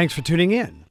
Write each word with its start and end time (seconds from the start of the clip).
Thanks 0.00 0.14
for 0.14 0.22
tuning 0.22 0.50
in, 0.50 0.86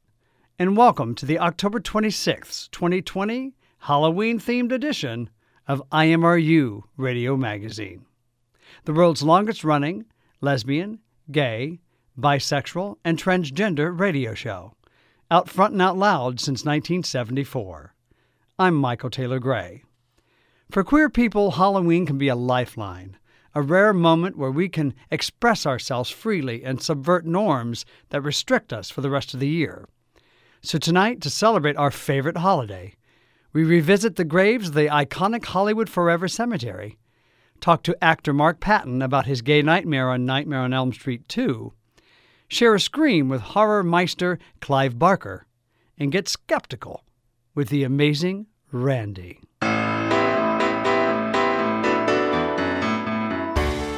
and 0.59 0.77
welcome 0.77 1.15
to 1.15 1.25
the 1.25 1.39
October 1.39 1.79
26th, 1.79 2.69
2020 2.69 3.55
Halloween 3.79 4.39
themed 4.39 4.71
edition 4.71 5.31
of 5.67 5.81
IMRU 5.91 6.83
Radio 6.95 7.35
Magazine, 7.35 8.05
the 8.85 8.93
world's 8.93 9.23
longest 9.23 9.63
running 9.63 10.05
lesbian, 10.41 10.99
gay, 11.31 11.80
bisexual, 12.19 12.97
and 13.03 13.17
transgender 13.17 13.99
radio 13.99 14.35
show, 14.35 14.75
out 15.31 15.49
front 15.49 15.73
and 15.73 15.81
out 15.81 15.97
loud 15.97 16.39
since 16.39 16.63
1974. 16.63 17.95
I'm 18.59 18.75
Michael 18.75 19.09
Taylor 19.09 19.39
Gray. 19.39 19.85
For 20.69 20.83
queer 20.83 21.09
people, 21.09 21.49
Halloween 21.49 22.05
can 22.05 22.19
be 22.19 22.27
a 22.27 22.35
lifeline, 22.35 23.17
a 23.55 23.61
rare 23.61 23.94
moment 23.94 24.38
where 24.38 24.52
we 24.52 24.69
can 24.69 24.94
express 25.09 25.66
ourselves 25.66 26.09
freely 26.09 26.64
and 26.64 26.81
subvert 26.81 27.25
norms 27.25 27.86
that 28.09 28.22
restrict 28.22 28.72
us 28.72 28.89
for 28.89 29.02
the 29.02 29.09
rest 29.09 29.33
of 29.33 29.39
the 29.39 29.47
year. 29.47 29.88
So, 30.61 30.78
tonight, 30.78 31.22
to 31.22 31.30
celebrate 31.30 31.77
our 31.77 31.92
favorite 31.92 32.38
holiday, 32.38 32.95
we 33.53 33.64
revisit 33.64 34.16
the 34.16 34.23
graves 34.23 34.70
of 34.70 34.73
the 34.73 34.88
iconic 34.88 35.45
Hollywood 35.45 35.89
Forever 35.89 36.27
Cemetery, 36.27 36.97
talk 37.61 37.81
to 37.83 38.03
actor 38.03 38.33
Mark 38.33 38.59
Patton 38.59 39.02
about 39.02 39.25
his 39.25 39.42
gay 39.42 39.61
nightmare 39.61 40.09
on 40.09 40.25
Nightmare 40.25 40.59
on 40.59 40.73
Elm 40.73 40.94
Street 40.94 41.27
2, 41.30 41.73
share 42.47 42.75
a 42.75 42.80
scream 42.80 43.30
with 43.30 43.42
horror 43.42 43.83
meister 43.83 44.38
Clive 44.61 45.00
Barker, 45.00 45.47
and 45.97 46.11
get 46.11 46.27
skeptical 46.27 47.03
with 47.55 47.70
the 47.70 47.83
amazing 47.83 48.47
Randi. 48.72 49.39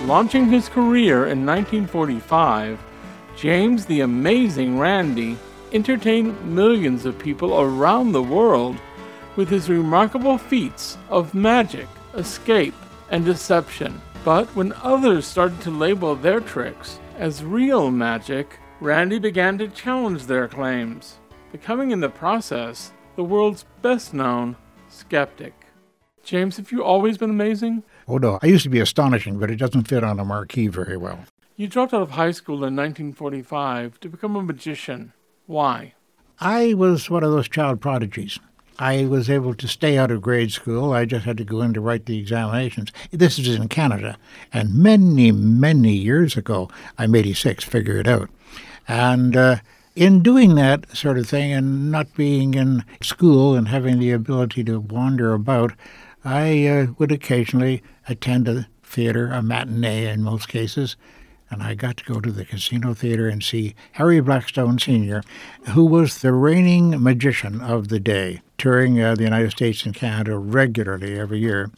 Launching 0.06 0.48
his 0.48 0.68
career 0.68 1.28
in 1.28 1.46
1945, 1.46 2.80
James 3.38 3.86
the 3.86 4.02
Amazing 4.02 4.80
Randi 4.80 5.38
entertained 5.74 6.44
millions 6.44 7.06
of 7.06 7.20
people 7.20 7.62
around 7.62 8.12
the 8.12 8.24
world 8.24 8.78
with 9.36 9.48
his 9.48 9.70
remarkable 9.70 10.40
feats 10.40 10.98
of 11.10 11.36
magic, 11.36 11.88
escape, 12.16 12.73
and 13.11 13.23
deception. 13.23 14.02
But 14.26 14.48
when 14.56 14.73
others 14.82 15.28
started 15.28 15.61
to 15.61 15.72
label 15.72 16.16
their 16.16 16.40
tricks 16.40 17.00
as 17.17 17.44
real 17.44 17.92
magic, 17.92 18.58
Randi 18.80 19.20
began 19.20 19.60
to 19.60 19.67
challenge 19.67 20.26
their 20.26 20.48
claims, 20.48 21.20
becoming 21.52 21.92
in 21.92 22.00
the 22.00 22.10
process 22.10 22.92
the 23.16 23.23
world's 23.23 23.66
best 23.84 24.16
known 24.16 24.56
skeptic. 24.90 25.54
James, 26.23 26.58
have 26.58 26.72
you 26.72 26.84
always 26.84 27.20
been 27.20 27.30
amazing? 27.30 27.84
Oh 28.11 28.17
no, 28.17 28.39
I 28.44 28.48
used 28.48 28.64
to 28.64 28.70
be 28.70 28.82
astonishing, 28.82 29.39
but 29.39 29.49
it 29.49 29.55
doesn't 29.55 29.88
fit 29.88 30.04
on 30.04 30.20
a 30.20 30.26
marquee 30.26 30.67
very 30.67 30.98
well. 30.98 31.20
You 31.55 31.70
dropped 31.70 31.94
out 31.94 32.02
of 32.02 32.11
high 32.11 32.32
school 32.32 32.55
in 32.55 32.76
1945 32.76 34.02
to 34.02 34.10
become 34.10 34.36
a 34.36 34.44
magician. 34.44 35.14
Why? 35.45 35.94
I 36.38 36.73
was 36.73 37.10
one 37.10 37.23
of 37.23 37.32
those 37.32 37.48
child 37.48 37.80
prodigies. 37.80 38.38
I 38.77 39.05
was 39.05 39.30
able 39.30 39.54
to 39.54 39.66
stay 39.66 39.98
out 39.98 40.11
of 40.11 40.22
grade 40.22 40.52
school. 40.52 40.92
I 40.92 41.05
just 41.05 41.23
had 41.23 41.38
to 41.38 41.45
go 41.45 41.61
in 41.61 41.73
to 41.73 41.80
write 41.80 42.05
the 42.05 42.20
examinations. 42.20 42.92
This 43.11 43.39
is 43.39 43.55
in 43.55 43.70
Canada. 43.70 44.17
And 44.52 44.76
many, 44.76 45.32
many 45.32 45.93
years 45.93 46.36
ago, 46.36 46.70
I'm 46.98 47.16
86, 47.16 47.64
figure 47.64 47.98
it 47.98 48.10
out. 48.10 48.30
And 48.89 49.38
uh, 49.38 49.55
in 49.95 50.22
doing 50.22 50.55
that 50.55 50.98
sort 50.98 51.17
of 51.17 51.30
thing 51.30 51.54
and 51.54 51.89
not 51.89 52.14
being 52.16 52.55
in 52.55 52.83
school 53.02 53.55
and 53.55 53.70
having 53.70 53.99
the 53.99 54.11
ability 54.11 54.66
to 54.66 54.82
wander 54.82 55.33
about, 55.33 55.72
I 56.23 56.67
uh, 56.67 56.87
would 56.98 57.11
occasionally 57.11 57.82
attend 58.08 58.48
a 58.48 58.67
theater, 58.83 59.32
a 59.32 59.42
matinee 59.42 60.08
in 60.08 60.23
most 60.23 60.48
cases, 60.48 60.95
and 61.49 61.61
I 61.61 61.73
got 61.73 61.98
to 61.98 62.05
go 62.05 62.21
to 62.21 62.32
the 62.32 62.45
Casino 62.45 62.93
Theater 62.93 63.27
and 63.27 63.43
see 63.43 63.76
Harry 63.93 64.21
Blackstone 64.21 64.80
Sr., 64.80 65.21
who 65.70 65.86
was 65.86 66.20
the 66.20 66.31
reigning 66.31 67.02
magician 67.02 67.60
of 67.60 67.89
the 67.89 67.99
day, 67.99 68.42
touring 68.58 69.02
uh, 69.02 69.15
the 69.15 69.23
United 69.23 69.52
States 69.52 69.86
and 69.86 69.93
Canada 69.93 70.37
regularly 70.37 71.20
every 71.20 71.39
year. 71.39 71.70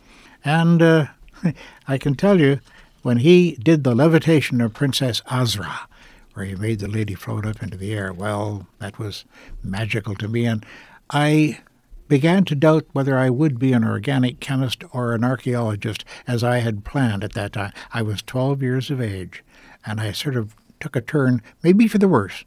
And 0.46 0.82
uh, 0.82 1.08
I 1.88 1.98
can 1.98 2.14
tell 2.16 2.40
you, 2.40 2.60
when 3.02 3.18
he 3.18 3.58
did 3.64 3.84
the 3.84 3.96
levitation 3.96 4.62
of 4.62 4.74
Princess 4.74 5.22
Azra, 5.30 5.88
where 6.34 6.46
he 6.46 6.56
made 6.56 6.80
the 6.80 6.88
lady 6.88 7.16
float 7.16 7.46
up 7.46 7.64
into 7.64 7.78
the 7.78 7.94
air, 7.94 8.14
well, 8.14 8.68
that 8.80 9.00
was 9.00 9.26
magical 9.64 10.16
to 10.16 10.28
me. 10.28 10.46
And 10.46 10.66
I 11.10 11.60
began 12.08 12.46
to 12.46 12.56
doubt 12.56 12.86
whether 12.92 13.18
I 13.18 13.30
would 13.30 13.60
be 13.60 13.74
an 13.74 13.84
organic 13.84 14.40
chemist 14.40 14.84
or 14.92 15.14
an 15.14 15.24
archaeologist, 15.24 16.06
as 16.28 16.44
I 16.44 16.60
had 16.60 16.86
planned 16.86 17.24
at 17.24 17.34
that 17.34 17.54
time. 17.54 17.74
I 17.94 18.02
was 18.02 18.22
12 18.22 18.62
years 18.62 18.92
of 18.92 19.02
age, 19.02 19.44
and 19.86 20.00
I 20.00 20.12
sort 20.12 20.36
of 20.36 20.56
took 20.80 20.96
a 20.96 21.02
turn, 21.02 21.42
maybe 21.62 21.88
for 21.88 21.98
the 21.98 22.08
worse. 22.08 22.44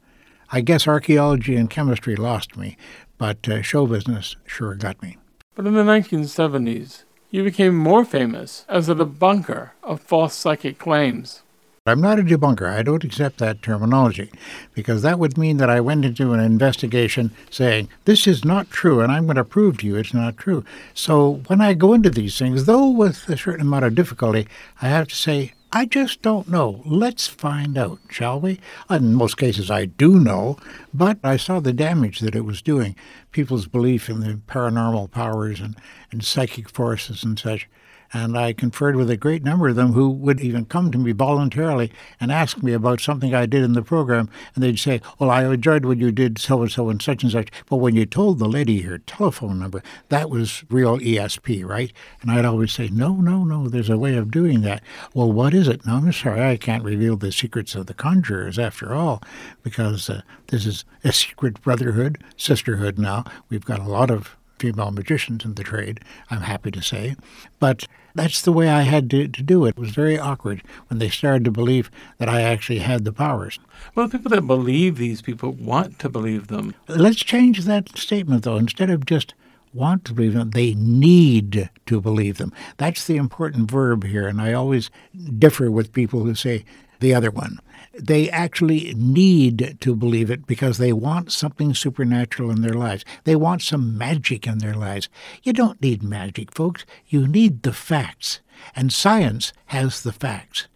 I 0.51 0.61
guess 0.61 0.87
archaeology 0.87 1.55
and 1.55 1.69
chemistry 1.69 2.15
lost 2.15 2.55
me, 2.55 2.77
but 3.17 3.49
uh, 3.49 3.61
show 3.61 3.85
business 3.85 4.35
sure 4.45 4.75
got 4.75 5.01
me. 5.01 5.17
But 5.55 5.65
in 5.65 5.73
the 5.73 5.83
1970s, 5.83 7.03
you 7.29 7.43
became 7.43 7.75
more 7.75 8.05
famous 8.05 8.63
as 8.69 8.87
a 8.87 8.95
debunker 8.95 9.71
of 9.83 9.99
false 9.99 10.33
psychic 10.33 10.77
claims. 10.77 11.41
I'm 11.89 12.01
not 12.01 12.19
a 12.19 12.23
debunker. 12.23 12.69
I 12.69 12.83
don't 12.83 13.03
accept 13.03 13.37
that 13.37 13.61
terminology 13.61 14.31
because 14.73 15.01
that 15.01 15.19
would 15.19 15.37
mean 15.37 15.57
that 15.57 15.69
I 15.69 15.79
went 15.79 16.05
into 16.05 16.33
an 16.33 16.39
investigation 16.39 17.31
saying, 17.49 17.89
this 18.05 18.27
is 18.27 18.43
not 18.43 18.69
true, 18.69 19.01
and 19.01 19.11
I'm 19.11 19.25
going 19.25 19.35
to 19.37 19.43
prove 19.43 19.79
to 19.79 19.87
you 19.87 19.95
it's 19.95 20.13
not 20.13 20.37
true. 20.37 20.63
So 20.93 21.41
when 21.47 21.61
I 21.61 21.73
go 21.73 21.93
into 21.93 22.09
these 22.09 22.37
things, 22.37 22.65
though 22.65 22.89
with 22.89 23.27
a 23.29 23.37
certain 23.37 23.67
amount 23.67 23.85
of 23.85 23.95
difficulty, 23.95 24.47
I 24.81 24.87
have 24.89 25.07
to 25.09 25.15
say, 25.15 25.53
I 25.71 25.85
just 25.85 26.21
don't 26.21 26.47
know. 26.47 26.81
Let's 26.85 27.27
find 27.27 27.77
out, 27.77 27.99
shall 28.09 28.39
we? 28.39 28.59
In 28.89 29.15
most 29.15 29.35
cases, 29.35 29.69
I 29.69 29.85
do 29.85 30.17
know, 30.17 30.57
but 30.93 31.17
I 31.23 31.35
saw 31.35 31.59
the 31.59 31.73
damage 31.73 32.21
that 32.21 32.35
it 32.35 32.45
was 32.45 32.61
doing. 32.61 32.95
People's 33.33 33.67
belief 33.67 34.09
in 34.09 34.21
the 34.21 34.39
paranormal 34.47 35.11
powers 35.11 35.59
and, 35.59 35.75
and 36.09 36.23
psychic 36.23 36.69
forces 36.69 37.23
and 37.23 37.37
such. 37.37 37.67
And 38.13 38.37
I 38.37 38.53
conferred 38.53 38.95
with 38.95 39.09
a 39.09 39.17
great 39.17 39.43
number 39.43 39.67
of 39.67 39.75
them 39.75 39.93
who 39.93 40.09
would 40.09 40.39
even 40.39 40.65
come 40.65 40.91
to 40.91 40.97
me 40.97 41.11
voluntarily 41.11 41.91
and 42.19 42.31
ask 42.31 42.61
me 42.63 42.73
about 42.73 43.01
something 43.01 43.33
I 43.33 43.45
did 43.45 43.63
in 43.63 43.73
the 43.73 43.81
program. 43.81 44.29
And 44.55 44.63
they'd 44.63 44.79
say, 44.79 45.01
Well, 45.19 45.29
I 45.29 45.45
enjoyed 45.45 45.85
what 45.85 45.97
you 45.97 46.11
did, 46.11 46.39
so 46.39 46.61
and 46.61 46.71
so 46.71 46.89
and 46.89 47.01
such 47.01 47.23
and 47.23 47.31
such. 47.31 47.49
But 47.69 47.77
when 47.77 47.95
you 47.95 48.05
told 48.05 48.39
the 48.39 48.47
lady 48.47 48.73
your 48.73 48.99
telephone 48.99 49.59
number, 49.59 49.83
that 50.09 50.29
was 50.29 50.63
real 50.69 50.97
ESP, 50.97 51.65
right? 51.65 51.91
And 52.21 52.31
I'd 52.31 52.45
always 52.45 52.71
say, 52.71 52.87
No, 52.87 53.15
no, 53.15 53.43
no, 53.43 53.67
there's 53.67 53.89
a 53.89 53.97
way 53.97 54.15
of 54.15 54.31
doing 54.31 54.61
that. 54.61 54.81
Well, 55.13 55.31
what 55.31 55.53
is 55.53 55.67
it? 55.67 55.85
No, 55.85 55.95
I'm 55.95 56.11
sorry, 56.13 56.41
I 56.41 56.57
can't 56.57 56.83
reveal 56.83 57.17
the 57.17 57.31
secrets 57.31 57.75
of 57.75 57.87
the 57.87 57.93
conjurers 57.93 58.57
after 58.57 58.93
all, 58.93 59.21
because 59.63 60.09
uh, 60.09 60.21
this 60.47 60.65
is 60.65 60.85
a 61.03 61.11
secret 61.11 61.61
brotherhood, 61.61 62.23
sisterhood 62.35 62.97
now. 62.97 63.25
We've 63.49 63.65
got 63.65 63.79
a 63.79 63.89
lot 63.89 64.11
of 64.11 64.37
female 64.59 64.91
magicians 64.91 65.45
in 65.45 65.55
the 65.55 65.63
trade, 65.63 65.99
I'm 66.29 66.41
happy 66.41 66.71
to 66.71 66.81
say. 66.81 67.15
But 67.59 67.87
that's 68.15 68.41
the 68.41 68.51
way 68.51 68.69
I 68.69 68.81
had 68.81 69.09
to, 69.11 69.27
to 69.27 69.43
do 69.43 69.65
it. 69.65 69.69
It 69.69 69.79
was 69.79 69.91
very 69.91 70.17
awkward 70.17 70.63
when 70.89 70.99
they 70.99 71.09
started 71.09 71.45
to 71.45 71.51
believe 71.51 71.91
that 72.17 72.29
I 72.29 72.41
actually 72.41 72.79
had 72.79 73.05
the 73.05 73.13
powers. 73.13 73.59
Well, 73.95 74.09
people 74.09 74.31
that 74.31 74.47
believe 74.47 74.97
these 74.97 75.21
people 75.21 75.51
want 75.51 75.99
to 75.99 76.09
believe 76.09 76.47
them. 76.47 76.73
Let's 76.87 77.17
change 77.17 77.65
that 77.65 77.97
statement, 77.97 78.43
though. 78.43 78.57
Instead 78.57 78.89
of 78.89 79.05
just 79.05 79.33
want 79.73 80.05
to 80.05 80.13
believe 80.13 80.33
them, 80.33 80.51
they 80.51 80.73
need 80.73 81.69
to 81.85 82.01
believe 82.01 82.37
them. 82.37 82.53
That's 82.77 83.05
the 83.05 83.17
important 83.17 83.69
verb 83.69 84.03
here. 84.03 84.27
And 84.27 84.41
I 84.41 84.53
always 84.53 84.89
differ 85.37 85.69
with 85.69 85.93
people 85.93 86.23
who 86.23 86.33
say, 86.33 86.65
the 86.99 87.13
other 87.13 87.29
one. 87.29 87.59
They 87.99 88.29
actually 88.29 88.93
need 88.95 89.77
to 89.81 89.95
believe 89.95 90.29
it 90.29 90.45
because 90.45 90.77
they 90.77 90.93
want 90.93 91.31
something 91.31 91.73
supernatural 91.73 92.51
in 92.51 92.61
their 92.61 92.73
lives. 92.73 93.03
They 93.23 93.35
want 93.35 93.61
some 93.61 93.97
magic 93.97 94.45
in 94.45 94.59
their 94.59 94.75
lives. 94.75 95.09
You 95.43 95.53
don't 95.53 95.81
need 95.81 96.03
magic, 96.03 96.53
folks. 96.53 96.85
You 97.07 97.27
need 97.27 97.63
the 97.63 97.73
facts. 97.73 98.39
And 98.75 98.93
science 98.93 99.53
has 99.67 100.03
the 100.03 100.11
facts. 100.11 100.67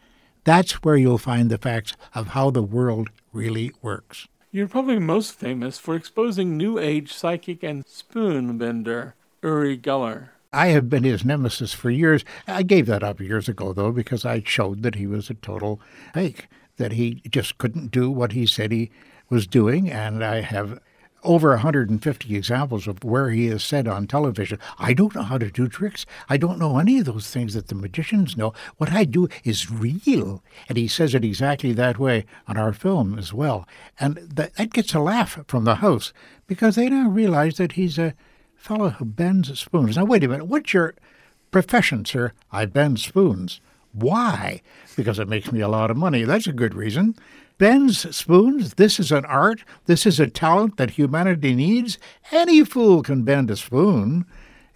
That's 0.43 0.83
where 0.83 0.95
you'll 0.95 1.17
find 1.19 1.49
the 1.49 1.57
facts 1.57 1.93
of 2.15 2.29
how 2.29 2.49
the 2.49 2.63
world 2.63 3.09
really 3.31 3.71
works. 3.81 4.27
You're 4.51 4.67
probably 4.67 4.99
most 4.99 5.33
famous 5.33 5.77
for 5.77 5.95
exposing 5.95 6.57
New 6.57 6.79
Age 6.79 7.13
psychic 7.13 7.63
and 7.63 7.85
spoon 7.87 8.57
bender 8.57 9.15
Uri 9.43 9.77
Geller. 9.77 10.29
I 10.53 10.67
have 10.67 10.89
been 10.89 11.03
his 11.03 11.23
nemesis 11.23 11.73
for 11.73 11.89
years. 11.89 12.25
I 12.47 12.63
gave 12.63 12.85
that 12.87 13.03
up 13.03 13.21
years 13.21 13.47
ago, 13.47 13.71
though, 13.71 13.91
because 13.91 14.25
I 14.25 14.43
showed 14.45 14.83
that 14.83 14.95
he 14.95 15.07
was 15.07 15.29
a 15.29 15.35
total 15.35 15.79
fake, 16.13 16.49
that 16.77 16.93
he 16.93 17.21
just 17.29 17.57
couldn't 17.57 17.91
do 17.91 18.09
what 18.09 18.31
he 18.31 18.45
said 18.45 18.71
he 18.71 18.91
was 19.29 19.47
doing. 19.47 19.89
And 19.89 20.23
I 20.23 20.41
have 20.41 20.79
over 21.23 21.49
150 21.49 22.35
examples 22.35 22.87
of 22.87 23.03
where 23.03 23.29
he 23.29 23.47
has 23.47 23.63
said 23.63 23.87
on 23.87 24.07
television, 24.07 24.59
I 24.79 24.93
don't 24.93 25.13
know 25.15 25.21
how 25.21 25.37
to 25.37 25.51
do 25.51 25.67
tricks. 25.67 26.05
I 26.29 26.37
don't 26.37 26.59
know 26.59 26.77
any 26.77 26.99
of 26.99 27.05
those 27.05 27.29
things 27.29 27.53
that 27.53 27.67
the 27.67 27.75
magicians 27.75 28.35
know. 28.35 28.53
What 28.77 28.91
I 28.91 29.03
do 29.03 29.27
is 29.43 29.71
real. 29.71 30.43
And 30.67 30.77
he 30.77 30.87
says 30.87 31.13
it 31.13 31.23
exactly 31.23 31.73
that 31.73 31.99
way 31.99 32.25
on 32.47 32.57
our 32.57 32.73
film 32.73 33.17
as 33.17 33.33
well. 33.33 33.67
And 33.99 34.17
that, 34.17 34.55
that 34.55 34.73
gets 34.73 34.93
a 34.93 34.99
laugh 34.99 35.39
from 35.47 35.63
the 35.63 35.75
house 35.75 36.13
because 36.47 36.75
they 36.75 36.89
now 36.89 37.09
realize 37.09 37.57
that 37.57 37.73
he's 37.73 37.97
a 37.97 38.15
fellow 38.55 38.89
who 38.89 39.05
bends 39.05 39.59
spoons. 39.59 39.97
Now, 39.97 40.05
wait 40.05 40.23
a 40.23 40.27
minute. 40.27 40.45
What's 40.45 40.73
your 40.73 40.95
profession, 41.51 42.05
sir? 42.05 42.33
I 42.51 42.65
bend 42.65 42.99
spoons. 42.99 43.59
Why? 43.93 44.61
Because 44.95 45.19
it 45.19 45.27
makes 45.27 45.51
me 45.51 45.59
a 45.59 45.67
lot 45.67 45.91
of 45.91 45.97
money. 45.97 46.23
That's 46.23 46.47
a 46.47 46.53
good 46.53 46.73
reason. 46.73 47.15
Bends 47.57 48.15
spoons. 48.15 48.75
This 48.75 48.99
is 48.99 49.11
an 49.11 49.25
art. 49.25 49.63
This 49.85 50.05
is 50.05 50.19
a 50.19 50.27
talent 50.27 50.77
that 50.77 50.91
humanity 50.91 51.53
needs. 51.53 51.99
Any 52.31 52.63
fool 52.63 53.03
can 53.03 53.23
bend 53.23 53.51
a 53.51 53.55
spoon. 53.55 54.25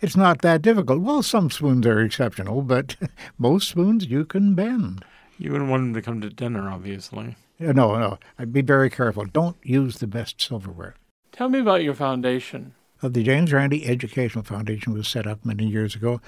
It's 0.02 0.16
not 0.16 0.42
that 0.42 0.62
difficult. 0.62 1.02
Well, 1.02 1.24
some 1.24 1.50
spoons 1.50 1.88
are 1.88 2.02
exceptional, 2.02 2.62
but 2.62 2.96
most 3.38 3.70
spoons 3.70 4.06
you 4.06 4.26
can 4.26 4.54
bend. 4.54 5.04
You 5.38 5.52
wouldn't 5.52 5.70
want 5.70 5.84
him 5.84 5.94
to 5.94 6.02
come 6.02 6.22
to 6.22 6.30
dinner, 6.30 6.70
obviously. 6.70 7.36
No, 7.60 7.72
no. 7.98 8.20
I'd 8.38 8.54
be 8.54 8.62
very 8.62 8.90
careful. 8.90 9.26
Don't 9.26 9.58
use 9.64 9.98
the 9.98 10.08
best 10.08 10.42
silverware. 10.42 10.96
Tell 11.32 11.50
me 11.50 11.60
about 11.60 11.84
your 11.84 11.94
foundation. 11.94 12.74
The 13.10 13.24
James 13.24 13.54
Randi 13.54 13.86
Educational 13.86 14.44
Foundation 14.44 14.94
was 14.94 15.08
set 15.08 15.28
up 15.28 15.46
many 15.46 15.68
years 15.68 15.96
ago 15.96 16.22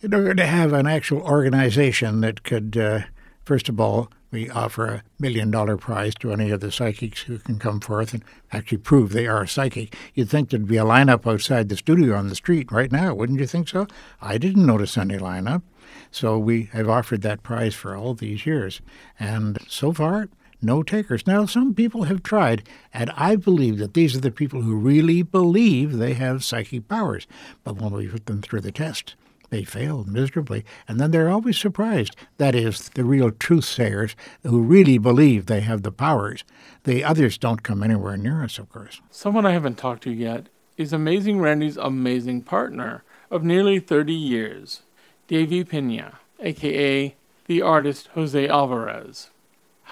in 0.00 0.14
order 0.14 0.34
to 0.34 0.46
have 0.46 0.72
an 0.72 0.86
actual 0.86 1.20
organization 1.20 2.22
that 2.22 2.42
could, 2.42 2.76
uh, 2.76 3.00
first 3.44 3.68
of 3.68 3.78
all, 3.78 4.10
we 4.30 4.48
offer 4.48 4.86
a 4.86 5.02
million 5.18 5.50
dollar 5.50 5.76
prize 5.76 6.14
to 6.16 6.32
any 6.32 6.50
of 6.50 6.60
the 6.60 6.72
psychics 6.72 7.22
who 7.22 7.38
can 7.38 7.58
come 7.58 7.80
forth 7.80 8.14
and 8.14 8.24
actually 8.50 8.78
prove 8.78 9.12
they 9.12 9.26
are 9.26 9.42
a 9.42 9.48
psychic. 9.48 9.94
You'd 10.14 10.30
think 10.30 10.48
there'd 10.48 10.66
be 10.66 10.78
a 10.78 10.84
lineup 10.84 11.30
outside 11.30 11.68
the 11.68 11.76
studio 11.76 12.16
on 12.16 12.28
the 12.28 12.34
street 12.34 12.72
right 12.72 12.90
now, 12.90 13.14
wouldn't 13.14 13.40
you 13.40 13.46
think 13.46 13.68
so? 13.68 13.86
I 14.20 14.38
didn't 14.38 14.64
notice 14.64 14.96
any 14.96 15.18
lineup. 15.18 15.62
So 16.10 16.38
we 16.38 16.70
have 16.72 16.88
offered 16.88 17.20
that 17.22 17.42
prize 17.42 17.74
for 17.74 17.94
all 17.94 18.14
these 18.14 18.46
years. 18.46 18.80
And 19.20 19.58
so 19.68 19.92
far, 19.92 20.28
no 20.62 20.82
takers. 20.82 21.26
Now, 21.26 21.46
some 21.46 21.74
people 21.74 22.04
have 22.04 22.22
tried, 22.22 22.68
and 22.92 23.10
I 23.16 23.36
believe 23.36 23.78
that 23.78 23.94
these 23.94 24.16
are 24.16 24.20
the 24.20 24.30
people 24.30 24.62
who 24.62 24.76
really 24.76 25.22
believe 25.22 25.98
they 25.98 26.14
have 26.14 26.44
psychic 26.44 26.88
powers. 26.88 27.26
But 27.64 27.76
when 27.76 27.92
we 27.92 28.08
put 28.08 28.26
them 28.26 28.42
through 28.42 28.60
the 28.60 28.72
test, 28.72 29.14
they 29.50 29.64
fail 29.64 30.04
miserably. 30.04 30.64
And 30.88 30.98
then 30.98 31.10
they're 31.10 31.28
always 31.28 31.58
surprised. 31.58 32.16
That 32.38 32.54
is, 32.54 32.88
the 32.90 33.04
real 33.04 33.30
truth 33.30 33.66
sayers 33.66 34.16
who 34.42 34.62
really 34.62 34.96
believe 34.96 35.44
they 35.46 35.60
have 35.60 35.82
the 35.82 35.92
powers. 35.92 36.42
The 36.84 37.04
others 37.04 37.36
don't 37.36 37.62
come 37.62 37.82
anywhere 37.82 38.16
near 38.16 38.42
us, 38.42 38.58
of 38.58 38.70
course. 38.70 39.02
Someone 39.10 39.44
I 39.44 39.52
haven't 39.52 39.76
talked 39.76 40.04
to 40.04 40.10
yet 40.10 40.46
is 40.78 40.92
Amazing 40.92 41.38
Randi's 41.38 41.76
amazing 41.76 42.42
partner 42.42 43.04
of 43.30 43.44
nearly 43.44 43.78
30 43.78 44.14
years, 44.14 44.82
Deyvi 45.28 45.68
Pena, 45.68 46.18
aka 46.40 47.14
the 47.46 47.62
artist 47.62 48.08
Jose 48.14 48.48
Alvarez. 48.48 49.31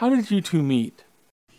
How 0.00 0.08
did 0.08 0.30
you 0.30 0.40
two 0.40 0.62
meet? 0.62 1.04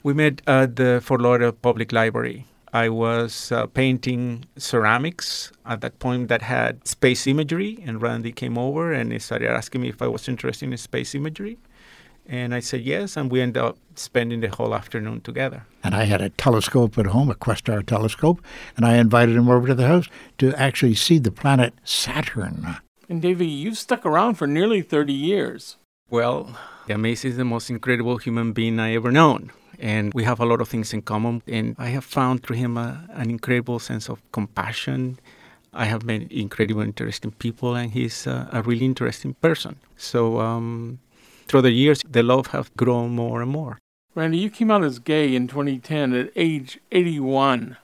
We 0.02 0.16
met 0.16 0.42
at 0.48 0.76
the 0.76 1.00
Fort 1.00 1.22
Lauderdale 1.22 1.52
Public 1.52 1.92
Library. 1.92 2.48
I 2.74 2.90
was 2.90 3.52
uh, 3.52 3.68
painting 3.68 4.46
ceramics 4.58 5.52
at 5.64 5.82
that 5.82 6.00
point 6.00 6.28
that 6.30 6.42
had 6.42 6.88
space 6.88 7.28
imagery, 7.28 7.78
and 7.86 8.02
Randi 8.02 8.32
came 8.32 8.58
over 8.58 8.92
and 8.94 9.12
he 9.12 9.20
started 9.20 9.52
asking 9.52 9.82
me 9.82 9.90
if 9.90 10.02
I 10.02 10.08
was 10.08 10.28
interested 10.28 10.72
in 10.72 10.76
space 10.78 11.14
imagery. 11.14 11.60
And 12.26 12.56
I 12.56 12.62
said 12.62 12.82
yes, 12.82 13.16
and 13.16 13.30
we 13.32 13.42
ended 13.42 13.62
up 13.62 13.78
spending 13.94 14.40
the 14.40 14.48
whole 14.48 14.74
afternoon 14.74 15.22
together. 15.22 15.68
And 15.84 15.94
I 15.94 16.06
had 16.06 16.22
a 16.22 16.30
telescope 16.30 16.98
at 16.98 17.06
home, 17.06 17.30
a 17.30 17.36
Questar 17.36 17.86
telescope, 17.86 18.42
and 18.76 18.88
I 18.88 18.96
invited 18.96 19.36
him 19.36 19.50
over 19.50 19.68
to 19.68 19.76
the 19.76 19.86
house 19.86 20.08
to 20.40 20.52
actually 20.56 20.96
see 20.96 21.20
the 21.20 21.32
planet 21.32 21.76
Saturn. 21.84 22.78
And 23.08 23.22
Deyvi, 23.22 23.56
you've 23.56 23.78
stuck 23.78 24.04
around 24.04 24.34
for 24.34 24.48
nearly 24.48 24.82
30 24.82 25.14
years. 25.14 25.78
Well, 26.12 26.58
Amaze 26.90 27.24
is 27.24 27.38
the 27.38 27.46
most 27.46 27.70
incredible 27.70 28.18
human 28.18 28.52
being 28.52 28.82
I 28.82 28.96
ever 28.96 29.14
known. 29.14 29.50
And 29.80 30.14
we 30.14 30.26
have 30.26 30.42
a 30.42 30.46
lot 30.46 30.60
of 30.60 30.68
things 30.68 30.94
in 30.94 31.04
common. 31.04 31.42
And 31.48 31.74
I 31.80 31.88
have 31.88 32.04
found 32.04 32.44
through 32.44 32.58
him 32.58 32.76
a, 32.76 33.08
an 33.12 33.30
incredible 33.30 33.80
sense 33.80 34.10
of 34.10 34.22
compassion. 34.34 35.20
I 35.74 35.86
have 35.86 36.04
met 36.04 36.30
incredible, 36.30 36.82
interesting 36.82 37.32
people, 37.32 37.76
and 37.76 37.94
he's 37.94 38.28
a, 38.28 38.50
a 38.52 38.62
really 38.62 38.86
interesting 38.86 39.36
person. 39.36 39.78
So, 39.96 40.42
um, 40.42 41.00
through 41.48 41.62
the 41.62 41.72
years, 41.72 42.04
the 42.04 42.24
love 42.24 42.48
has 42.48 42.70
grown 42.76 43.12
more 43.12 43.42
and 43.42 43.50
more. 43.50 43.80
Randi, 44.14 44.38
you 44.38 44.50
came 44.50 44.70
out 44.70 44.84
as 44.84 45.00
gay 45.00 45.34
in 45.34 45.48
2010 45.48 46.14
at 46.14 46.30
age 46.36 46.78
81. 46.92 47.78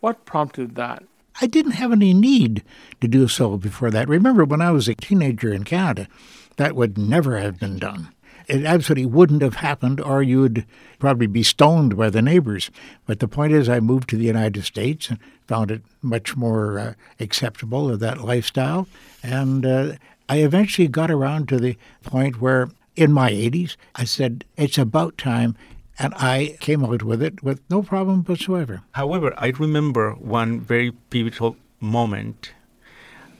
What 0.00 0.24
prompted 0.24 0.74
that? 0.76 1.02
I 1.42 1.46
didn't 1.46 1.72
have 1.72 1.92
any 1.92 2.14
need 2.14 2.62
to 3.02 3.08
do 3.08 3.28
so 3.28 3.58
before 3.58 3.90
that. 3.90 4.08
Remember, 4.08 4.46
when 4.46 4.62
I 4.62 4.70
was 4.70 4.88
a 4.88 4.94
teenager 4.94 5.52
in 5.52 5.64
Canada, 5.64 6.06
that 6.56 6.76
would 6.76 6.96
never 6.96 7.38
have 7.38 7.58
been 7.58 7.78
done. 7.78 8.08
It 8.46 8.64
absolutely 8.64 9.06
wouldn't 9.06 9.42
have 9.42 9.56
happened, 9.56 10.00
or 10.00 10.22
you'd 10.22 10.66
probably 10.98 11.26
be 11.26 11.42
stoned 11.42 11.96
by 11.96 12.10
the 12.10 12.20
neighbors. 12.20 12.70
But 13.06 13.20
the 13.20 13.28
point 13.28 13.52
is, 13.52 13.68
I 13.68 13.80
moved 13.80 14.08
to 14.10 14.16
the 14.16 14.24
United 14.24 14.64
States 14.64 15.08
and 15.08 15.18
found 15.46 15.70
it 15.70 15.82
much 16.02 16.36
more 16.36 16.78
uh, 16.78 16.94
acceptable 17.18 17.90
of 17.90 18.00
that 18.00 18.20
lifestyle. 18.20 18.86
And 19.22 19.64
uh, 19.64 19.92
I 20.28 20.38
eventually 20.38 20.88
got 20.88 21.10
around 21.10 21.48
to 21.48 21.58
the 21.58 21.76
point 22.02 22.40
where, 22.40 22.68
in 22.96 23.12
my 23.12 23.30
80s, 23.30 23.76
I 23.94 24.04
said, 24.04 24.44
it's 24.56 24.78
about 24.78 25.16
time. 25.16 25.56
And 25.98 26.12
I 26.16 26.56
came 26.60 26.84
out 26.84 27.02
with 27.02 27.22
it 27.22 27.42
with 27.42 27.60
no 27.70 27.82
problem 27.82 28.24
whatsoever. 28.24 28.82
However, 28.92 29.32
I 29.38 29.48
remember 29.48 30.12
one 30.12 30.60
very 30.60 30.90
pivotal 30.90 31.56
moment. 31.80 32.52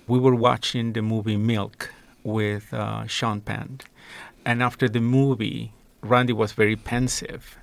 We 0.06 0.18
were 0.18 0.34
watching 0.34 0.92
the 0.92 1.02
movie 1.02 1.36
Milk 1.36 1.90
with 2.24 2.74
uh, 2.74 3.06
Sean 3.06 3.40
Penn. 3.40 3.80
And 4.44 4.62
after 4.62 4.88
the 4.88 5.00
movie, 5.00 5.72
Randi 6.02 6.32
was 6.32 6.52
very 6.52 6.76
pensive. 6.76 7.56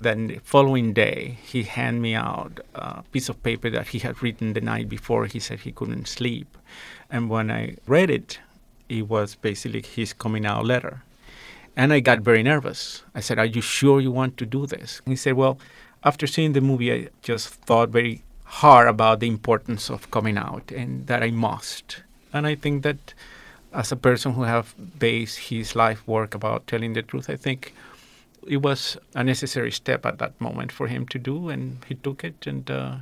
Then 0.00 0.26
the 0.26 0.38
following 0.42 0.92
day, 0.92 1.38
he 1.42 1.62
handed 1.64 2.00
me 2.00 2.14
out 2.14 2.60
a 2.74 3.02
piece 3.12 3.28
of 3.28 3.42
paper 3.42 3.70
that 3.70 3.88
he 3.88 4.00
had 4.00 4.22
written 4.22 4.52
the 4.52 4.60
night 4.60 4.88
before. 4.88 5.26
He 5.26 5.38
said 5.38 5.60
he 5.60 5.72
couldn't 5.72 6.08
sleep. 6.08 6.56
And 7.10 7.28
when 7.28 7.50
I 7.50 7.76
read 7.86 8.10
it, 8.10 8.40
it 8.88 9.08
was 9.08 9.36
basically 9.36 9.82
his 9.82 10.12
coming 10.12 10.46
out 10.46 10.64
letter. 10.64 11.02
And 11.76 11.92
I 11.92 12.00
got 12.00 12.20
very 12.20 12.42
nervous. 12.42 13.02
I 13.14 13.20
said, 13.20 13.38
Are 13.38 13.46
you 13.46 13.60
sure 13.60 14.00
you 14.00 14.10
want 14.10 14.36
to 14.38 14.46
do 14.46 14.66
this? 14.66 15.00
And 15.04 15.12
he 15.12 15.16
said, 15.16 15.34
Well, 15.34 15.58
after 16.04 16.26
seeing 16.26 16.52
the 16.52 16.60
movie, 16.60 16.92
I 16.92 17.08
just 17.22 17.48
thought 17.48 17.90
very 17.90 18.22
hard 18.44 18.88
about 18.88 19.20
the 19.20 19.28
importance 19.28 19.88
of 19.88 20.10
coming 20.10 20.36
out 20.36 20.70
and 20.70 21.06
that 21.06 21.22
I 21.22 21.30
must. 21.30 22.02
And 22.32 22.46
I 22.46 22.54
think 22.54 22.82
that 22.82 23.14
as 23.72 23.92
a 23.92 23.96
person 23.96 24.32
who 24.32 24.42
have 24.42 24.74
based 24.98 25.38
his 25.38 25.74
life 25.74 26.06
work 26.06 26.34
about 26.34 26.66
telling 26.66 26.92
the 26.92 27.02
truth, 27.02 27.30
I 27.30 27.36
think 27.36 27.74
it 28.46 28.58
was 28.58 28.96
a 29.14 29.24
necessary 29.24 29.70
step 29.70 30.04
at 30.04 30.18
that 30.18 30.40
moment 30.40 30.72
for 30.72 30.88
him 30.88 31.06
to 31.08 31.18
do, 31.18 31.48
and 31.48 31.78
he 31.86 31.94
took 31.94 32.24
it, 32.24 32.46
and 32.46 32.70
uh, 32.70 32.96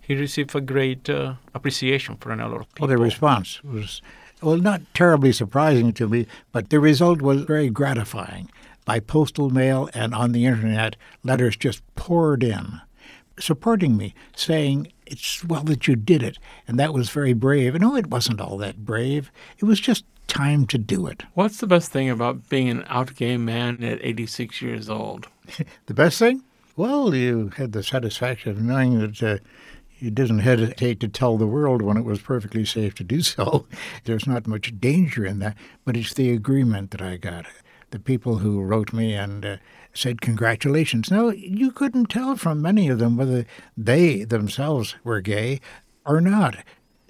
he 0.00 0.14
received 0.14 0.54
a 0.54 0.60
great 0.60 1.08
uh, 1.08 1.34
appreciation 1.54 2.16
from 2.16 2.40
a 2.40 2.48
lot 2.48 2.60
of 2.60 2.74
people. 2.74 2.88
Well, 2.88 2.96
the 2.96 3.02
response 3.02 3.62
was, 3.62 4.02
well, 4.42 4.56
not 4.56 4.82
terribly 4.94 5.32
surprising 5.32 5.92
to 5.94 6.08
me, 6.08 6.26
but 6.52 6.70
the 6.70 6.80
result 6.80 7.22
was 7.22 7.42
very 7.42 7.70
gratifying. 7.70 8.50
By 8.84 8.98
postal 9.00 9.50
mail 9.50 9.88
and 9.94 10.14
on 10.14 10.32
the 10.32 10.46
internet, 10.46 10.96
letters 11.22 11.56
just 11.56 11.82
poured 11.94 12.42
in 12.42 12.80
supporting 13.38 13.96
me, 13.96 14.14
saying, 14.36 14.92
It's 15.10 15.44
well 15.44 15.62
that 15.64 15.86
you 15.88 15.96
did 15.96 16.22
it. 16.22 16.38
And 16.66 16.78
that 16.78 16.94
was 16.94 17.10
very 17.10 17.32
brave. 17.32 17.74
No, 17.80 17.96
it 17.96 18.06
wasn't 18.06 18.40
all 18.40 18.56
that 18.58 18.84
brave. 18.84 19.30
It 19.58 19.64
was 19.64 19.80
just 19.80 20.04
time 20.28 20.66
to 20.68 20.78
do 20.78 21.06
it. 21.06 21.24
What's 21.34 21.58
the 21.58 21.66
best 21.66 21.90
thing 21.90 22.08
about 22.08 22.48
being 22.48 22.68
an 22.68 22.84
out 22.88 23.14
gay 23.16 23.36
man 23.36 23.82
at 23.82 23.98
86 24.02 24.62
years 24.62 24.88
old? 24.88 25.26
the 25.86 25.94
best 25.94 26.18
thing? 26.18 26.42
Well, 26.76 27.14
you 27.14 27.50
had 27.56 27.72
the 27.72 27.82
satisfaction 27.82 28.52
of 28.52 28.60
knowing 28.62 28.98
that 29.00 29.22
uh, 29.22 29.38
you 29.98 30.10
didn't 30.10 30.38
hesitate 30.38 31.00
to 31.00 31.08
tell 31.08 31.36
the 31.36 31.46
world 31.46 31.82
when 31.82 31.96
it 31.96 32.04
was 32.04 32.20
perfectly 32.22 32.64
safe 32.64 32.94
to 32.94 33.04
do 33.04 33.20
so. 33.34 33.66
There's 34.04 34.26
not 34.26 34.46
much 34.46 34.78
danger 34.80 35.26
in 35.26 35.40
that, 35.40 35.56
but 35.84 35.96
it's 35.96 36.14
the 36.14 36.30
agreement 36.30 36.92
that 36.92 37.02
I 37.02 37.16
got. 37.16 37.46
the 37.90 37.98
people 37.98 38.38
who 38.38 38.62
wrote 38.62 38.92
me 38.92 39.14
and 39.14 39.44
uh, 39.44 39.56
said 39.92 40.20
congratulations. 40.20 41.10
Now, 41.10 41.28
you 41.30 41.70
couldn't 41.70 42.06
tell 42.06 42.36
from 42.36 42.62
many 42.62 42.88
of 42.88 42.98
them 42.98 43.16
whether 43.16 43.44
they 43.76 44.24
themselves 44.24 44.94
were 45.04 45.20
gay 45.20 45.60
or 46.06 46.20
not. 46.20 46.56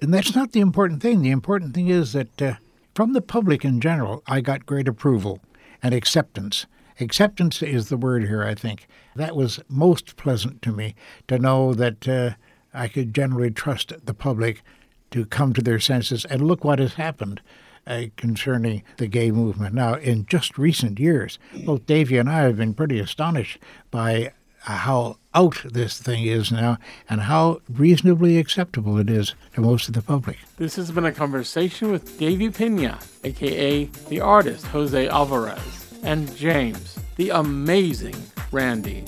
And 0.01 0.13
that's 0.13 0.35
not 0.35 0.51
the 0.51 0.59
important 0.59 1.01
thing. 1.01 1.21
The 1.21 1.31
important 1.31 1.73
thing 1.73 1.87
is 1.87 2.13
that 2.13 2.41
uh, 2.41 2.53
from 2.95 3.13
the 3.13 3.21
public 3.21 3.63
in 3.63 3.79
general, 3.79 4.23
I 4.27 4.41
got 4.41 4.65
great 4.65 4.87
approval 4.87 5.39
and 5.83 5.93
acceptance. 5.93 6.65
Acceptance 6.99 7.61
is 7.61 7.89
the 7.89 7.97
word 7.97 8.27
here, 8.27 8.43
I 8.43 8.55
think. 8.55 8.87
That 9.15 9.35
was 9.35 9.59
most 9.69 10.15
pleasant 10.15 10.61
to 10.63 10.71
me 10.71 10.95
to 11.27 11.39
know 11.39 11.73
that 11.73 12.07
uh, 12.07 12.31
I 12.73 12.87
could 12.87 13.13
generally 13.13 13.51
trust 13.51 13.93
the 14.03 14.13
public 14.13 14.63
to 15.11 15.25
come 15.25 15.53
to 15.53 15.61
their 15.61 15.79
senses 15.79 16.25
and 16.25 16.41
look 16.41 16.63
what 16.63 16.79
has 16.79 16.95
happened 16.95 17.41
uh, 17.87 18.03
concerning 18.17 18.83
the 18.97 19.07
gay 19.07 19.31
movement. 19.31 19.73
Now, 19.73 19.95
in 19.95 20.25
just 20.25 20.57
recent 20.57 20.99
years, 20.99 21.39
both 21.65 21.85
Deyvi 21.85 22.19
and 22.19 22.29
I 22.29 22.39
have 22.41 22.57
been 22.57 22.73
pretty 22.73 22.99
astonished 22.99 23.59
by 23.89 24.31
how 24.61 25.17
out 25.33 25.57
this 25.63 25.99
thing 25.99 26.25
is 26.25 26.51
now 26.51 26.77
and 27.09 27.21
how 27.21 27.61
reasonably 27.69 28.37
acceptable 28.37 28.97
it 28.97 29.09
is 29.09 29.33
to 29.55 29.61
most 29.61 29.87
of 29.87 29.93
the 29.93 30.01
public. 30.01 30.37
This 30.57 30.75
has 30.75 30.91
been 30.91 31.05
a 31.05 31.11
conversation 31.11 31.91
with 31.91 32.19
Deyvi 32.19 32.55
Pena, 32.55 32.99
aka 33.23 33.85
the 34.09 34.19
artist 34.19 34.67
Jose 34.67 35.07
Alvarez, 35.07 35.99
and 36.03 36.35
James, 36.35 36.99
the 37.15 37.29
amazing 37.29 38.15
Randi. 38.51 39.03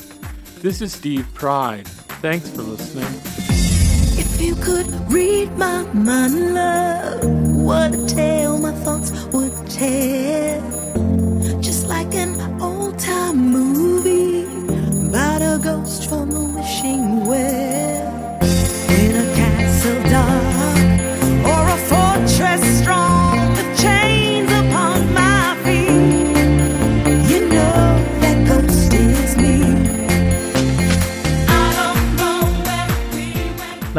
This 0.62 0.82
is 0.82 0.94
Steve 0.94 1.28
Pride. 1.34 1.88
Thanks 2.22 2.50
for 2.50 2.62
listening. 2.62 3.20
If 4.16 4.42
you 4.42 4.56
could 4.56 4.88
read 5.12 5.52
my 5.58 5.84
mind, 5.94 6.54
love, 6.54 7.56
what 7.58 7.94
a 7.94 8.06
tale 8.08 8.53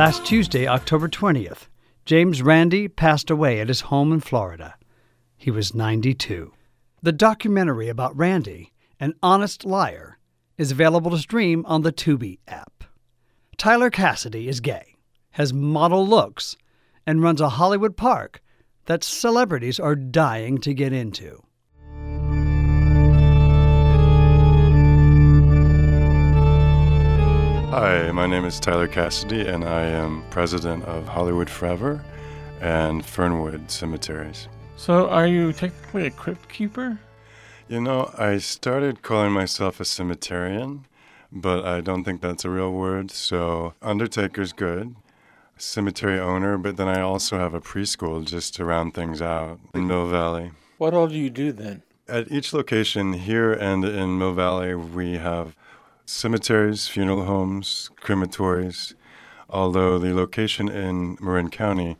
Last 0.04 0.26
Tuesday, 0.26 0.68
October 0.68 1.08
20th, 1.08 1.68
James 2.04 2.42
Randi 2.42 2.88
passed 2.88 3.30
away 3.30 3.58
at 3.58 3.68
his 3.68 3.80
home 3.80 4.12
in 4.12 4.20
Florida. 4.20 4.74
He 5.34 5.50
was 5.50 5.74
92. 5.74 6.52
The 7.02 7.10
documentary 7.10 7.88
about 7.88 8.14
Randi, 8.14 8.74
An 9.00 9.14
Honest 9.22 9.64
Liar, 9.64 10.18
is 10.58 10.70
available 10.70 11.10
to 11.10 11.16
stream 11.16 11.64
on 11.64 11.80
the 11.80 11.90
Tubi 11.90 12.38
app. 12.46 12.84
Tyler 13.56 13.88
Cassity 13.88 14.46
is 14.46 14.60
gay, 14.60 14.94
has 15.30 15.54
model 15.54 16.06
looks, 16.06 16.58
and 17.06 17.22
runs 17.22 17.40
a 17.40 17.48
Hollywood 17.48 17.96
park 17.96 18.42
that 18.84 19.02
celebrities 19.02 19.80
are 19.80 19.96
dying 19.96 20.58
to 20.58 20.74
get 20.74 20.92
into. 20.92 21.42
Hi, 27.76 28.12
my 28.12 28.28
name 28.28 28.44
is 28.44 28.60
Tyler 28.60 28.86
Cassity, 28.86 29.48
and 29.48 29.64
I 29.64 29.82
am 29.82 30.22
president 30.30 30.84
of 30.84 31.08
Hollywood 31.08 31.50
Forever 31.50 32.04
and 32.60 33.04
Fernwood 33.04 33.68
Cemeteries. 33.68 34.46
So, 34.76 35.08
are 35.08 35.26
you 35.26 35.52
technically 35.52 36.06
a 36.06 36.12
crypt 36.12 36.48
keeper? 36.48 37.00
You 37.66 37.80
know, 37.80 38.14
I 38.16 38.38
started 38.38 39.02
calling 39.02 39.32
myself 39.32 39.80
a 39.80 39.82
cemeterian, 39.82 40.84
but 41.32 41.64
I 41.64 41.80
don't 41.80 42.04
think 42.04 42.20
that's 42.20 42.44
a 42.44 42.48
real 42.48 42.70
word, 42.70 43.10
so 43.10 43.74
undertaker's 43.82 44.52
good. 44.52 44.94
Cemetery 45.58 46.20
owner, 46.20 46.56
but 46.56 46.76
then 46.76 46.86
I 46.86 47.00
also 47.00 47.38
have 47.38 47.54
a 47.54 47.60
preschool 47.60 48.24
just 48.24 48.54
to 48.54 48.64
round 48.64 48.94
things 48.94 49.20
out 49.20 49.58
in 49.74 49.88
Mill 49.88 50.08
Valley. 50.08 50.52
What 50.78 50.94
all 50.94 51.08
do 51.08 51.16
you 51.16 51.28
do 51.28 51.50
then? 51.50 51.82
At 52.06 52.30
each 52.30 52.52
location 52.52 53.14
here 53.14 53.52
and 53.52 53.84
in 53.84 54.16
Mill 54.16 54.32
Valley, 54.32 54.76
we 54.76 55.14
have 55.14 55.56
cemeteries, 56.06 56.88
funeral 56.88 57.24
homes, 57.24 57.90
crematories. 58.00 58.94
Although 59.48 59.98
the 59.98 60.14
location 60.14 60.68
in 60.68 61.16
Marin 61.20 61.50
County, 61.50 61.96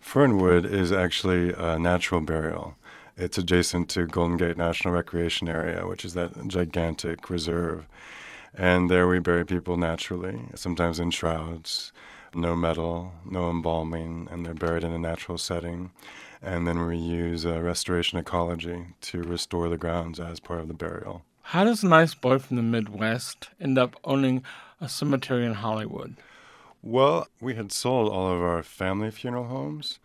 Fernwood, 0.00 0.64
is 0.66 0.92
actually 0.92 1.52
a 1.52 1.78
natural 1.78 2.20
burial. 2.20 2.76
It's 3.16 3.38
adjacent 3.38 3.88
to 3.90 4.06
Golden 4.06 4.36
Gate 4.36 4.56
National 4.56 4.94
Recreation 4.94 5.48
Area, 5.48 5.86
which 5.86 6.04
is 6.04 6.14
that 6.14 6.46
gigantic 6.46 7.30
reserve. 7.30 7.86
And 8.54 8.90
there 8.90 9.08
we 9.08 9.18
bury 9.18 9.44
people 9.44 9.76
naturally, 9.76 10.48
sometimes 10.54 11.00
in 11.00 11.10
shrouds, 11.10 11.92
no 12.34 12.54
metal, 12.54 13.12
no 13.24 13.50
embalming, 13.50 14.28
and 14.30 14.44
they're 14.44 14.54
buried 14.54 14.84
in 14.84 14.92
a 14.92 14.98
natural 14.98 15.38
setting. 15.38 15.90
And 16.40 16.66
then 16.66 16.86
we 16.86 16.96
use 16.96 17.44
uh, 17.44 17.60
restoration 17.60 18.18
ecology 18.18 18.86
to 19.02 19.22
restore 19.22 19.68
the 19.68 19.76
grounds 19.76 20.20
as 20.20 20.38
part 20.38 20.60
of 20.60 20.68
the 20.68 20.74
burial. 20.74 21.24
How 21.52 21.64
does 21.64 21.82
a 21.82 21.88
nice 21.88 22.14
boy 22.14 22.40
from 22.40 22.56
the 22.56 22.62
Midwest 22.62 23.48
end 23.58 23.78
up 23.78 23.96
owning 24.04 24.42
a 24.82 24.88
cemetery 24.88 25.46
in 25.46 25.54
Hollywood? 25.54 26.16
Well, 26.82 27.26
we 27.40 27.54
had 27.54 27.72
sold 27.72 28.12
all 28.12 28.30
of 28.30 28.42
our 28.42 28.62
family 28.62 29.10
funeral 29.10 29.44
homes, 29.44 29.98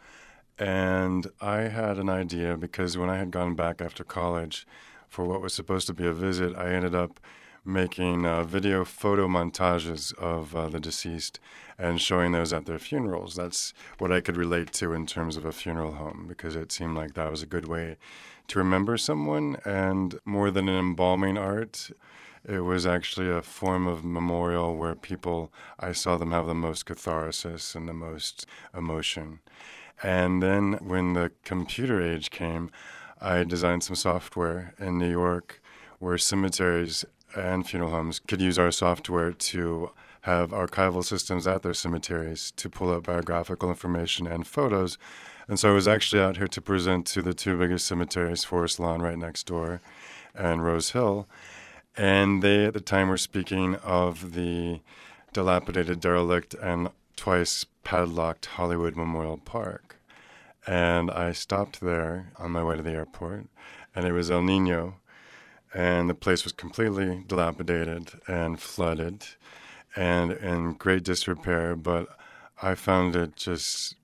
and 0.57 1.27
I 1.41 1.63
had 1.63 1.97
an 1.97 2.07
idea 2.07 2.55
because 2.55 2.97
when 2.97 3.09
I 3.09 3.17
had 3.17 3.29
gone 3.29 3.55
back 3.55 3.81
after 3.81 4.05
college 4.05 4.65
for 5.09 5.25
what 5.25 5.41
was 5.41 5.53
supposed 5.53 5.85
to 5.87 5.93
be 5.93 6.07
a 6.07 6.13
visit, 6.13 6.55
I 6.55 6.69
ended 6.69 6.95
up 6.95 7.19
making 7.65 8.25
uh, 8.25 8.43
video 8.43 8.85
photo 8.85 9.27
montages 9.27 10.17
of 10.17 10.55
uh, 10.55 10.69
the 10.69 10.79
deceased 10.79 11.41
and 11.77 11.99
showing 11.99 12.31
those 12.31 12.53
at 12.53 12.65
their 12.65 12.79
funerals. 12.79 13.35
That's 13.35 13.73
what 13.97 14.13
I 14.13 14.21
could 14.21 14.37
relate 14.37 14.71
to 14.73 14.93
in 14.93 15.05
terms 15.05 15.35
of 15.35 15.43
a 15.43 15.51
funeral 15.51 15.95
home 15.95 16.23
because 16.25 16.55
it 16.55 16.71
seemed 16.71 16.95
like 16.95 17.15
that 17.15 17.31
was 17.31 17.41
a 17.41 17.47
good 17.47 17.67
way 17.67 17.97
to 18.53 18.59
remember 18.59 18.97
someone. 18.97 19.57
And 19.65 20.19
more 20.25 20.51
than 20.51 20.69
an 20.69 20.77
embalming 20.77 21.37
art, 21.37 21.89
it 22.47 22.59
was 22.59 22.85
actually 22.85 23.29
a 23.29 23.41
form 23.41 23.87
of 23.87 24.03
memorial 24.03 24.77
where 24.77 24.95
people, 24.95 25.51
I 25.79 25.91
saw 25.91 26.17
them 26.17 26.31
have 26.31 26.45
the 26.45 26.53
most 26.53 26.85
catharsis 26.85 27.73
and 27.73 27.89
the 27.89 27.93
most 27.93 28.45
emotion. 28.75 29.39
And 30.01 30.41
then 30.43 30.73
when 30.81 31.13
the 31.13 31.31
computer 31.43 32.01
age 32.01 32.29
came, 32.29 32.69
I 33.19 33.43
designed 33.43 33.83
some 33.83 33.95
software 33.95 34.75
in 34.79 34.99
New 34.99 35.09
York 35.09 35.61
where 35.99 36.17
cemeteries 36.17 37.05
and 37.35 37.67
funeral 37.67 37.91
homes 37.91 38.19
could 38.19 38.41
use 38.41 38.59
our 38.59 38.71
software 38.71 39.31
to 39.31 39.91
have 40.21 40.51
archival 40.51 41.03
systems 41.03 41.47
at 41.47 41.63
their 41.63 41.73
cemeteries 41.73 42.51
to 42.57 42.69
pull 42.69 42.91
up 42.91 43.03
biographical 43.03 43.69
information 43.69 44.27
and 44.27 44.45
photos. 44.45 44.97
And 45.47 45.59
so 45.59 45.71
I 45.71 45.73
was 45.73 45.87
actually 45.87 46.21
out 46.21 46.37
here 46.37 46.47
to 46.47 46.61
present 46.61 47.05
to 47.07 47.21
the 47.21 47.33
two 47.33 47.57
biggest 47.57 47.85
cemeteries, 47.85 48.43
Forest 48.43 48.79
Lawn 48.79 49.01
right 49.01 49.17
next 49.17 49.45
door 49.45 49.81
and 50.33 50.63
Rose 50.63 50.91
Hill. 50.91 51.27
And 51.97 52.41
they 52.41 52.65
at 52.65 52.73
the 52.73 52.81
time 52.81 53.09
were 53.09 53.17
speaking 53.17 53.75
of 53.75 54.33
the 54.33 54.79
dilapidated, 55.33 55.99
derelict, 55.99 56.53
and 56.55 56.89
twice 57.15 57.65
padlocked 57.83 58.45
Hollywood 58.45 58.95
Memorial 58.95 59.37
Park. 59.37 59.97
And 60.65 61.11
I 61.11 61.33
stopped 61.33 61.81
there 61.81 62.31
on 62.37 62.51
my 62.51 62.63
way 62.63 62.77
to 62.77 62.81
the 62.81 62.91
airport, 62.91 63.47
and 63.93 64.05
it 64.05 64.13
was 64.13 64.31
El 64.31 64.41
Nino, 64.41 64.95
and 65.73 66.09
the 66.09 66.15
place 66.15 66.45
was 66.45 66.53
completely 66.53 67.23
dilapidated 67.27 68.11
and 68.27 68.59
flooded 68.59 69.25
and 69.95 70.31
in 70.31 70.73
great 70.73 71.03
disrepair, 71.03 71.75
but 71.75 72.07
I 72.61 72.75
found 72.75 73.15
it 73.15 73.35
just 73.35 73.95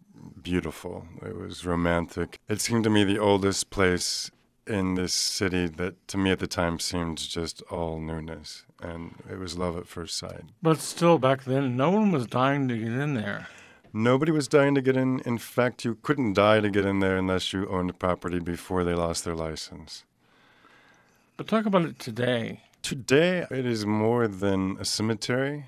beautiful. 0.42 1.06
It 1.22 1.36
was 1.36 1.66
romantic. 1.66 2.40
It 2.48 2.62
seemed 2.62 2.84
to 2.86 2.90
me 2.90 3.04
the 3.04 3.20
oldest 3.20 3.70
place 3.70 4.32
in 4.68 4.96
this 4.96 5.14
city 5.14 5.68
that 5.68 6.08
to 6.08 6.18
me 6.18 6.32
at 6.32 6.40
the 6.40 6.48
time 6.48 6.80
seemed 6.80 7.18
just 7.18 7.62
all 7.72 8.00
newness 8.00 8.66
and 8.82 9.16
it 9.30 9.40
was 9.40 9.58
love 9.58 9.78
at 9.78 9.88
first 9.88 10.18
sight. 10.18 10.44
But 10.62 10.80
still, 10.80 11.18
back 11.18 11.44
then, 11.44 11.76
no 11.76 11.90
one 11.90 12.12
was 12.12 12.28
dying 12.28 12.68
to 12.68 12.78
get 12.78 12.92
in 12.92 13.14
there. 13.14 13.48
Nobody 13.92 14.32
was 14.32 14.48
dying 14.48 14.76
to 14.76 14.82
get 14.82 14.96
in. 14.96 15.20
In 15.22 15.38
fact, 15.38 15.84
you 15.84 15.96
couldn't 16.02 16.34
die 16.34 16.60
to 16.60 16.70
get 16.70 16.86
in 16.86 17.00
there 17.00 17.18
unless 17.18 17.52
you 17.52 17.68
owned 17.68 17.98
property 17.98 18.40
before 18.40 18.84
they 18.84 18.94
lost 18.94 19.26
their 19.26 19.36
license. 19.36 20.06
But 21.38 21.48
talk 21.48 21.66
about 21.66 21.86
it 21.86 22.00
today. 22.00 22.62
Today, 22.82 23.46
it 23.50 23.66
is 23.66 23.86
more 23.86 24.28
than 24.28 24.78
a 24.80 24.86
cemetery. 24.86 25.66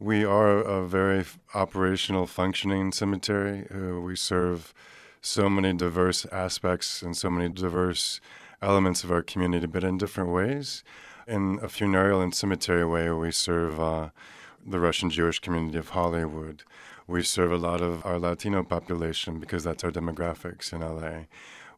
We 0.00 0.24
are 0.24 0.58
a 0.58 0.86
very 0.86 1.24
operational, 1.54 2.28
functioning 2.28 2.92
cemetery. 2.92 3.66
Uh, 3.68 4.00
we 4.00 4.14
serve 4.14 4.72
so 5.20 5.50
many 5.50 5.72
diverse 5.72 6.24
aspects 6.26 7.02
and 7.02 7.16
so 7.16 7.28
many 7.28 7.48
diverse 7.48 8.20
elements 8.62 9.02
of 9.02 9.10
our 9.10 9.22
community, 9.22 9.66
but 9.66 9.82
in 9.82 9.98
different 9.98 10.30
ways. 10.30 10.84
In 11.26 11.58
a 11.62 11.68
funereal 11.68 12.20
and 12.20 12.32
cemetery 12.32 12.86
way, 12.86 13.10
we 13.10 13.32
serve 13.32 13.80
uh, 13.80 14.10
the 14.64 14.78
Russian 14.78 15.10
Jewish 15.10 15.40
community 15.40 15.78
of 15.78 15.88
Hollywood. 15.88 16.62
We 17.08 17.24
serve 17.24 17.50
a 17.50 17.56
lot 17.56 17.80
of 17.80 18.06
our 18.06 18.20
Latino 18.20 18.62
population 18.62 19.40
because 19.40 19.64
that's 19.64 19.82
our 19.82 19.90
demographics 19.90 20.72
in 20.72 20.80
LA. 20.80 21.24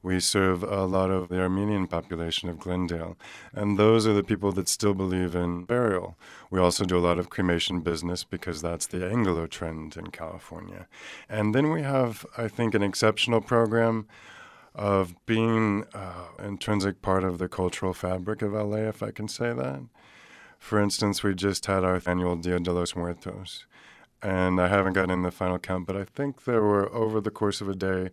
We 0.03 0.19
serve 0.19 0.63
a 0.63 0.85
lot 0.85 1.11
of 1.11 1.29
the 1.29 1.41
Armenian 1.41 1.87
population 1.87 2.49
of 2.49 2.59
Glendale, 2.59 3.19
and 3.53 3.79
those 3.79 4.07
are 4.07 4.15
the 4.15 4.23
people 4.23 4.51
that 4.53 4.69
still 4.69 4.95
believe 4.95 5.35
in 5.35 5.65
burial. 5.65 6.17
We 6.51 6.59
also 6.59 6.85
do 6.85 6.97
a 6.97 7.07
lot 7.07 7.19
of 7.19 7.29
cremation 7.29 7.81
business 7.81 8.25
because 8.25 8.63
that's 8.63 8.87
the 8.87 9.07
Anglo 9.07 9.47
trend 9.47 9.99
in 9.99 10.11
California. 10.11 10.87
And 11.29 11.55
then 11.55 11.71
we 11.71 11.83
have, 11.83 12.25
I 12.39 12.49
think, 12.49 12.75
an 12.75 12.83
exceptional 12.83 13.43
program 13.43 14.09
of 14.75 15.15
being 15.27 15.85
uh, 15.93 16.29
intrinsic 16.43 17.03
part 17.03 17.25
of 17.25 17.37
the 17.37 17.49
cultural 17.49 17.93
fabric 17.93 18.41
of 18.41 18.53
LA, 18.53 18.89
if 18.89 19.03
I 19.03 19.11
can 19.11 19.29
say 19.29 19.53
that. 19.53 19.83
For 20.59 20.81
instance, 20.81 21.23
we 21.23 21.35
just 21.35 21.67
had 21.67 21.85
our 21.85 22.01
annual 22.07 22.37
Dia 22.37 22.59
de 22.61 22.73
los 22.73 22.95
Muertos, 22.97 23.67
and 24.23 24.61
I 24.61 24.69
haven't 24.69 24.95
gotten 24.95 25.11
in 25.11 25.23
the 25.23 25.31
final 25.31 25.59
count, 25.59 25.87
but 25.87 25.97
I 25.97 26.05
think 26.05 26.45
there 26.45 26.63
were 26.63 26.91
over 26.93 27.21
the 27.21 27.31
course 27.31 27.61
of 27.61 27.69
a 27.69 27.75
day 27.75 28.11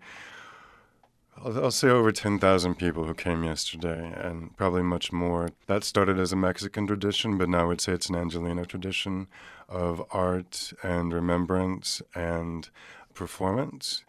I'll, 1.43 1.71
say 1.71 1.89
over 1.89 2.11
10,000 2.11 2.75
people 2.75 3.05
who 3.05 3.13
came 3.13 3.43
yesterday, 3.43 4.11
and 4.15 4.55
probably 4.57 4.81
much 4.81 5.11
more. 5.11 5.49
That 5.67 5.83
started 5.83 6.19
as 6.19 6.33
a 6.33 6.35
Mexican 6.35 6.87
tradition, 6.87 7.37
but 7.37 7.47
now 7.47 7.61
I 7.61 7.65
would 7.65 7.81
say 7.81 7.93
it's 7.93 8.09
an 8.09 8.15
Angelino 8.15 8.63
tradition 8.63 9.27
of 9.69 10.03
art 10.11 10.73
and 10.81 11.13
remembrance 11.13 12.01
and 12.15 12.69
performance. 13.13 14.03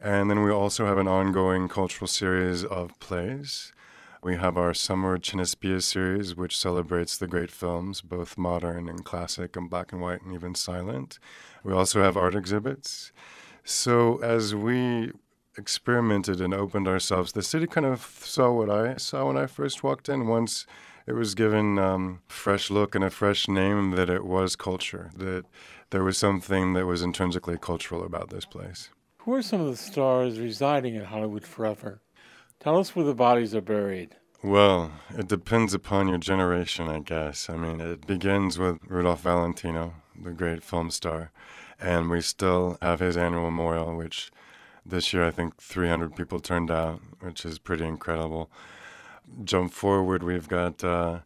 And 0.00 0.30
then 0.30 0.42
we 0.42 0.52
also 0.52 0.86
have 0.86 0.98
an 0.98 1.08
ongoing 1.08 1.68
cultural 1.68 2.06
series 2.06 2.64
of 2.64 2.98
plays. 3.00 3.72
We 4.22 4.36
have 4.36 4.56
our 4.56 4.72
Summer 4.72 5.18
Cinespia 5.18 5.82
series, 5.82 6.36
which 6.36 6.56
celebrates 6.56 7.16
the 7.16 7.26
great 7.26 7.50
films, 7.50 8.00
both 8.02 8.38
modern 8.38 8.88
and 8.88 9.04
classic 9.04 9.56
and 9.56 9.68
black 9.68 9.92
and 9.92 10.00
white 10.00 10.22
and 10.22 10.32
even 10.32 10.54
silent. 10.54 11.18
We 11.64 11.72
also 11.72 12.02
have 12.02 12.16
art 12.16 12.36
exhibits. 12.36 13.12
So 13.64 14.18
as 14.22 14.54
we 14.54 15.12
experimented 15.58 16.40
and 16.40 16.54
opened 16.54 16.88
ourselves, 16.88 17.32
the 17.32 17.42
city 17.42 17.66
kind 17.66 17.86
of 17.86 18.00
saw 18.22 18.50
what 18.52 18.70
I 18.70 18.96
saw 18.96 19.26
when 19.26 19.36
I 19.36 19.46
first 19.46 19.82
walked 19.82 20.08
in. 20.08 20.28
Once 20.28 20.66
it 21.06 21.12
was 21.12 21.34
given 21.34 21.78
um, 21.78 22.20
fresh 22.28 22.70
look 22.70 22.94
and 22.94 23.04
a 23.04 23.10
fresh 23.10 23.48
name, 23.48 23.90
that 23.92 24.08
it 24.08 24.24
was 24.24 24.56
culture, 24.56 25.10
that 25.16 25.44
there 25.90 26.04
was 26.04 26.16
something 26.18 26.74
that 26.74 26.86
was 26.86 27.02
intrinsically 27.02 27.58
cultural 27.58 28.04
about 28.04 28.30
this 28.30 28.44
place. 28.44 28.90
Who 29.22 29.34
are 29.34 29.42
some 29.42 29.60
of 29.60 29.66
the 29.66 29.76
stars 29.76 30.38
residing 30.38 30.94
in 30.94 31.04
Hollywood 31.04 31.44
forever? 31.44 32.00
Tell 32.60 32.78
us 32.78 32.94
where 32.94 33.04
the 33.04 33.14
bodies 33.14 33.54
are 33.54 33.60
buried. 33.60 34.16
Well, 34.42 34.92
it 35.16 35.28
depends 35.28 35.74
upon 35.74 36.08
your 36.08 36.18
generation, 36.18 36.88
I 36.88 37.00
guess. 37.00 37.50
I 37.50 37.56
mean, 37.56 37.80
it 37.80 38.06
begins 38.06 38.58
with 38.58 38.78
Rudolph 38.86 39.22
Valentino, 39.22 39.94
the 40.20 40.30
great 40.30 40.62
film 40.62 40.90
star, 40.90 41.32
and 41.80 42.08
we 42.08 42.20
still 42.20 42.78
have 42.80 43.00
his 43.00 43.16
annual 43.16 43.44
memorial, 43.44 43.96
which 43.96 44.30
this 44.88 45.12
year, 45.12 45.24
I 45.24 45.30
think 45.30 45.60
300 45.60 46.16
people 46.16 46.40
turned 46.40 46.70
out, 46.70 47.00
which 47.20 47.44
is 47.44 47.58
pretty 47.58 47.84
incredible. 47.84 48.50
Jump 49.44 49.72
forward, 49.72 50.22
we've 50.22 50.48
got 50.48 50.82
uh, 50.82 51.20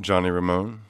Johnny 0.00 0.30
Ramone, 0.30 0.82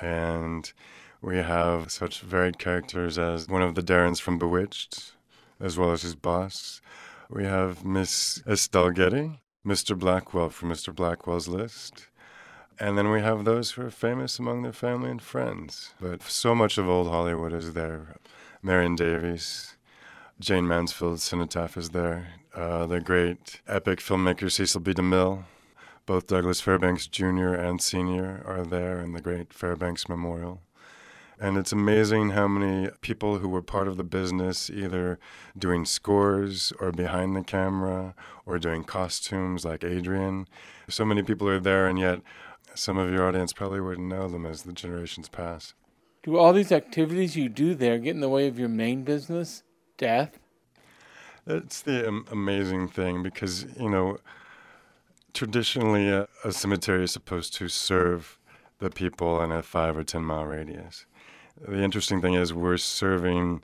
and 0.00 0.72
we 1.20 1.38
have 1.38 1.90
such 1.90 2.20
varied 2.20 2.58
characters 2.58 3.18
as 3.18 3.48
one 3.48 3.62
of 3.62 3.74
the 3.74 3.82
Darrens 3.82 4.20
from 4.20 4.38
Bewitched, 4.38 5.12
as 5.60 5.76
well 5.76 5.92
as 5.92 6.02
his 6.02 6.14
boss. 6.14 6.80
We 7.28 7.44
have 7.44 7.84
Miss 7.84 8.42
Estelle 8.46 8.90
Getty, 8.90 9.40
Mr. 9.66 9.98
Blackwell 9.98 10.50
from 10.50 10.70
Mr. 10.70 10.94
Blackwell's 10.94 11.48
List. 11.48 12.08
And 12.80 12.96
then 12.96 13.10
we 13.10 13.20
have 13.20 13.44
those 13.44 13.72
who 13.72 13.82
are 13.82 13.90
famous 13.90 14.38
among 14.38 14.62
their 14.62 14.72
family 14.72 15.10
and 15.10 15.20
friends. 15.20 15.94
But 16.00 16.22
so 16.22 16.54
much 16.54 16.78
of 16.78 16.88
old 16.88 17.08
Hollywood 17.08 17.52
is 17.52 17.72
there. 17.72 18.16
Marion 18.62 18.94
Davies, 18.94 19.76
Jayne 20.40 20.68
Mansfield's 20.68 21.24
cenotaph 21.24 21.76
is 21.76 21.90
there. 21.90 22.34
Uh, 22.54 22.86
the 22.86 23.00
great 23.00 23.60
epic 23.66 23.98
filmmaker 23.98 24.50
Cecil 24.50 24.80
B. 24.80 24.94
DeMille, 24.94 25.42
both 26.06 26.28
Douglas 26.28 26.60
Fairbanks 26.60 27.08
Jr. 27.08 27.54
and 27.54 27.82
Sr. 27.82 28.44
are 28.46 28.64
there 28.64 29.00
in 29.00 29.14
the 29.14 29.20
great 29.20 29.52
Fairbanks 29.52 30.08
Memorial. 30.08 30.62
And 31.40 31.58
it's 31.58 31.72
amazing 31.72 32.30
how 32.30 32.46
many 32.46 32.88
people 33.00 33.38
who 33.38 33.48
were 33.48 33.62
part 33.62 33.88
of 33.88 33.96
the 33.96 34.04
business, 34.04 34.70
either 34.70 35.18
doing 35.58 35.84
scores 35.84 36.72
or 36.78 36.92
behind 36.92 37.34
the 37.34 37.42
camera 37.42 38.14
or 38.46 38.60
doing 38.60 38.84
costumes 38.84 39.64
like 39.64 39.82
Adrian. 39.82 40.46
So 40.88 41.04
many 41.04 41.24
people 41.24 41.48
are 41.48 41.60
there, 41.60 41.88
and 41.88 41.98
yet 41.98 42.20
some 42.76 42.96
of 42.96 43.10
your 43.10 43.26
audience 43.26 43.52
probably 43.52 43.80
wouldn't 43.80 44.06
know 44.06 44.28
them 44.28 44.46
as 44.46 44.62
the 44.62 44.72
generations 44.72 45.28
pass. 45.28 45.74
Do 46.22 46.36
all 46.36 46.52
these 46.52 46.70
activities 46.70 47.36
you 47.36 47.48
do 47.48 47.74
there 47.74 47.98
get 47.98 48.14
in 48.14 48.20
the 48.20 48.28
way 48.28 48.46
of 48.46 48.56
your 48.56 48.68
main 48.68 49.02
business? 49.02 49.64
Death? 49.98 50.38
It's 51.46 51.82
the 51.82 52.08
amazing 52.30 52.88
thing 52.88 53.22
because, 53.22 53.66
you 53.78 53.90
know, 53.90 54.18
traditionally 55.34 56.08
a, 56.08 56.28
a, 56.44 56.52
cemetery 56.52 57.04
is 57.04 57.12
supposed 57.12 57.54
to 57.54 57.68
serve 57.68 58.38
the 58.78 58.90
people 58.90 59.42
in 59.42 59.52
a 59.52 59.62
five 59.62 59.96
or 59.96 60.04
10 60.04 60.22
mile 60.24 60.46
radius. 60.46 61.06
The 61.60 61.82
interesting 61.82 62.20
thing 62.20 62.34
is, 62.34 62.52
we're 62.52 62.76
serving 62.76 63.62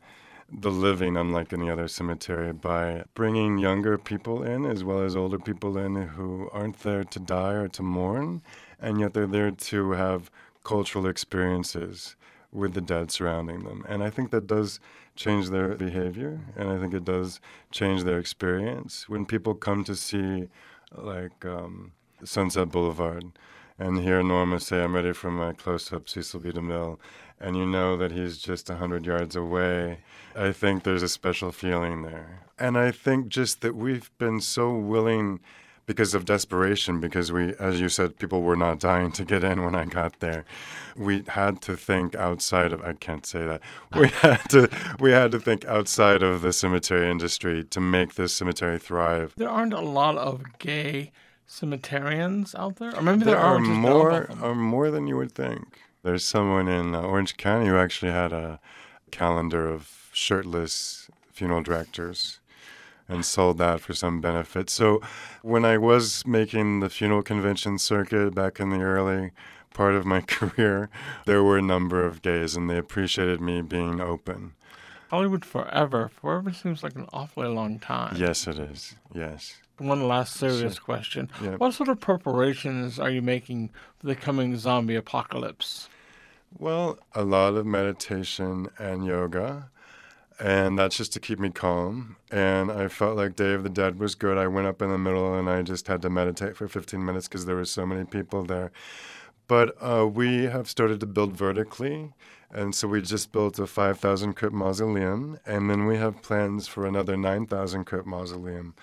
the 0.51 0.70
living, 0.70 1.16
unlike 1.16 1.53
any 1.53 1.70
other 1.70 1.88
cemetery, 1.88 2.53
by 2.53 3.05
bringing 3.14 3.59
younger 3.59 3.99
people 3.99 4.42
in 4.42 4.64
as 4.64 4.85
well 4.85 5.01
as 5.01 5.16
older 5.16 5.38
people 5.38 5.79
in 5.79 5.94
who 5.94 6.49
aren't 6.53 6.81
there 6.81 7.05
to 7.05 7.18
die 7.18 7.53
or 7.53 7.68
to 7.68 7.83
mourn, 7.83 8.42
and 8.81 9.01
yet 9.01 9.14
they're 9.14 9.27
there 9.27 9.51
to 9.51 9.92
have 9.92 10.31
cultural 10.64 11.07
experiences 11.07 12.16
with 12.51 12.75
the 12.75 12.81
dead 12.81 13.11
surrounding 13.11 13.64
them. 13.64 13.85
And 13.88 14.03
I 14.03 14.11
think 14.11 14.31
that 14.31 14.47
does 14.47 14.81
change 15.16 15.50
their 15.50 15.74
behavior, 15.74 16.40
and 16.57 16.70
I 16.70 16.79
think 16.79 16.94
it 16.94 17.05
does 17.05 17.40
change 17.70 18.03
their 18.03 18.18
experience. 18.18 19.09
When 19.09 19.27
people 19.27 19.55
come 19.55 19.85
to 19.85 19.94
see, 19.94 20.48
like, 20.92 21.44
um, 21.44 21.92
Sunset 22.24 22.70
Boulevard, 22.70 23.24
and 23.79 24.00
hear 24.00 24.22
Norma 24.22 24.61
say, 24.61 24.83
I'm 24.83 24.94
ready 24.94 25.12
for 25.12 25.31
my 25.31 25.53
close 25.53 25.92
up 25.92 26.09
Cecil 26.09 26.40
B. 26.40 26.50
DeMille, 26.50 26.98
and 27.40 27.57
you 27.57 27.66
know 27.66 27.96
that 27.96 28.12
he's 28.12 28.38
just 28.38 28.68
100 28.68 29.05
yards 29.05 29.35
away, 29.35 29.98
I 30.37 30.53
think 30.53 30.83
there's 30.83 31.03
a 31.03 31.09
special 31.09 31.53
feeling 31.53 32.03
there. 32.03 32.44
And 32.59 32.79
I 32.79 32.92
think 32.92 33.29
just 33.29 33.61
that 33.62 33.74
we've 33.74 34.11
been 34.18 34.40
so 34.40 34.72
willing 34.72 35.40
because 35.87 36.14
of 36.14 36.25
desperation, 36.25 37.01
because 37.01 37.31
we, 37.31 37.55
as 37.57 37.81
you 37.81 37.88
said, 37.88 38.18
people 38.18 38.42
were 38.42 38.57
not 38.57 38.81
dying 38.81 39.12
to 39.12 39.25
get 39.25 39.44
in 39.44 39.64
when 39.64 39.75
I 39.75 39.85
got 39.85 40.20
there. 40.20 40.44
We 40.97 41.25
had 41.29 41.61
to 41.62 41.77
think 41.77 42.14
outside 42.14 42.73
of, 42.73 42.83
I 42.83 42.94
can't 42.94 43.27
say 43.27 43.44
that. 43.44 43.61
We 43.94 44.09
had 44.09 44.40
to, 44.51 44.68
we 44.99 45.12
had 45.12 45.33
to 45.33 45.40
think 45.40 45.64
outside 45.66 46.23
of 46.23 46.42
the 46.42 46.53
cemetery 46.53 47.11
industry 47.11 47.64
to 47.64 47.81
make 47.81 48.14
this 48.14 48.33
cemetery 48.33 48.79
thrive. 48.79 49.35
There 49.37 49.49
aren't 49.49 49.75
a 49.75 49.81
lot 49.81 50.16
of 50.16 50.42
gay 50.59 51.12
cemeterians 51.49 52.55
out 52.55 52.77
there? 52.77 52.97
Or 52.97 53.03
maybe 53.03 53.25
there, 53.25 53.35
there 53.35 53.44
are 53.44 53.59
more, 53.59 54.31
are 54.40 54.55
more 54.55 54.90
than 54.90 55.07
you 55.07 55.16
would 55.16 55.33
think. 55.33 55.81
There's 56.03 56.25
someone 56.25 56.68
in 56.68 56.94
uh, 56.94 57.03
Orange 57.03 57.37
County 57.37 57.66
who 57.66 57.77
actually 57.77 58.12
had 58.12 58.33
a 58.33 58.61
calendar 59.11 59.68
of 59.68 60.11
shirtless 60.12 61.09
funeral 61.33 61.62
directors 61.62 62.40
and 63.09 63.25
sold 63.25 63.59
that 63.59 63.81
for 63.81 63.95
some 63.95 64.21
benefit. 64.21 64.71
So 64.71 65.01
when 65.43 65.64
I 65.64 65.79
was 65.79 66.27
making 66.27 66.81
the 66.81 66.90
funeral 66.90 67.23
convention 67.23 67.79
circuit 67.79 68.35
back 68.35 68.61
in 68.61 68.71
the 68.71 68.81
early 68.81 69.33
part 69.75 69.95
of 69.95 70.07
my 70.07 70.21
career, 70.37 70.88
there 71.27 71.43
were 71.43 71.59
a 71.59 71.62
number 71.62 72.05
of 72.05 72.23
gays 72.23 72.57
and 72.57 72.71
they 72.71 72.79
appreciated 72.79 73.40
me 73.40 73.62
being 73.62 74.01
open. 74.01 74.55
Hollywood 75.11 75.45
forever. 75.45 76.11
Forever 76.21 76.53
seems 76.53 76.83
like 76.83 76.97
an 76.97 77.07
awfully 77.12 77.49
long 77.49 77.79
time. 77.79 78.17
Yes, 78.17 78.49
it 78.49 78.59
is. 78.59 78.97
Yes. 79.14 79.61
One 79.79 80.09
last 80.09 80.35
serious 80.35 80.79
question. 80.79 81.31
What 81.59 81.75
sort 81.75 81.88
of 81.88 82.01
preparations 82.01 82.99
are 82.99 83.11
you 83.11 83.23
making 83.23 83.71
for 83.99 84.07
the 84.07 84.14
coming 84.14 84.57
zombie 84.57 84.97
apocalypse? 84.97 85.88
Well, 86.59 86.99
a 87.14 87.25
lot 87.25 87.55
of 87.55 87.67
meditation 87.67 88.69
and 88.79 89.05
yoga 89.05 89.71
and 90.40 90.79
that's 90.79 90.97
just 90.97 91.12
to 91.12 91.20
keep 91.20 91.38
me 91.38 91.51
calm. 91.51 92.16
And 92.31 92.70
I 92.70 92.88
felt 92.88 93.16
like 93.16 93.37
Day 93.37 93.55
of 93.55 93.62
the 93.62 93.68
Dead 93.68 93.99
was 93.99 94.14
good. 94.14 94.37
I 94.37 94.47
went 94.47 94.66
up 94.66 94.83
in 94.83 94.90
the 94.90 94.99
middle 94.99 95.35
and 95.35 95.49
I 95.49 95.62
just 95.62 95.87
had 95.87 96.03
to 96.03 96.11
meditate 96.11 96.57
for 96.57 96.66
15 96.66 97.05
minutes 97.05 97.29
because 97.29 97.47
there 97.47 97.57
were 97.57 97.64
so 97.64 97.87
many 97.87 98.05
people 98.05 98.44
there. 98.44 98.73
But 99.47 99.77
uh, 99.81 100.07
we 100.07 100.44
have 100.44 100.68
started 100.68 101.01
to 101.01 101.07
build 101.07 101.37
vertically. 101.37 102.12
And 102.51 102.75
so 102.75 102.88
we 102.88 103.03
just 103.03 103.33
built 103.33 103.59
a 103.59 103.66
5,000 103.66 104.35
crypt 104.35 104.55
mausoleum. 104.55 105.38
And 105.44 105.68
then 105.68 105.87
we 105.87 105.97
have 105.97 106.23
plans 106.23 106.66
for 106.66 106.87
another 106.87 107.16
9,000 107.16 107.85
crypt 107.85 108.07
mausoleum. 108.07 108.75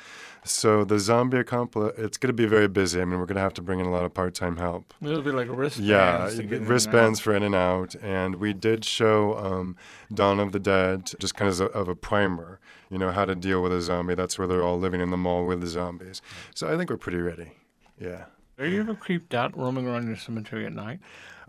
So 0.44 0.84
the 0.84 0.98
zombie 0.98 1.44
complex, 1.44 2.00
it's 2.00 2.18
going 2.18 2.30
to 2.30 2.34
be 2.34 2.48
very 2.48 2.68
busy. 2.68 3.00
I 3.00 3.06
mean, 3.06 3.20
we're 3.20 3.28
going 3.28 3.36
to 3.36 3.42
have 3.42 3.54
to 3.56 3.62
bring 3.62 3.80
in 3.80 3.86
a 3.86 3.92
lot 3.92 4.06
of 4.06 4.14
part-time 4.14 4.58
help. 4.58 4.92
It'll 5.02 5.22
be 5.22 5.32
like 5.32 5.48
wristbands. 5.50 5.88
Yeah, 5.88 6.30
wristbands 6.62 7.20
for 7.20 7.36
in 7.36 7.44
and 7.44 7.54
out. 7.54 7.96
And 8.02 8.36
we 8.36 8.54
did 8.54 8.84
show 8.84 9.38
um, 9.38 9.76
Dawn 10.12 10.40
of 10.40 10.52
the 10.52 10.60
Dead, 10.60 11.12
just 11.20 11.36
kind 11.36 11.52
of 11.52 11.62
a, 11.62 11.66
of 11.66 11.88
a 11.88 11.96
primer, 11.96 12.60
you 12.90 12.98
know, 12.98 13.12
how 13.12 13.26
to 13.26 13.36
deal 13.36 13.62
with 13.62 13.72
a 13.72 13.82
zombie. 13.82 14.16
That's 14.16 14.40
where 14.40 14.48
they're 14.48 14.64
all 14.64 14.80
living 14.80 15.00
in 15.00 15.12
the 15.12 15.18
mall 15.18 15.46
with 15.46 15.62
the 15.62 15.68
zombies. 15.68 16.24
So 16.56 16.74
I 16.74 16.76
think 16.76 16.90
we're 16.90 16.98
pretty 16.98 17.20
ready. 17.20 17.52
Yeah. 18.00 18.26
Are 18.58 18.66
you 18.66 18.80
ever 18.80 18.96
creeped 18.96 19.36
out 19.36 19.56
roaming 19.56 19.88
around 19.88 20.08
your 20.08 20.18
cemetery 20.18 20.66
at 20.66 20.74
night? 20.74 21.00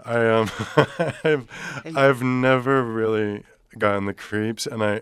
I 0.04 0.26
um, 0.28 0.50
I've, 1.24 1.48
I've 1.96 2.22
never 2.22 2.82
really 2.82 3.44
gotten 3.78 4.06
the 4.06 4.14
creeps, 4.14 4.66
and 4.66 4.82
I, 4.82 5.00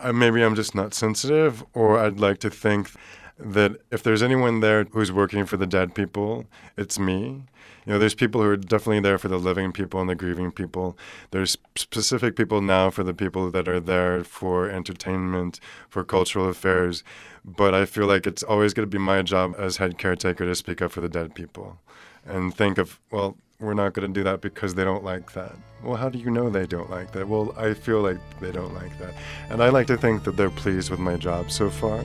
I 0.00 0.12
maybe 0.12 0.42
I'm 0.42 0.54
just 0.54 0.74
not 0.74 0.94
sensitive, 0.94 1.64
or 1.72 1.98
I'd 1.98 2.20
like 2.20 2.38
to 2.38 2.50
think 2.50 2.90
that 3.38 3.72
if 3.90 4.02
there's 4.02 4.22
anyone 4.22 4.60
there 4.60 4.84
who's 4.84 5.10
working 5.10 5.44
for 5.44 5.56
the 5.56 5.66
dead 5.66 5.94
people, 5.94 6.46
it's 6.76 6.98
me. 6.98 7.42
You 7.84 7.92
know, 7.92 7.98
there's 7.98 8.14
people 8.14 8.40
who 8.40 8.48
are 8.48 8.56
definitely 8.56 9.00
there 9.00 9.18
for 9.18 9.28
the 9.28 9.38
living 9.38 9.72
people 9.72 10.00
and 10.00 10.08
the 10.08 10.14
grieving 10.14 10.52
people. 10.52 10.96
There's 11.32 11.58
specific 11.76 12.36
people 12.36 12.62
now 12.62 12.90
for 12.90 13.02
the 13.02 13.12
people 13.12 13.50
that 13.50 13.68
are 13.68 13.80
there 13.80 14.24
for 14.24 14.70
entertainment, 14.70 15.60
for 15.90 16.04
cultural 16.04 16.48
affairs. 16.48 17.02
But 17.44 17.74
I 17.74 17.84
feel 17.84 18.06
like 18.06 18.26
it's 18.26 18.42
always 18.42 18.72
going 18.72 18.88
to 18.88 18.90
be 18.90 19.02
my 19.02 19.20
job 19.22 19.54
as 19.58 19.76
head 19.76 19.98
caretaker 19.98 20.46
to 20.46 20.54
speak 20.54 20.80
up 20.80 20.92
for 20.92 21.02
the 21.02 21.10
dead 21.10 21.34
people 21.34 21.78
and 22.24 22.54
think 22.54 22.78
of, 22.78 23.00
well, 23.10 23.36
we're 23.60 23.74
not 23.74 23.92
going 23.92 24.08
to 24.08 24.12
do 24.12 24.24
that 24.24 24.40
because 24.40 24.74
they 24.74 24.84
don't 24.84 25.04
like 25.04 25.32
that. 25.32 25.54
Well, 25.82 25.96
how 25.96 26.08
do 26.08 26.18
you 26.18 26.30
know 26.30 26.50
they 26.50 26.66
don't 26.66 26.90
like 26.90 27.12
that? 27.12 27.28
Well, 27.28 27.54
I 27.56 27.74
feel 27.74 28.00
like 28.00 28.18
they 28.40 28.50
don't 28.50 28.74
like 28.74 28.98
that. 28.98 29.14
And 29.50 29.62
I 29.62 29.68
like 29.68 29.86
to 29.88 29.96
think 29.96 30.24
that 30.24 30.36
they're 30.36 30.50
pleased 30.50 30.90
with 30.90 31.00
my 31.00 31.16
job 31.16 31.50
so 31.50 31.70
far. 31.70 32.04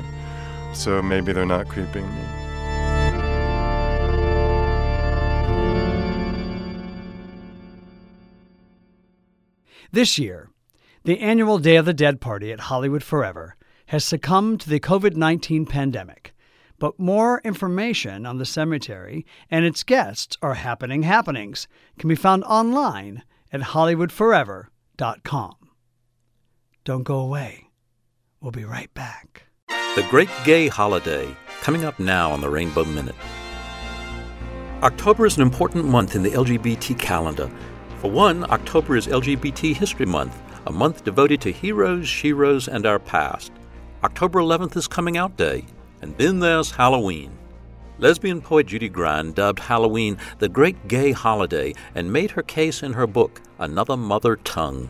So 0.73 1.01
maybe 1.01 1.33
they're 1.33 1.45
not 1.45 1.67
creeping 1.67 2.05
me. 2.07 2.23
This 9.91 10.19
year, 10.19 10.51
the 11.03 11.19
annual 11.19 11.57
Day 11.57 11.77
of 11.77 11.85
the 11.85 11.93
Dead 11.93 12.21
party 12.21 12.51
at 12.51 12.59
Hollywood 12.59 13.03
Forever 13.03 13.55
has 13.87 14.05
succumbed 14.05 14.61
to 14.61 14.69
the 14.69 14.79
COVID 14.79 15.15
19 15.15 15.65
pandemic. 15.65 16.35
But 16.79 16.97
more 16.97 17.41
information 17.43 18.25
on 18.25 18.37
the 18.37 18.45
cemetery 18.45 19.25
and 19.51 19.65
its 19.65 19.83
guests 19.83 20.37
or 20.41 20.53
happening 20.55 21.03
happenings 21.03 21.67
can 21.97 22.07
be 22.07 22.15
found 22.15 22.45
online 22.45 23.23
at 23.51 23.61
HollywoodForever.com. 23.61 25.55
Don't 26.85 27.03
go 27.03 27.19
away. 27.19 27.65
We'll 28.39 28.51
be 28.51 28.63
right 28.63 28.93
back. 28.93 29.43
The 29.67 30.07
Great 30.09 30.29
Gay 30.45 30.69
Holiday, 30.69 31.35
coming 31.61 31.83
up 31.83 31.99
now 31.99 32.31
on 32.31 32.39
the 32.39 32.49
Rainbow 32.49 32.85
Minute. 32.85 33.15
October 34.81 35.25
is 35.25 35.35
an 35.35 35.41
important 35.43 35.83
month 35.83 36.15
in 36.15 36.23
the 36.23 36.31
LGBT 36.31 36.97
calendar. 36.97 37.51
For 37.97 38.09
one, 38.09 38.49
October 38.49 38.95
is 38.95 39.07
LGBT 39.07 39.75
History 39.75 40.05
Month, 40.05 40.41
a 40.67 40.71
month 40.71 41.03
devoted 41.03 41.41
to 41.41 41.51
heroes, 41.51 42.05
sheroes, 42.05 42.69
and 42.73 42.85
our 42.85 42.99
past. 42.99 43.51
October 44.05 44.39
11th 44.39 44.77
is 44.77 44.87
Coming 44.87 45.17
Out 45.17 45.35
Day, 45.35 45.65
and 46.01 46.15
then 46.17 46.39
there's 46.39 46.71
Halloween. 46.71 47.31
Lesbian 47.99 48.41
poet 48.41 48.67
Judy 48.67 48.87
Grahn 48.87 49.33
dubbed 49.33 49.59
Halloween 49.59 50.17
the 50.37 50.47
great 50.47 50.87
gay 50.87 51.11
holiday 51.11 51.73
and 51.95 52.13
made 52.13 52.31
her 52.31 52.43
case 52.43 52.81
in 52.81 52.93
her 52.93 53.05
book, 53.05 53.41
Another 53.59 53.97
Mother 53.97 54.37
Tongue. 54.37 54.89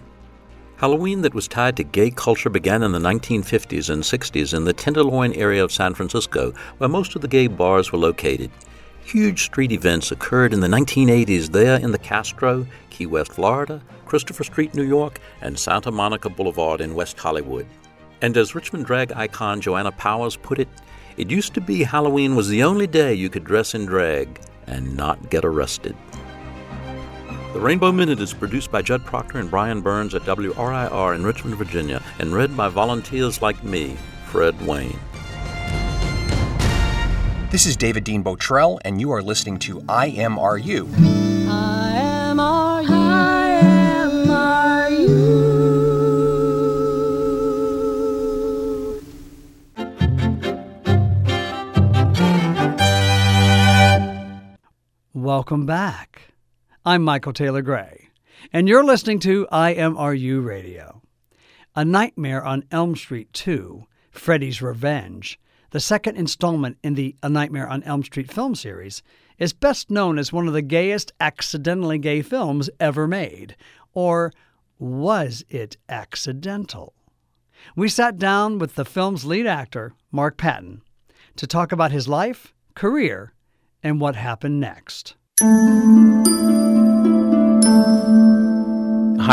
Halloween 0.78 1.24
that 1.24 1.34
was 1.34 1.48
tied 1.48 1.76
to 1.76 1.84
gay 1.84 2.10
culture 2.12 2.50
began 2.50 2.84
in 2.84 2.92
the 2.92 3.00
1950s 3.00 3.90
and 3.90 4.02
60s 4.02 4.54
in 4.56 4.64
the 4.64 4.74
Tenderloin 4.74 5.34
area 5.34 5.64
of 5.64 5.74
San 5.74 5.94
Francisco, 5.94 6.54
where 6.78 6.88
most 6.88 7.16
of 7.16 7.22
the 7.22 7.28
gay 7.28 7.48
bars 7.48 7.92
were 7.92 7.98
located. 7.98 8.52
Huge 9.04 9.44
street 9.44 9.72
events 9.72 10.12
occurred 10.12 10.54
in 10.54 10.60
the 10.60 10.68
1980s 10.68 11.52
there 11.52 11.80
in 11.80 11.92
the 11.92 11.98
Castro, 11.98 12.66
Key 12.92 13.08
West, 13.08 13.34
Florida, 13.34 13.82
Christopher 14.06 14.44
Street, 14.44 14.74
New 14.74 14.84
York, 14.84 15.20
and 15.42 15.58
Santa 15.58 15.92
Monica 15.92 16.30
Boulevard 16.30 16.80
in 16.80 16.94
West 16.94 17.18
Hollywood. 17.18 17.66
And 18.22 18.38
as 18.38 18.56
Richmond 18.56 18.86
drag 18.86 19.12
icon 19.14 19.62
Joanna 19.62 19.92
Powers 19.92 20.36
put 20.36 20.60
it, 20.60 20.70
it 21.20 21.30
used 21.30 21.54
to 21.54 21.60
be 21.60 21.84
Halloween 21.84 22.34
was 22.34 22.48
the 22.48 22.64
only 22.64 22.88
day 22.88 23.14
you 23.14 23.30
could 23.30 23.44
dress 23.44 23.76
in 23.76 23.86
drag 23.86 24.40
and 24.68 24.96
not 24.96 25.30
get 25.30 25.44
arrested. 25.44 25.94
The 27.52 27.60
Rainbow 27.60 27.92
Minute 27.92 28.22
is 28.22 28.34
produced 28.34 28.72
by 28.72 28.82
Judd 28.82 29.04
Proctor 29.04 29.38
and 29.40 29.52
Brian 29.52 29.82
Burns 29.82 30.16
at 30.16 30.22
WRIR 30.22 31.16
in 31.16 31.26
Richmond, 31.26 31.58
Virginia, 31.58 32.02
and 32.20 32.34
read 32.34 32.56
by 32.56 32.70
volunteers 32.70 33.42
like 33.42 33.62
me, 33.66 33.98
Fred 34.28 34.66
Wayne. 34.66 34.98
This 37.52 37.66
is 37.66 37.76
David 37.76 38.06
Dean 38.06 38.24
Bottrell, 38.24 38.80
and 38.86 39.02
you 39.02 39.12
are 39.12 39.22
listening 39.22 39.60
to 39.60 39.82
IMRU. 39.82 40.88
Welcome 55.40 55.66
back. 55.66 56.34
I'm 56.84 57.02
Michael 57.02 57.32
Taylor 57.32 57.62
Gray, 57.62 58.10
and 58.52 58.68
you're 58.68 58.84
listening 58.84 59.20
to 59.20 59.48
IMRU 59.54 60.44
Radio. 60.44 61.02
A 61.78 61.86
Nightmare 61.86 62.44
on 62.44 62.66
Elm 62.72 62.94
Street 62.98 63.32
2, 63.32 63.86
Freddy's 64.12 64.62
Revenge, 64.62 65.40
the 65.70 65.80
second 65.80 66.18
installment 66.18 66.78
in 66.84 66.96
the 66.96 67.16
A 67.24 67.30
Nightmare 67.30 67.70
on 67.70 67.84
Elm 67.84 68.04
Street 68.04 68.30
film 68.30 68.54
series, 68.54 69.02
is 69.38 69.54
best 69.54 69.90
known 69.90 70.20
as 70.20 70.34
one 70.34 70.46
of 70.46 70.52
the 70.52 70.62
gayest 70.62 71.14
accidentally 71.22 72.00
gay 72.00 72.22
films 72.22 72.70
ever 72.78 73.08
made. 73.08 73.56
Or 73.94 74.34
was 74.78 75.46
it 75.48 75.78
accidental? 75.88 76.94
We 77.78 77.88
sat 77.88 78.18
down 78.18 78.60
with 78.60 78.76
the 78.76 78.84
film's 78.84 79.24
lead 79.24 79.48
actor, 79.48 79.94
Mark 80.12 80.36
Patton, 80.36 80.82
to 81.38 81.48
talk 81.48 81.72
about 81.72 81.94
his 81.94 82.10
life, 82.10 82.54
career, 82.76 83.32
and 83.82 84.02
what 84.02 84.18
happened 84.18 84.60
next. 84.60 85.16
Hi, 85.42 85.46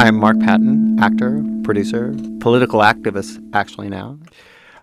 I'm 0.06 0.14
Mark 0.16 0.38
Patton, 0.38 1.00
actor, 1.00 1.42
producer, 1.64 2.14
political 2.38 2.78
activist, 2.78 3.42
actually 3.52 3.88
now. 3.88 4.16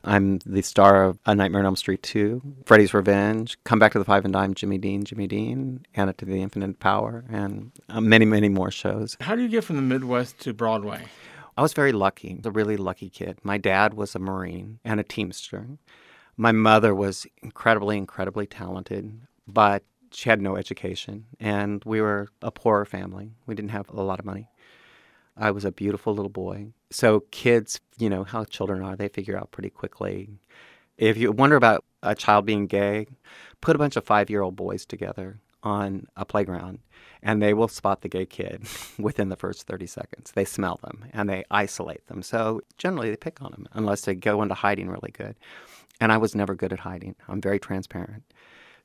I'm 0.04 0.40
the 0.40 0.62
star 0.62 1.06
of 1.06 1.20
A 1.26 1.34
Nightmare 1.34 1.62
on 1.62 1.66
Elm 1.66 1.78
Street 1.78 2.04
2, 2.04 2.42
Freddy's 2.66 2.94
Revenge, 2.94 3.58
Come 3.64 3.80
Back 3.80 3.94
to 3.94 4.00
the 4.00 4.06
Five 4.06 4.26
and 4.26 4.34
Dime, 4.34 4.54
Jimmy 4.54 4.78
Dean, 4.78 5.06
Jimmy 5.06 5.28
Dean, 5.28 5.86
Anna 5.96 6.12
to 6.12 6.26
the 6.26 6.42
Infinite 6.42 6.82
Power, 6.82 7.24
and 7.30 7.72
uh, 7.88 8.02
many, 8.02 8.26
many 8.26 8.50
more 8.50 8.70
shows. 8.70 9.16
How 9.22 9.38
do 9.38 9.44
you 9.44 9.48
get 9.48 9.64
from 9.64 9.78
the 9.78 9.82
Midwest 9.82 10.42
to 10.42 10.54
Broadway? 10.54 11.06
I 11.56 11.62
was 11.62 11.72
very 11.72 11.94
lucky, 11.94 12.42
a 12.44 12.52
really 12.52 12.76
lucky 12.76 13.10
kid. 13.10 13.40
My 13.44 13.58
dad 13.58 13.94
was 13.94 14.14
a 14.14 14.20
Marine 14.20 14.80
and 14.84 15.00
a 15.00 15.04
Teamster. 15.04 15.70
My 16.36 16.52
mother 16.52 16.94
was 16.94 17.26
incredibly, 17.42 17.96
incredibly 17.98 18.46
talented, 18.46 19.22
but 19.48 19.84
she 20.14 20.30
had 20.30 20.42
no 20.42 20.56
education, 20.56 21.26
and 21.40 21.84
we 21.86 22.02
were 22.02 22.30
a 22.42 22.52
poor 22.52 22.86
family. 22.86 23.32
We 23.46 23.56
didn't 23.56 23.72
have 23.72 23.90
a 23.90 24.02
lot 24.02 24.20
of 24.20 24.26
money. 24.26 24.50
I 25.36 25.52
was 25.52 25.66
a 25.66 25.72
beautiful 25.72 26.14
little 26.14 26.30
boy. 26.30 26.74
So 26.92 27.22
kids, 27.32 27.80
you 27.98 28.10
know 28.10 28.24
how 28.24 28.44
children 28.46 28.84
are, 28.84 28.96
they 28.96 29.08
figure 29.08 29.38
out 29.38 29.52
pretty 29.52 29.70
quickly. 29.70 30.30
If 30.98 31.18
you 31.18 31.32
wonder 31.32 31.56
about 31.56 31.84
a 32.04 32.14
child 32.14 32.46
being 32.46 32.68
gay, 32.68 33.08
put 33.62 33.76
a 33.76 33.80
bunch 33.80 33.96
of 33.96 34.06
five 34.06 34.30
year 34.30 34.42
old 34.42 34.56
boys 34.56 34.86
together 34.86 35.40
on 35.64 36.08
a 36.16 36.26
playground 36.26 36.80
and 37.24 37.42
they 37.42 37.54
will 37.54 37.70
spot 37.70 38.02
the 38.02 38.10
gay 38.10 38.26
kid 38.26 38.64
within 39.00 39.30
the 39.30 39.36
first 39.36 39.66
30 39.66 39.88
seconds. 39.88 40.32
They 40.32 40.46
smell 40.46 40.80
them 40.84 41.06
and 41.14 41.30
they 41.30 41.46
isolate 41.50 42.06
them. 42.08 42.22
So 42.22 42.62
generally 42.78 43.10
they 43.10 43.16
pick 43.16 43.42
on 43.42 43.52
them 43.52 43.68
unless 43.72 44.02
they 44.02 44.14
go 44.14 44.42
into 44.42 44.56
hiding 44.56 44.90
really 44.90 45.12
good. 45.12 45.36
And 46.00 46.12
I 46.12 46.18
was 46.18 46.36
never 46.36 46.54
good 46.54 46.74
at 46.74 46.80
hiding. 46.80 47.16
I'm 47.28 47.42
very 47.42 47.60
transparent. 47.60 48.24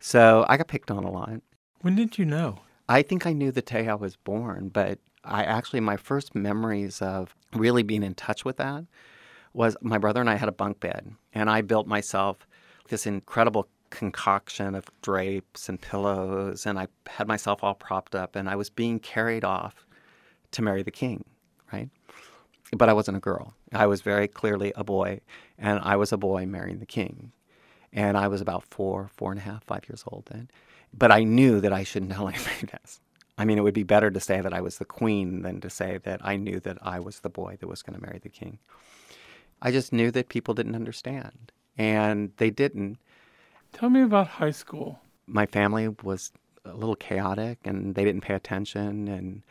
So 0.00 0.44
I 0.48 0.56
got 0.56 0.68
picked 0.68 0.90
on 0.90 1.04
a 1.04 1.10
lot. 1.10 1.40
When 1.80 1.94
did 1.94 2.18
you 2.18 2.24
know? 2.24 2.60
I 2.88 3.02
think 3.02 3.26
I 3.26 3.32
knew 3.32 3.52
the 3.52 3.62
day 3.62 3.88
I 3.88 3.94
was 3.94 4.16
born, 4.16 4.68
but 4.68 4.98
I 5.24 5.44
actually, 5.44 5.80
my 5.80 5.96
first 5.96 6.34
memories 6.34 7.02
of 7.02 7.34
really 7.54 7.82
being 7.82 8.02
in 8.02 8.14
touch 8.14 8.44
with 8.44 8.56
that 8.56 8.84
was 9.52 9.76
my 9.82 9.98
brother 9.98 10.20
and 10.20 10.30
I 10.30 10.36
had 10.36 10.48
a 10.48 10.52
bunk 10.52 10.80
bed, 10.80 11.12
and 11.34 11.50
I 11.50 11.60
built 11.60 11.86
myself 11.86 12.46
this 12.88 13.06
incredible 13.06 13.68
concoction 13.90 14.74
of 14.74 14.86
drapes 15.02 15.68
and 15.68 15.80
pillows, 15.80 16.66
and 16.66 16.78
I 16.78 16.88
had 17.06 17.28
myself 17.28 17.62
all 17.62 17.74
propped 17.74 18.14
up, 18.14 18.36
and 18.36 18.48
I 18.48 18.56
was 18.56 18.70
being 18.70 18.98
carried 19.00 19.44
off 19.44 19.86
to 20.52 20.62
marry 20.62 20.82
the 20.82 20.90
king, 20.90 21.24
right? 21.72 21.88
But 22.72 22.88
I 22.88 22.92
wasn't 22.92 23.16
a 23.16 23.20
girl. 23.20 23.54
I 23.72 23.86
was 23.86 24.02
very 24.02 24.28
clearly 24.28 24.72
a 24.76 24.84
boy, 24.84 25.20
and 25.58 25.80
I 25.82 25.96
was 25.96 26.12
a 26.12 26.18
boy 26.18 26.46
marrying 26.46 26.78
the 26.78 26.86
king. 26.86 27.32
And 27.92 28.16
I 28.16 28.28
was 28.28 28.40
about 28.40 28.64
four, 28.64 29.10
four 29.16 29.30
and 29.30 29.40
a 29.40 29.44
half, 29.44 29.64
five 29.64 29.88
years 29.88 30.04
old 30.06 30.26
then. 30.30 30.50
But 30.92 31.10
I 31.12 31.24
knew 31.24 31.60
that 31.60 31.72
I 31.72 31.84
shouldn't 31.84 32.12
tell 32.12 32.28
anybody 32.28 32.66
this. 32.72 33.00
I 33.38 33.44
mean, 33.44 33.56
it 33.56 33.62
would 33.62 33.74
be 33.74 33.84
better 33.84 34.10
to 34.10 34.20
say 34.20 34.40
that 34.40 34.52
I 34.52 34.60
was 34.60 34.78
the 34.78 34.84
queen 34.84 35.42
than 35.42 35.60
to 35.60 35.70
say 35.70 35.98
that 36.02 36.20
I 36.24 36.36
knew 36.36 36.58
that 36.60 36.78
I 36.82 36.98
was 36.98 37.20
the 37.20 37.30
boy 37.30 37.56
that 37.60 37.68
was 37.68 37.82
going 37.82 37.98
to 37.98 38.04
marry 38.04 38.18
the 38.18 38.28
king. 38.28 38.58
I 39.62 39.70
just 39.70 39.92
knew 39.92 40.10
that 40.10 40.28
people 40.28 40.54
didn't 40.54 40.74
understand, 40.74 41.52
and 41.76 42.32
they 42.36 42.50
didn't. 42.50 42.98
Tell 43.72 43.90
me 43.90 44.02
about 44.02 44.26
high 44.26 44.50
school. 44.50 45.00
My 45.26 45.46
family 45.46 45.88
was 46.02 46.32
a 46.64 46.74
little 46.74 46.96
chaotic, 46.96 47.58
and 47.64 47.94
they 47.94 48.04
didn't 48.04 48.22
pay 48.22 48.34
attention, 48.34 49.06
and 49.06 49.42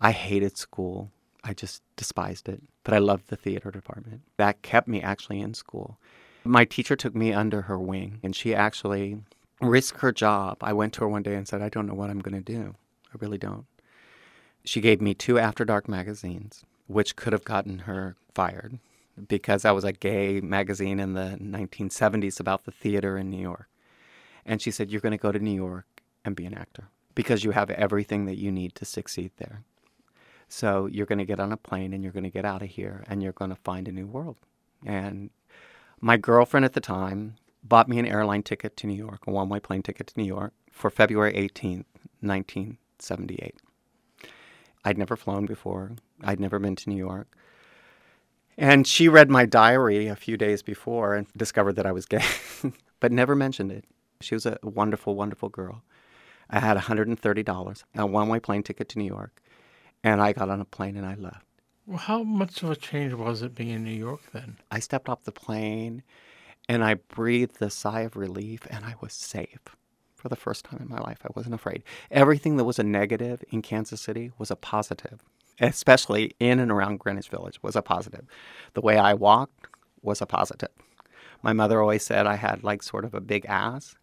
I 0.00 0.10
hated 0.10 0.56
school. 0.56 1.10
I 1.44 1.54
just 1.54 1.82
despised 1.96 2.48
it, 2.48 2.62
but 2.82 2.94
I 2.94 2.98
loved 2.98 3.28
the 3.28 3.36
theater 3.36 3.70
department. 3.70 4.22
That 4.36 4.62
kept 4.62 4.88
me 4.88 5.00
actually 5.00 5.40
in 5.40 5.54
school. 5.54 5.98
My 6.46 6.64
teacher 6.64 6.96
took 6.96 7.14
me 7.14 7.32
under 7.32 7.62
her 7.62 7.78
wing, 7.78 8.20
and 8.22 8.34
she 8.34 8.54
actually 8.54 9.18
risked 9.60 10.00
her 10.00 10.12
job. 10.12 10.58
I 10.60 10.72
went 10.72 10.92
to 10.94 11.00
her 11.00 11.08
one 11.08 11.22
day 11.22 11.34
and 11.34 11.46
said, 11.48 11.62
I 11.62 11.68
don't 11.68 11.86
know 11.86 11.94
what 11.94 12.10
I'm 12.10 12.20
going 12.20 12.42
to 12.42 12.52
do. 12.52 12.74
I 13.12 13.16
really 13.20 13.38
don't. 13.38 13.66
She 14.64 14.80
gave 14.80 15.00
me 15.00 15.14
two 15.14 15.38
After 15.38 15.64
Dark 15.64 15.88
magazines, 15.88 16.64
which 16.86 17.16
could 17.16 17.32
have 17.32 17.44
gotten 17.44 17.80
her 17.80 18.16
fired. 18.34 18.78
because 19.28 19.62
that 19.62 19.74
was 19.74 19.84
a 19.84 19.92
gay 19.92 20.40
magazine 20.42 21.00
in 21.00 21.14
the 21.14 21.38
1970s 21.40 22.38
about 22.38 22.64
the 22.64 22.70
theater 22.70 23.16
in 23.16 23.30
New 23.30 23.40
York. 23.40 23.68
And 24.44 24.60
she 24.60 24.70
said, 24.70 24.90
You're 24.90 25.00
going 25.00 25.12
to 25.12 25.18
go 25.18 25.32
to 25.32 25.38
New 25.38 25.54
York 25.54 25.86
and 26.24 26.36
be 26.36 26.44
an 26.46 26.54
actor 26.54 26.88
because 27.14 27.42
you 27.42 27.52
have 27.52 27.70
everything 27.70 28.26
that 28.26 28.36
you 28.36 28.52
need 28.52 28.74
to 28.74 28.84
succeed 28.84 29.30
there. 29.38 29.62
So 30.48 30.86
you're 30.86 31.06
going 31.06 31.18
to 31.18 31.24
get 31.24 31.40
on 31.40 31.50
a 31.50 31.56
plane 31.56 31.92
and 31.92 32.02
you're 32.02 32.12
going 32.12 32.24
to 32.24 32.30
get 32.30 32.44
out 32.44 32.62
of 32.62 32.68
here 32.68 33.04
and 33.08 33.22
you're 33.22 33.32
going 33.32 33.50
to 33.50 33.56
find 33.64 33.88
a 33.88 33.92
new 33.92 34.06
world. 34.06 34.36
And 34.84 35.30
my 36.00 36.16
girlfriend 36.16 36.64
at 36.64 36.74
the 36.74 36.80
time 36.80 37.36
bought 37.62 37.88
me 37.88 37.98
an 37.98 38.06
airline 38.06 38.42
ticket 38.42 38.76
to 38.78 38.86
New 38.86 38.94
York, 38.94 39.26
a 39.26 39.30
one 39.30 39.48
way 39.48 39.60
plane 39.60 39.82
ticket 39.82 40.06
to 40.08 40.20
New 40.20 40.26
York 40.26 40.52
for 40.70 40.90
February 40.90 41.32
18th, 41.32 41.86
1978. 42.20 43.54
I'd 44.84 44.98
never 44.98 45.16
flown 45.16 45.46
before, 45.46 45.92
I'd 46.22 46.40
never 46.40 46.58
been 46.58 46.76
to 46.76 46.90
New 46.90 46.96
York. 46.96 47.28
And 48.58 48.86
she 48.86 49.08
read 49.08 49.30
my 49.30 49.44
diary 49.44 50.06
a 50.06 50.16
few 50.16 50.36
days 50.36 50.62
before 50.62 51.14
and 51.14 51.26
discovered 51.36 51.74
that 51.74 51.86
I 51.86 51.92
was 51.92 52.06
gay, 52.06 52.24
but 53.00 53.12
never 53.12 53.34
mentioned 53.34 53.72
it. 53.72 53.84
She 54.20 54.34
was 54.34 54.46
a 54.46 54.58
wonderful, 54.62 55.14
wonderful 55.14 55.50
girl. 55.50 55.82
I 56.48 56.60
had 56.60 56.76
$130, 56.76 57.84
a 57.96 58.06
one 58.06 58.28
way 58.28 58.40
plane 58.40 58.62
ticket 58.62 58.88
to 58.90 58.98
New 58.98 59.04
York, 59.04 59.42
and 60.04 60.22
I 60.22 60.32
got 60.32 60.48
on 60.48 60.60
a 60.60 60.64
plane 60.64 60.96
and 60.96 61.04
I 61.04 61.16
left. 61.16 61.45
Well, 61.86 61.98
how 61.98 62.24
much 62.24 62.64
of 62.64 62.70
a 62.70 62.76
change 62.76 63.14
was 63.14 63.42
it 63.42 63.54
being 63.54 63.70
in 63.70 63.84
New 63.84 63.92
York 63.92 64.20
then? 64.32 64.56
I 64.72 64.80
stepped 64.80 65.08
off 65.08 65.22
the 65.22 65.30
plane 65.30 66.02
and 66.68 66.82
I 66.82 66.94
breathed 66.94 67.62
a 67.62 67.70
sigh 67.70 68.00
of 68.00 68.16
relief 68.16 68.66
and 68.68 68.84
I 68.84 68.96
was 69.00 69.12
safe. 69.12 69.60
For 70.16 70.28
the 70.28 70.34
first 70.34 70.64
time 70.64 70.80
in 70.82 70.88
my 70.88 70.98
life, 70.98 71.20
I 71.22 71.28
wasn't 71.36 71.54
afraid. 71.54 71.84
Everything 72.10 72.56
that 72.56 72.64
was 72.64 72.80
a 72.80 72.82
negative 72.82 73.44
in 73.50 73.62
Kansas 73.62 74.00
City 74.00 74.32
was 74.36 74.50
a 74.50 74.56
positive, 74.56 75.20
especially 75.60 76.32
in 76.40 76.58
and 76.58 76.72
around 76.72 76.98
Greenwich 76.98 77.28
Village 77.28 77.62
was 77.62 77.76
a 77.76 77.82
positive. 77.82 78.26
The 78.74 78.80
way 78.80 78.98
I 78.98 79.14
walked 79.14 79.68
was 80.02 80.20
a 80.20 80.26
positive. 80.26 80.70
My 81.42 81.52
mother 81.52 81.80
always 81.80 82.04
said 82.04 82.26
I 82.26 82.34
had 82.34 82.64
like 82.64 82.82
sort 82.82 83.04
of 83.04 83.14
a 83.14 83.20
big 83.20 83.46
ass 83.46 83.94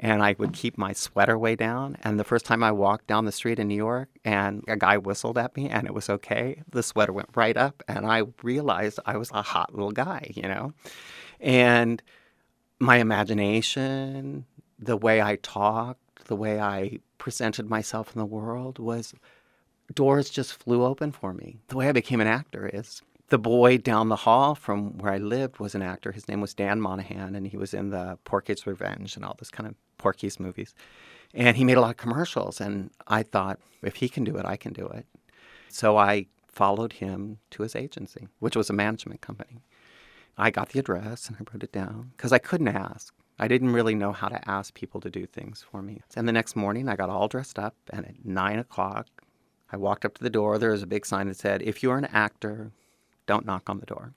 and 0.00 0.22
I 0.22 0.36
would 0.38 0.52
keep 0.52 0.78
my 0.78 0.92
sweater 0.92 1.36
way 1.38 1.56
down. 1.56 1.96
And 2.02 2.18
the 2.18 2.24
first 2.24 2.46
time 2.46 2.62
I 2.62 2.70
walked 2.70 3.06
down 3.08 3.24
the 3.24 3.32
street 3.32 3.58
in 3.58 3.68
New 3.68 3.74
York 3.74 4.08
and 4.24 4.62
a 4.68 4.76
guy 4.76 4.96
whistled 4.96 5.38
at 5.38 5.56
me 5.56 5.68
and 5.68 5.86
it 5.86 5.94
was 5.94 6.08
okay, 6.08 6.62
the 6.70 6.82
sweater 6.82 7.12
went 7.12 7.30
right 7.34 7.56
up 7.56 7.82
and 7.88 8.06
I 8.06 8.22
realized 8.42 9.00
I 9.04 9.16
was 9.16 9.30
a 9.32 9.42
hot 9.42 9.74
little 9.74 9.90
guy, 9.90 10.30
you 10.34 10.42
know? 10.42 10.72
And 11.40 12.02
my 12.78 12.98
imagination, 12.98 14.46
the 14.78 14.96
way 14.96 15.20
I 15.20 15.36
talked, 15.36 16.26
the 16.26 16.36
way 16.36 16.60
I 16.60 17.00
presented 17.18 17.68
myself 17.68 18.14
in 18.14 18.20
the 18.20 18.26
world 18.26 18.78
was 18.78 19.14
doors 19.94 20.30
just 20.30 20.54
flew 20.54 20.84
open 20.84 21.10
for 21.10 21.32
me. 21.32 21.58
The 21.68 21.76
way 21.76 21.88
I 21.88 21.92
became 21.92 22.20
an 22.20 22.26
actor 22.28 22.70
is 22.72 23.02
the 23.30 23.38
boy 23.38 23.78
down 23.78 24.08
the 24.08 24.16
hall 24.16 24.54
from 24.54 24.96
where 24.98 25.12
I 25.12 25.18
lived 25.18 25.58
was 25.58 25.74
an 25.74 25.82
actor. 25.82 26.12
His 26.12 26.28
name 26.28 26.40
was 26.40 26.54
Dan 26.54 26.80
Monahan, 26.80 27.34
and 27.34 27.46
he 27.46 27.56
was 27.56 27.74
in 27.74 27.90
the 27.90 28.18
Porky's 28.24 28.66
Revenge 28.66 29.16
and 29.16 29.24
all 29.24 29.36
this 29.38 29.50
kind 29.50 29.68
of 29.68 29.74
Porky's 29.98 30.40
movies. 30.40 30.74
And 31.34 31.56
he 31.56 31.64
made 31.64 31.76
a 31.76 31.80
lot 31.80 31.90
of 31.90 31.96
commercials, 31.98 32.60
and 32.60 32.90
I 33.06 33.22
thought, 33.22 33.58
if 33.82 33.96
he 33.96 34.08
can 34.08 34.24
do 34.24 34.36
it, 34.36 34.46
I 34.46 34.56
can 34.56 34.72
do 34.72 34.86
it. 34.86 35.06
So 35.68 35.98
I 35.98 36.26
followed 36.46 36.94
him 36.94 37.38
to 37.50 37.62
his 37.62 37.76
agency, 37.76 38.28
which 38.38 38.56
was 38.56 38.70
a 38.70 38.72
management 38.72 39.20
company. 39.20 39.62
I 40.38 40.50
got 40.50 40.70
the 40.70 40.78
address 40.78 41.26
and 41.26 41.36
I 41.36 41.44
wrote 41.52 41.64
it 41.64 41.72
down 41.72 42.12
because 42.16 42.32
I 42.32 42.38
couldn't 42.38 42.68
ask. 42.68 43.12
I 43.38 43.48
didn't 43.48 43.72
really 43.72 43.94
know 43.94 44.12
how 44.12 44.28
to 44.28 44.50
ask 44.50 44.74
people 44.74 45.00
to 45.02 45.10
do 45.10 45.26
things 45.26 45.64
for 45.68 45.82
me. 45.82 46.00
And 46.16 46.26
the 46.26 46.32
next 46.32 46.56
morning, 46.56 46.88
I 46.88 46.96
got 46.96 47.10
all 47.10 47.28
dressed 47.28 47.58
up, 47.58 47.76
and 47.90 48.06
at 48.06 48.24
nine 48.24 48.58
o'clock, 48.58 49.06
I 49.70 49.76
walked 49.76 50.04
up 50.04 50.14
to 50.14 50.22
the 50.22 50.30
door. 50.30 50.58
There 50.58 50.72
was 50.72 50.82
a 50.82 50.88
big 50.88 51.06
sign 51.06 51.28
that 51.28 51.36
said, 51.36 51.62
If 51.62 51.82
you're 51.82 51.98
an 51.98 52.06
actor, 52.06 52.72
don't 53.26 53.46
knock 53.46 53.68
on 53.68 53.78
the 53.78 53.86
door. 53.86 54.14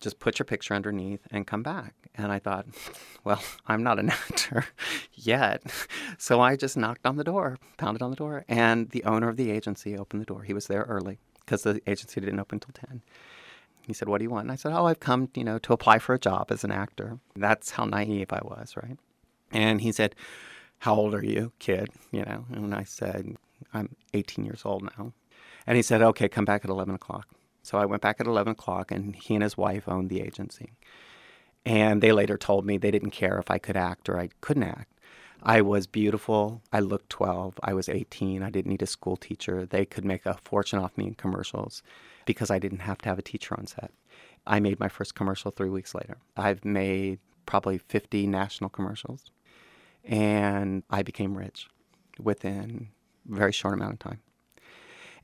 Just 0.00 0.20
put 0.20 0.38
your 0.38 0.46
picture 0.46 0.74
underneath 0.74 1.26
and 1.30 1.46
come 1.46 1.62
back. 1.62 1.99
And 2.14 2.32
I 2.32 2.38
thought, 2.38 2.66
well, 3.24 3.42
I'm 3.66 3.82
not 3.82 3.98
an 3.98 4.10
actor 4.28 4.66
yet. 5.14 5.62
So 6.18 6.40
I 6.40 6.56
just 6.56 6.76
knocked 6.76 7.06
on 7.06 7.16
the 7.16 7.24
door, 7.24 7.58
pounded 7.76 8.02
on 8.02 8.10
the 8.10 8.16
door, 8.16 8.44
and 8.48 8.90
the 8.90 9.04
owner 9.04 9.28
of 9.28 9.36
the 9.36 9.50
agency 9.50 9.96
opened 9.96 10.22
the 10.22 10.26
door. 10.26 10.42
He 10.42 10.54
was 10.54 10.66
there 10.66 10.82
early 10.82 11.18
because 11.40 11.62
the 11.62 11.80
agency 11.86 12.20
didn't 12.20 12.40
open 12.40 12.56
until 12.56 12.88
10. 12.88 13.02
He 13.86 13.92
said, 13.92 14.08
What 14.08 14.18
do 14.18 14.24
you 14.24 14.30
want? 14.30 14.44
And 14.44 14.52
I 14.52 14.56
said, 14.56 14.72
Oh, 14.72 14.86
I've 14.86 15.00
come, 15.00 15.30
you 15.34 15.44
know, 15.44 15.58
to 15.58 15.72
apply 15.72 15.98
for 15.98 16.14
a 16.14 16.18
job 16.18 16.50
as 16.50 16.64
an 16.64 16.70
actor. 16.70 17.18
That's 17.34 17.72
how 17.72 17.84
naive 17.84 18.32
I 18.32 18.40
was, 18.42 18.74
right? 18.76 18.96
And 19.50 19.80
he 19.80 19.92
said, 19.92 20.14
How 20.80 20.94
old 20.94 21.14
are 21.14 21.24
you, 21.24 21.52
kid? 21.58 21.88
You 22.12 22.22
know, 22.24 22.44
and 22.52 22.74
I 22.74 22.84
said, 22.84 23.36
I'm 23.74 23.96
18 24.14 24.44
years 24.44 24.62
old 24.64 24.84
now. 24.96 25.12
And 25.66 25.76
he 25.76 25.82
said, 25.82 26.02
Okay, 26.02 26.28
come 26.28 26.44
back 26.44 26.64
at 26.64 26.70
11 26.70 26.94
o'clock. 26.94 27.28
So 27.62 27.78
I 27.78 27.84
went 27.84 28.02
back 28.02 28.20
at 28.20 28.26
11 28.26 28.52
o'clock, 28.52 28.90
and 28.90 29.14
he 29.14 29.34
and 29.34 29.42
his 29.42 29.56
wife 29.56 29.88
owned 29.88 30.08
the 30.08 30.20
agency. 30.20 30.72
And 31.64 32.02
they 32.02 32.12
later 32.12 32.38
told 32.38 32.64
me 32.64 32.78
they 32.78 32.90
didn't 32.90 33.10
care 33.10 33.38
if 33.38 33.50
I 33.50 33.58
could 33.58 33.76
act 33.76 34.08
or 34.08 34.18
I 34.18 34.30
couldn't 34.40 34.62
act. 34.62 34.92
I 35.42 35.62
was 35.62 35.86
beautiful. 35.86 36.62
I 36.72 36.80
looked 36.80 37.10
12. 37.10 37.58
I 37.62 37.72
was 37.72 37.88
18. 37.88 38.42
I 38.42 38.50
didn't 38.50 38.70
need 38.70 38.82
a 38.82 38.86
school 38.86 39.16
teacher. 39.16 39.64
They 39.64 39.86
could 39.86 40.04
make 40.04 40.26
a 40.26 40.38
fortune 40.44 40.78
off 40.78 40.96
me 40.96 41.06
in 41.06 41.14
commercials 41.14 41.82
because 42.26 42.50
I 42.50 42.58
didn't 42.58 42.80
have 42.80 42.98
to 42.98 43.08
have 43.08 43.18
a 43.18 43.22
teacher 43.22 43.54
on 43.58 43.66
set. 43.66 43.90
I 44.46 44.60
made 44.60 44.80
my 44.80 44.88
first 44.88 45.14
commercial 45.14 45.50
three 45.50 45.70
weeks 45.70 45.94
later. 45.94 46.18
I've 46.36 46.64
made 46.64 47.20
probably 47.46 47.78
50 47.78 48.26
national 48.26 48.70
commercials, 48.70 49.30
and 50.04 50.82
I 50.90 51.02
became 51.02 51.36
rich 51.36 51.68
within 52.18 52.88
a 53.30 53.34
very 53.34 53.52
short 53.52 53.74
amount 53.74 53.94
of 53.94 53.98
time. 53.98 54.20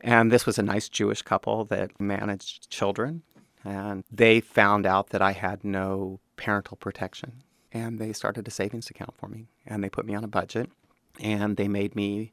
And 0.01 0.31
this 0.31 0.47
was 0.47 0.59
a 0.59 0.63
nice 0.63 0.89
Jewish 0.89 1.23
couple 1.23 1.65
that 1.67 2.01
managed 2.01 2.71
children, 2.71 3.23
and 3.65 4.05
they 4.11 4.41
found 4.41 4.87
out 4.87 5.11
that 5.11 5.23
I 5.23 5.33
had 5.33 5.65
no 5.65 6.21
parental 6.37 6.77
protection. 6.77 7.43
And 7.73 7.99
they 7.99 8.13
started 8.13 8.47
a 8.49 8.51
savings 8.51 8.89
account 8.91 9.15
for 9.17 9.29
me, 9.29 9.49
and 9.67 9.83
they 9.83 9.89
put 9.89 10.07
me 10.07 10.15
on 10.15 10.25
a 10.25 10.29
budget, 10.29 10.71
and 11.21 11.57
they 11.57 11.69
made 11.69 11.95
me 11.95 12.31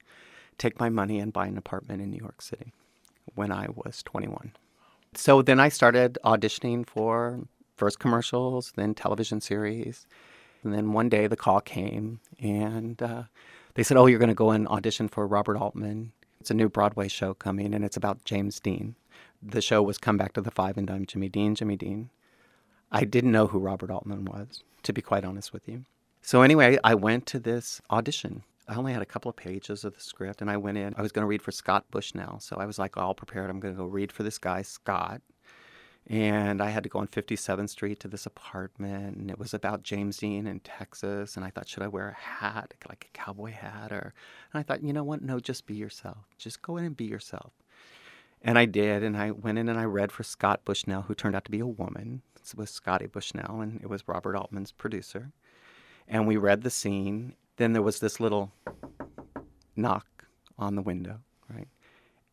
take 0.58 0.80
my 0.80 0.90
money 0.90 1.20
and 1.20 1.34
buy 1.34 1.48
an 1.48 1.58
apartment 1.58 2.02
in 2.02 2.12
New 2.12 2.20
York 2.20 2.42
City 2.42 2.72
when 3.36 3.52
I 3.52 3.68
was 3.74 4.04
21. 4.04 4.54
So 5.16 5.42
then 5.42 5.60
I 5.60 5.70
started 5.70 6.18
auditioning 6.24 6.88
for 6.88 7.42
first 7.76 8.00
commercials, 8.00 8.74
then 8.76 8.94
television 8.94 9.42
series. 9.42 10.08
And 10.64 10.74
then 10.74 10.94
one 10.94 11.10
day 11.10 11.28
the 11.28 11.36
call 11.36 11.62
came 11.62 12.20
and 12.40 13.02
uh, 13.02 13.24
they 13.76 13.84
said, 13.84 13.98
Oh, 13.98 14.06
you're 14.06 14.20
going 14.20 14.30
to 14.30 14.36
go 14.36 14.52
and 14.52 14.68
audition 14.68 15.08
for 15.08 15.28
Robert 15.28 15.58
Altman. 15.58 16.14
It's 16.40 16.52
a 16.52 16.56
new 16.56 16.70
Broadway 16.70 17.08
show 17.08 17.34
coming 17.34 17.74
and 17.74 17.84
it's 17.84 17.98
about 17.98 18.24
James 18.26 18.60
Dean. 18.60 18.96
The 19.42 19.62
show 19.62 19.82
was 19.82 19.98
Come 19.98 20.18
Back 20.18 20.34
to 20.34 20.42
the 20.42 20.52
Five 20.52 20.78
and 20.78 20.88
Dime 20.88 21.06
Jimmy 21.06 21.30
Dean, 21.30 21.56
Jimmy 21.56 21.76
Dean. 21.76 22.10
I 22.94 23.06
didn't 23.06 23.32
know 23.32 23.48
who 23.48 23.60
Robert 23.60 23.92
Altman 23.92 24.26
was, 24.26 24.64
to 24.84 24.94
be 24.94 25.02
quite 25.02 25.26
honest 25.26 25.52
with 25.52 25.68
you. 25.68 25.86
So 26.22 26.42
anyway, 26.42 26.78
I 26.84 26.96
went 26.96 27.26
to 27.28 27.40
this 27.40 27.82
audition 27.90 28.44
I 28.68 28.76
only 28.76 28.94
had 28.94 29.02
a 29.02 29.08
couple 29.08 29.30
of 29.30 29.36
pages 29.36 29.84
of 29.84 29.94
the 29.94 30.00
script, 30.00 30.42
and 30.42 30.50
I 30.50 30.58
went 30.58 30.78
in. 30.78 30.94
I 30.98 31.02
was 31.02 31.12
going 31.12 31.24
to 31.24 31.28
read 31.28 31.42
for 31.42 31.52
Scott 31.52 31.86
Bushnell, 31.92 32.40
so 32.40 32.58
I 32.58 32.66
was 32.66 32.80
like 32.80 32.96
all 32.96 33.14
prepared. 33.14 33.50
I'm 33.50 33.60
going 33.60 33.74
to 33.74 33.78
go 33.78 33.86
read 33.86 34.12
for 34.12 34.24
this 34.24 34.38
guy, 34.38 34.62
Scott. 34.62 35.22
And 36.08 36.62
I 36.62 36.70
had 36.70 36.84
to 36.84 36.90
go 36.90 37.00
on 37.00 37.08
57th 37.08 37.70
Street 37.70 38.00
to 38.02 38.08
this 38.08 38.26
apartment, 38.26 39.18
and 39.18 39.30
it 39.30 39.40
was 39.40 39.54
about 39.54 39.84
James 39.84 40.18
Dean 40.18 40.48
in 40.48 40.60
Texas. 40.62 41.36
And 41.36 41.46
I 41.46 41.50
thought, 41.50 41.68
should 41.68 41.84
I 41.84 41.88
wear 41.88 42.10
a 42.10 42.14
hat, 42.14 42.74
like 42.88 43.10
a 43.10 43.18
cowboy 43.18 43.52
hat? 43.52 43.92
Or, 43.92 44.14
and 44.54 44.60
I 44.60 44.64
thought, 44.64 44.84
you 44.84 44.94
know 44.94 45.04
what? 45.04 45.22
No, 45.22 45.40
just 45.40 45.66
be 45.66 45.76
yourself. 45.76 46.26
Just 46.38 46.62
go 46.62 46.78
in 46.78 46.86
and 46.86 46.98
be 46.98 47.06
yourself. 47.06 47.52
And 48.42 48.58
I 48.58 48.66
did, 48.66 49.04
and 49.04 49.16
I 49.16 49.32
went 49.32 49.58
in 49.58 49.70
and 49.70 49.80
I 49.80 49.86
read 49.86 50.12
for 50.12 50.24
Scott 50.24 50.62
Bushnell, 50.66 51.04
who 51.04 51.16
turned 51.16 51.36
out 51.36 51.46
to 51.46 51.52
be 51.52 51.60
a 51.60 51.68
woman. 51.68 52.22
It 52.52 52.58
was 52.58 52.70
Scotty 52.70 53.08
Bushnell, 53.08 53.62
and 53.62 53.80
it 53.82 53.90
was 53.90 54.08
Robert 54.08 54.36
Altman's 54.36 54.72
producer. 54.72 55.32
And 56.08 56.28
we 56.28 56.36
read 56.36 56.64
the 56.64 56.70
scene, 56.70 57.36
then 57.58 57.74
there 57.74 57.82
was 57.82 58.00
this 58.00 58.20
little 58.20 58.52
knock 59.76 60.26
on 60.58 60.76
the 60.76 60.82
window, 60.82 61.20
right? 61.50 61.68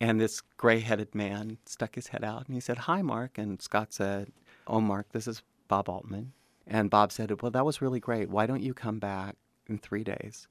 And 0.01 0.21
this 0.21 0.41
gray 0.57 0.81
headed 0.81 1.15
man 1.15 1.59
stuck 1.67 1.95
his 1.95 2.09
head 2.09 2.25
out 2.25 2.47
and 2.47 2.55
he 2.55 2.61
said, 2.61 2.79
Hi, 2.79 3.03
Mark. 3.03 3.37
And 3.37 3.61
Scott 3.61 3.93
said, 3.93 4.33
Oh, 4.67 4.81
Mark, 4.81 5.13
this 5.13 5.27
is 5.27 5.43
Bob 5.69 5.89
Altman. 5.89 6.33
And 6.67 6.91
Bob 6.91 7.13
said, 7.13 7.43
Well, 7.43 7.51
that 7.51 7.67
was 7.67 7.83
really 7.83 8.01
great. 8.01 8.31
Why 8.31 8.47
don't 8.47 8.63
you 8.63 8.73
come 8.73 8.99
back 8.99 9.37
in 9.69 9.79
three 9.79 10.05
days? 10.05 10.49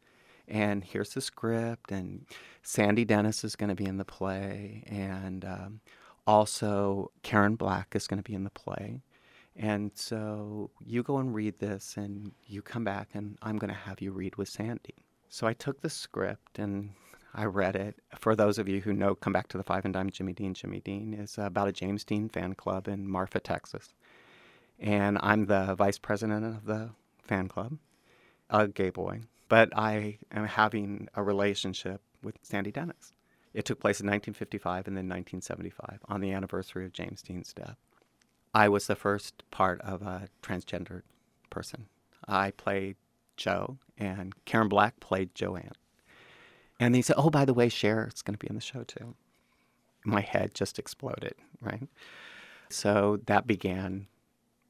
And 0.47 0.83
here's 0.83 1.13
the 1.13 1.21
script, 1.21 1.91
and 1.91 2.25
Sandy 2.63 3.05
Dennis 3.05 3.43
is 3.43 3.55
going 3.55 3.69
to 3.69 3.75
be 3.75 3.85
in 3.85 3.97
the 3.97 4.05
play, 4.05 4.83
and 4.87 5.45
um, 5.45 5.79
also 6.25 7.11
Karen 7.21 7.55
Black 7.55 7.95
is 7.95 8.07
going 8.07 8.17
to 8.17 8.23
be 8.23 8.33
in 8.33 8.45
the 8.45 8.49
play. 8.49 9.03
And 9.59 9.91
so 9.93 10.71
you 10.85 11.03
go 11.03 11.17
and 11.17 11.35
read 11.35 11.59
this, 11.59 11.97
and 11.97 12.31
you 12.47 12.61
come 12.61 12.85
back, 12.85 13.09
and 13.13 13.37
I'm 13.41 13.57
going 13.57 13.69
to 13.69 13.79
have 13.79 13.99
you 14.01 14.11
read 14.11 14.37
with 14.37 14.47
Sandy. 14.47 14.95
So 15.27 15.45
I 15.45 15.53
took 15.53 15.81
the 15.81 15.89
script 15.89 16.57
and 16.57 16.91
I 17.33 17.45
read 17.45 17.75
it. 17.75 17.97
For 18.17 18.35
those 18.35 18.57
of 18.57 18.67
you 18.67 18.81
who 18.81 18.93
know, 18.93 19.13
come 19.13 19.33
back 19.33 19.47
to 19.49 19.57
the 19.57 19.63
Five 19.63 19.85
and 19.85 19.93
Dime 19.93 20.09
Jimmy 20.09 20.33
Dean. 20.33 20.53
Jimmy 20.53 20.79
Dean 20.79 21.13
is 21.13 21.37
about 21.37 21.67
a 21.67 21.73
James 21.73 22.03
Dean 22.03 22.29
fan 22.29 22.55
club 22.55 22.87
in 22.87 23.07
Marfa, 23.07 23.39
Texas. 23.39 23.93
And 24.79 25.19
I'm 25.21 25.45
the 25.45 25.75
vice 25.75 25.99
president 25.99 26.45
of 26.45 26.65
the 26.65 26.91
fan 27.21 27.47
club, 27.47 27.77
a 28.49 28.67
gay 28.67 28.89
boy. 28.89 29.21
But 29.49 29.77
I 29.77 30.17
am 30.31 30.45
having 30.45 31.09
a 31.13 31.21
relationship 31.21 32.01
with 32.23 32.37
Sandy 32.41 32.71
Dennis. 32.71 33.13
It 33.53 33.65
took 33.65 33.79
place 33.79 33.99
in 33.99 34.07
1955 34.07 34.87
and 34.87 34.95
then 34.95 35.09
1975 35.09 35.99
on 36.07 36.21
the 36.21 36.31
anniversary 36.31 36.85
of 36.85 36.93
James 36.93 37.21
Dean's 37.21 37.53
death. 37.53 37.77
I 38.53 38.69
was 38.69 38.87
the 38.87 38.95
first 38.95 39.43
part 39.51 39.79
of 39.81 40.01
a 40.01 40.29
transgender 40.41 41.03
person. 41.49 41.87
I 42.27 42.51
played 42.51 42.95
Joe, 43.37 43.77
and 43.97 44.33
Karen 44.45 44.69
Black 44.69 44.99
played 44.99 45.33
Joanne. 45.35 45.73
And 46.79 46.95
he 46.95 47.01
said, 47.01 47.15
"Oh, 47.17 47.29
by 47.29 47.45
the 47.45 47.53
way, 47.53 47.69
Cher's 47.69 48.21
going 48.21 48.33
to 48.33 48.39
be 48.39 48.49
in 48.49 48.55
the 48.55 48.61
show 48.61 48.83
too." 48.83 49.15
My 50.05 50.21
head 50.21 50.53
just 50.53 50.79
exploded, 50.79 51.35
right? 51.61 51.87
So 52.69 53.19
that 53.25 53.47
began 53.47 54.07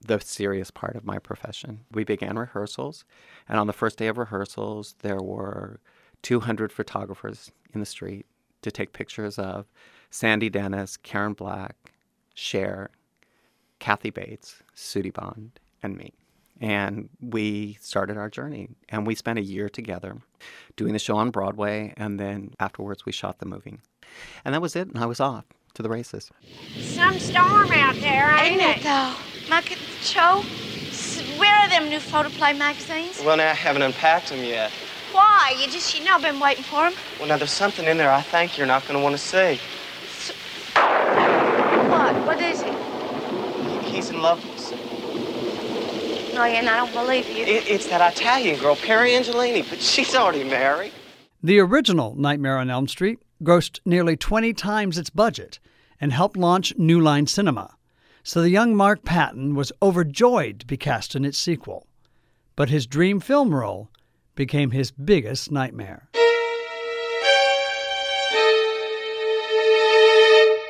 the 0.02 0.20
serious 0.20 0.72
part 0.72 0.96
of 0.96 1.06
my 1.06 1.20
profession. 1.20 1.86
We 1.92 2.04
began 2.04 2.38
rehearsals, 2.38 3.06
and 3.48 3.60
on 3.60 3.68
the 3.68 3.74
first 3.74 3.98
day 3.98 4.08
of 4.08 4.18
rehearsals, 4.18 4.96
there 5.00 5.22
were 5.22 5.80
200 6.22 6.72
photographers 6.72 7.52
in 7.74 7.80
the 7.80 7.86
street 7.86 8.26
to 8.62 8.72
take 8.72 8.94
pictures 8.94 9.38
of 9.38 9.68
Sandy 10.10 10.50
Dennis, 10.50 10.98
Karen 10.98 11.34
Black, 11.34 11.94
Cher, 12.34 12.90
Kathy 13.80 14.10
Bates, 14.10 14.62
Sudie 14.76 15.14
Bond, 15.14 15.60
and 15.82 15.98
me. 15.98 16.14
And 16.62 17.10
we 17.22 17.78
started 17.82 18.18
our 18.18 18.30
journey, 18.30 18.70
and 18.90 19.08
we 19.08 19.16
spent 19.16 19.40
a 19.40 19.42
year 19.42 19.70
together 19.70 20.18
doing 20.76 20.94
the 20.94 21.00
show 21.00 21.16
on 21.16 21.32
Broadway, 21.32 21.94
and 21.96 22.20
then 22.20 22.54
afterwards 22.60 23.06
we 23.06 23.12
shot 23.14 23.40
the 23.40 23.46
movie. 23.46 23.80
And 24.44 24.54
that 24.54 24.62
was 24.62 24.76
it, 24.76 24.90
and 24.90 24.98
I 24.98 25.06
was 25.06 25.20
off 25.22 25.46
to 25.76 25.82
the 25.84 25.90
races. 25.90 26.30
Some 26.82 27.18
storm 27.20 27.72
out 27.72 27.96
there, 27.96 28.36
ain't, 28.38 28.62
Ain't 28.62 28.78
it 28.80 28.84
though? 28.84 29.14
Look 29.50 29.72
at 29.72 29.78
the 29.78 30.04
show. 30.04 30.44
Where 31.40 31.56
are 31.56 31.70
them 31.70 31.88
new 31.88 32.00
photoplay 32.00 32.52
magazines? 32.54 33.22
Well, 33.24 33.38
now 33.38 33.50
I 33.50 33.54
haven't 33.54 33.82
unpacked 33.84 34.30
them 34.30 34.44
yet. 34.44 34.72
Why? 35.14 35.56
You 35.58 35.68
just, 35.68 35.98
you 35.98 36.04
know, 36.04 36.20
been 36.20 36.40
waiting 36.40 36.64
for 36.64 36.90
them. 36.90 36.94
Well, 37.18 37.30
now 37.30 37.38
there's 37.38 37.52
something 37.52 37.86
in 37.86 37.98
there 37.98 38.12
I 38.12 38.22
think 38.22 38.58
you're 38.58 38.68
not 38.68 38.84
going 38.86 38.96
to 39.00 39.04
want 39.04 39.16
to 39.16 39.22
see. 39.22 39.60
What? 41.90 42.16
What 42.26 42.42
is 42.42 42.62
it? 42.62 42.76
He's 44.10 44.16
in 44.16 44.24
love 44.24 44.44
with 44.44 44.60
Sue. 44.60 44.76
No, 46.34 46.44
and 46.44 46.68
I 46.68 46.78
don't 46.78 46.92
believe 46.94 47.30
you. 47.30 47.44
It, 47.44 47.68
it's 47.68 47.86
that 47.90 48.14
Italian 48.14 48.60
girl, 48.60 48.76
Pier 48.76 49.04
Angeli, 49.04 49.62
but 49.62 49.80
she's 49.80 50.16
already 50.16 50.44
married. 50.44 50.94
The 51.44 51.60
original 51.60 52.16
Nightmare 52.16 52.58
on 52.58 52.72
Elm 52.72 52.88
Street 52.88 53.20
grossed 53.44 53.80
nearly 53.86 54.18
20 54.18 54.54
times 54.54 54.98
its 54.98 55.12
budget 55.12 55.60
and 56.02 56.12
helped 56.12 56.38
launch 56.38 56.74
New 56.76 57.00
Line 57.00 57.28
Cinema. 57.28 57.76
So 58.24 58.42
the 58.42 58.50
young 58.50 58.76
Mark 58.76 59.04
Patton 59.06 59.54
was 59.54 59.72
overjoyed 59.80 60.62
to 60.62 60.66
be 60.66 60.76
cast 60.76 61.16
in 61.16 61.24
its 61.24 61.38
sequel. 61.38 61.86
But 62.56 62.70
his 62.70 62.88
dream 62.88 63.20
film 63.20 63.54
role 63.54 63.90
became 64.34 64.72
his 64.72 64.90
biggest 64.90 65.52
nightmare. 65.52 66.10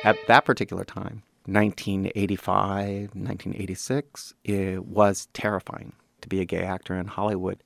At 0.04 0.18
that 0.26 0.44
particular 0.44 0.84
time, 0.84 1.22
1985, 1.52 3.16
1986, 3.16 4.34
it 4.44 4.84
was 4.84 5.26
terrifying 5.32 5.92
to 6.20 6.28
be 6.28 6.40
a 6.40 6.44
gay 6.44 6.62
actor 6.62 6.94
in 6.94 7.08
Hollywood. 7.08 7.64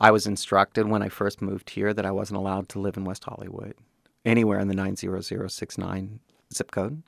I 0.00 0.10
was 0.10 0.26
instructed 0.26 0.88
when 0.88 1.02
I 1.02 1.10
first 1.10 1.42
moved 1.42 1.68
here 1.68 1.92
that 1.92 2.06
I 2.06 2.12
wasn't 2.12 2.38
allowed 2.38 2.70
to 2.70 2.78
live 2.78 2.96
in 2.96 3.04
West 3.04 3.24
Hollywood, 3.24 3.74
anywhere 4.24 4.58
in 4.58 4.68
the 4.68 4.74
90069 4.74 6.20
zip 6.54 6.70
code, 6.70 7.02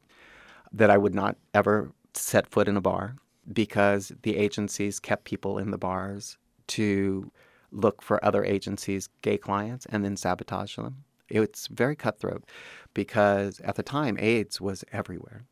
that 0.71 0.91
I 0.91 0.99
would 0.99 1.15
not 1.15 1.39
ever 1.55 1.93
set 2.13 2.51
foot 2.51 2.69
in 2.69 2.77
a 2.77 2.83
bar 2.83 3.17
because 3.51 4.13
the 4.21 4.37
agencies 4.37 5.01
kept 5.01 5.25
people 5.25 5.57
in 5.57 5.71
the 5.71 5.79
bars 5.79 6.37
to 6.69 7.31
look 7.73 8.03
for 8.03 8.23
other 8.23 8.45
agencies' 8.45 9.09
gay 9.23 9.39
clients 9.39 9.87
and 9.87 10.05
then 10.05 10.19
sabotage 10.19 10.77
them. 10.77 11.05
It's 11.31 11.69
very 11.69 11.97
cutthroat 11.97 12.45
because 12.93 13.61
at 13.61 13.77
the 13.77 13.83
time, 13.83 14.19
AIDS 14.21 14.61
was 14.61 14.85
everywhere. 14.93 15.47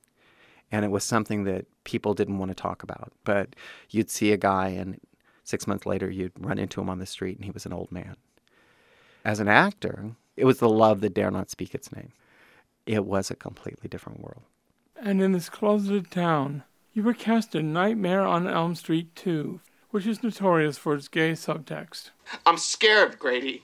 And 0.75 0.85
it 0.85 0.91
was 0.91 1.05
something 1.05 1.45
that 1.45 1.67
people 1.85 2.15
didn't 2.15 2.39
want 2.39 2.51
to 2.51 2.55
talk 2.57 2.83
about. 2.83 3.13
But 3.23 3.55
you'd 3.91 4.11
see 4.11 4.33
a 4.33 4.37
guy, 4.37 4.71
and 4.71 5.01
six 5.45 5.69
months 5.69 5.87
later, 5.87 6.11
you'd 6.11 6.33
run 6.37 6.59
into 6.59 6.81
him 6.81 6.91
on 6.91 6.99
the 6.99 7.07
street, 7.07 7.37
and 7.37 7.45
he 7.45 7.53
was 7.53 7.65
an 7.65 7.73
old 7.73 7.93
man. 7.93 8.17
As 9.25 9.39
an 9.39 9.47
actor, 9.47 10.17
it 10.37 10.47
was 10.47 10.59
the 10.59 10.69
love 10.69 11.01
that 11.03 11.15
dare 11.15 11.31
not 11.31 11.49
speak 11.49 11.77
its 11.77 11.95
name. 11.95 12.11
It 12.87 13.05
was 13.05 13.31
a 13.31 13.37
completely 13.37 13.89
different 13.89 14.21
world. 14.21 14.43
And 15.01 15.23
in 15.23 15.31
this 15.31 15.49
closeted 15.49 16.11
town, 16.11 16.65
you 16.93 17.05
were 17.05 17.15
cast 17.15 17.55
in 17.55 17.73
Nightmare 17.73 18.27
on 18.27 18.49
Elm 18.49 18.75
Street 18.75 19.15
2, 19.15 19.61
which 19.91 20.09
is 20.09 20.25
notorious 20.25 20.77
for 20.77 20.97
its 20.97 21.07
gay 21.07 21.35
subtext. 21.35 22.11
I'm 22.45 22.59
scared, 22.59 23.21
Grady. 23.21 23.63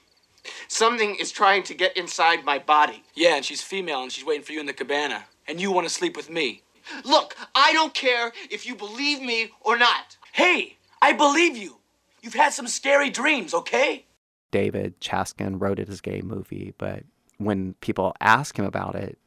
Something 0.69 1.17
is 1.17 1.33
trying 1.33 1.65
to 1.65 1.75
get 1.75 1.97
inside 1.97 2.45
my 2.45 2.61
body. 2.61 3.03
Yeah, 3.17 3.35
and 3.35 3.45
she's 3.45 3.63
female 3.63 4.01
and 4.01 4.13
she's 4.13 4.25
waiting 4.25 4.45
for 4.45 4.53
you 4.53 4.61
in 4.61 4.67
the 4.67 4.73
cabana. 4.73 5.25
And 5.49 5.61
you 5.61 5.73
want 5.73 5.89
to 5.89 5.93
sleep 5.93 6.17
with 6.17 6.31
me. 6.31 6.63
Look, 7.05 7.37
I 7.55 7.73
don't 7.73 7.95
care 7.95 8.33
if 8.51 8.67
you 8.67 8.75
believe 8.75 9.21
me 9.21 9.51
or 9.61 9.79
not. 9.79 10.17
Hey, 10.33 10.77
I 11.03 11.13
believe 11.13 11.57
you. 11.57 11.79
You've 12.23 12.35
had 12.35 12.53
some 12.53 12.67
scary 12.67 13.11
dreams, 13.11 13.55
okay? 13.55 14.07
David 14.51 15.01
Chaskin 15.01 15.61
wrote 15.61 15.79
it 15.79 15.89
as 15.89 16.01
a 16.01 16.03
gay 16.03 16.23
movie, 16.23 16.75
but 16.77 17.05
when 17.39 17.75
people 17.81 18.15
asked 18.21 18.59
him 18.59 18.65
about 18.65 18.95
it, 18.95 19.19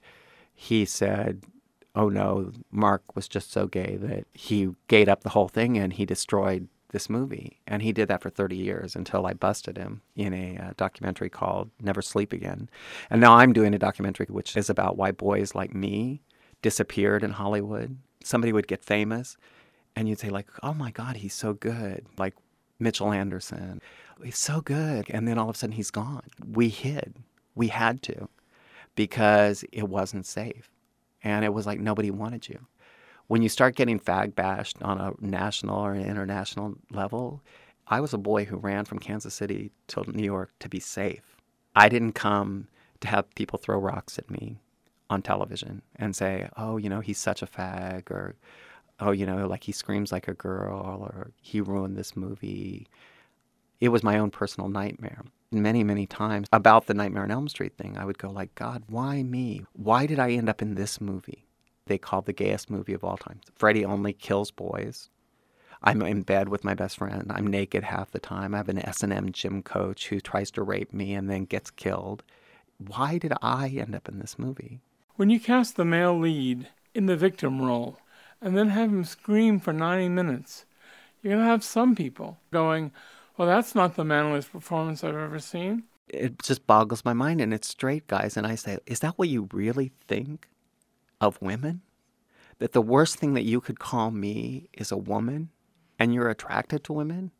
he 0.53 0.85
said, 0.85 1.43
Oh 1.95 2.09
no, 2.09 2.51
Mark 2.71 3.15
was 3.15 3.27
just 3.27 3.51
so 3.51 3.67
gay 3.67 3.97
that 3.97 4.25
he 4.33 4.69
gayed 4.87 5.09
up 5.09 5.21
the 5.21 5.29
whole 5.29 5.47
thing 5.47 5.77
and 5.77 5.93
he 5.93 6.05
destroyed 6.05 6.67
this 6.89 7.09
movie. 7.09 7.59
And 7.67 7.81
he 7.81 7.91
did 7.91 8.07
that 8.07 8.21
for 8.21 8.29
30 8.29 8.55
years 8.55 8.95
until 8.95 9.25
I 9.25 9.33
busted 9.33 9.77
him 9.77 10.01
in 10.15 10.33
a 10.33 10.57
uh, 10.57 10.73
documentary 10.77 11.29
called 11.29 11.69
Never 11.81 12.01
Sleep 12.01 12.31
Again. 12.31 12.69
And 13.09 13.19
now 13.19 13.33
I'm 13.33 13.53
doing 13.53 13.73
a 13.73 13.79
documentary 13.79 14.27
which 14.29 14.55
is 14.55 14.69
about 14.69 14.97
why 14.97 15.11
boys 15.11 15.53
like 15.53 15.73
me 15.75 16.21
disappeared 16.63 17.23
in 17.23 17.31
Hollywood. 17.31 17.97
Somebody 18.23 18.51
would 18.51 18.67
get 18.67 18.83
famous 18.83 19.37
and 19.95 20.09
you'd 20.09 20.19
say 20.19 20.29
like, 20.29 20.47
"Oh 20.63 20.73
my 20.73 20.89
god, 20.89 21.17
he's 21.17 21.35
so 21.35 21.53
good." 21.53 22.07
Like 22.17 22.33
Mitchell 22.79 23.11
Anderson. 23.13 23.81
He's 24.23 24.37
so 24.37 24.61
good. 24.61 25.05
And 25.09 25.27
then 25.27 25.37
all 25.37 25.49
of 25.49 25.55
a 25.55 25.59
sudden 25.59 25.75
he's 25.75 25.91
gone. 25.91 26.23
We 26.45 26.69
hid. 26.69 27.15
We 27.55 27.67
had 27.67 28.01
to 28.03 28.29
because 28.95 29.63
it 29.71 29.89
wasn't 29.89 30.25
safe. 30.25 30.69
And 31.23 31.45
it 31.45 31.53
was 31.53 31.65
like 31.65 31.79
nobody 31.79 32.11
wanted 32.11 32.49
you. 32.49 32.65
When 33.27 33.41
you 33.41 33.49
start 33.49 33.75
getting 33.75 33.99
fag 33.99 34.35
bashed 34.35 34.81
on 34.81 34.99
a 34.99 35.13
national 35.19 35.79
or 35.79 35.93
an 35.93 36.05
international 36.05 36.75
level, 36.91 37.41
I 37.87 38.01
was 38.01 38.13
a 38.13 38.17
boy 38.17 38.45
who 38.45 38.57
ran 38.57 38.85
from 38.85 38.99
Kansas 38.99 39.33
City 39.33 39.71
to 39.87 40.03
New 40.11 40.23
York 40.23 40.51
to 40.59 40.69
be 40.69 40.79
safe. 40.79 41.37
I 41.75 41.89
didn't 41.89 42.13
come 42.13 42.67
to 42.99 43.07
have 43.07 43.33
people 43.35 43.59
throw 43.59 43.77
rocks 43.77 44.19
at 44.19 44.29
me 44.29 44.59
on 45.13 45.21
television 45.21 45.81
and 45.95 46.15
say, 46.15 46.49
oh, 46.57 46.77
you 46.77 46.89
know, 46.89 46.99
he's 46.99 47.17
such 47.17 47.41
a 47.41 47.47
fag, 47.47 48.11
or 48.11 48.35
oh, 48.99 49.11
you 49.11 49.25
know, 49.25 49.47
like 49.47 49.63
he 49.63 49.71
screams 49.71 50.11
like 50.11 50.27
a 50.27 50.33
girl, 50.33 51.07
or 51.09 51.31
he 51.41 51.61
ruined 51.61 51.97
this 51.97 52.15
movie. 52.15 52.87
It 53.79 53.89
was 53.89 54.03
my 54.03 54.17
own 54.17 54.31
personal 54.31 54.69
nightmare. 54.69 55.23
Many, 55.51 55.83
many 55.83 56.07
times 56.07 56.47
about 56.51 56.87
the 56.87 56.95
Nightmare 56.95 57.23
on 57.23 57.31
Elm 57.31 57.47
Street 57.47 57.77
thing, 57.77 57.95
I 57.97 58.05
would 58.05 58.17
go 58.17 58.31
like, 58.31 58.55
God, 58.55 58.83
why 58.87 59.21
me? 59.21 59.65
Why 59.73 60.07
did 60.07 60.17
I 60.17 60.31
end 60.31 60.49
up 60.49 60.63
in 60.63 60.73
this 60.73 60.99
movie? 60.99 61.45
They 61.85 61.99
called 61.99 62.25
the 62.25 62.33
gayest 62.33 62.71
movie 62.71 62.93
of 62.93 63.03
all 63.03 63.17
time. 63.17 63.39
Freddie 63.55 63.85
only 63.85 64.13
kills 64.13 64.49
boys. 64.49 65.09
I'm 65.83 66.01
in 66.01 66.21
bed 66.21 66.47
with 66.47 66.63
my 66.63 66.73
best 66.73 66.97
friend. 66.97 67.29
I'm 67.29 67.45
naked 67.45 67.83
half 67.83 68.11
the 68.11 68.19
time. 68.19 68.53
I 68.53 68.57
have 68.57 68.69
an 68.69 68.79
S&M 68.79 69.31
gym 69.33 69.61
coach 69.61 70.07
who 70.07 70.21
tries 70.21 70.49
to 70.51 70.63
rape 70.63 70.93
me 70.93 71.13
and 71.13 71.29
then 71.29 71.43
gets 71.43 71.69
killed. 71.69 72.23
Why 72.77 73.17
did 73.17 73.33
I 73.41 73.67
end 73.67 73.93
up 73.93 74.07
in 74.07 74.19
this 74.19 74.39
movie? 74.39 74.79
When 75.15 75.29
you 75.29 75.39
cast 75.39 75.75
the 75.75 75.85
male 75.85 76.17
lead 76.17 76.69
in 76.93 77.05
the 77.05 77.15
victim 77.15 77.61
role 77.61 77.99
and 78.41 78.57
then 78.57 78.69
have 78.69 78.89
him 78.89 79.03
scream 79.03 79.59
for 79.59 79.71
90 79.71 80.09
minutes, 80.09 80.65
you're 81.21 81.33
going 81.33 81.43
to 81.43 81.49
have 81.49 81.63
some 81.63 81.95
people 81.95 82.39
going, 82.51 82.91
well, 83.37 83.47
that's 83.47 83.75
not 83.75 83.95
the 83.95 84.03
manliest 84.03 84.51
performance 84.51 85.03
I've 85.03 85.15
ever 85.15 85.39
seen. 85.39 85.83
It 86.07 86.41
just 86.41 86.67
boggles 86.67 87.05
my 87.05 87.13
mind, 87.13 87.41
and 87.41 87.53
it's 87.53 87.67
straight 87.67 88.07
guys. 88.07 88.37
And 88.37 88.45
I 88.45 88.55
say, 88.55 88.77
is 88.85 88.99
that 88.99 89.17
what 89.17 89.29
you 89.29 89.47
really 89.53 89.91
think 90.07 90.47
of 91.21 91.41
women? 91.41 91.81
That 92.59 92.73
the 92.73 92.81
worst 92.81 93.17
thing 93.17 93.33
that 93.33 93.45
you 93.45 93.61
could 93.61 93.79
call 93.79 94.11
me 94.11 94.67
is 94.73 94.91
a 94.91 94.97
woman? 94.97 95.49
and 95.99 96.13
you're 96.13 96.29
attracted 96.29 96.83
to 96.83 96.93
women. 96.93 97.31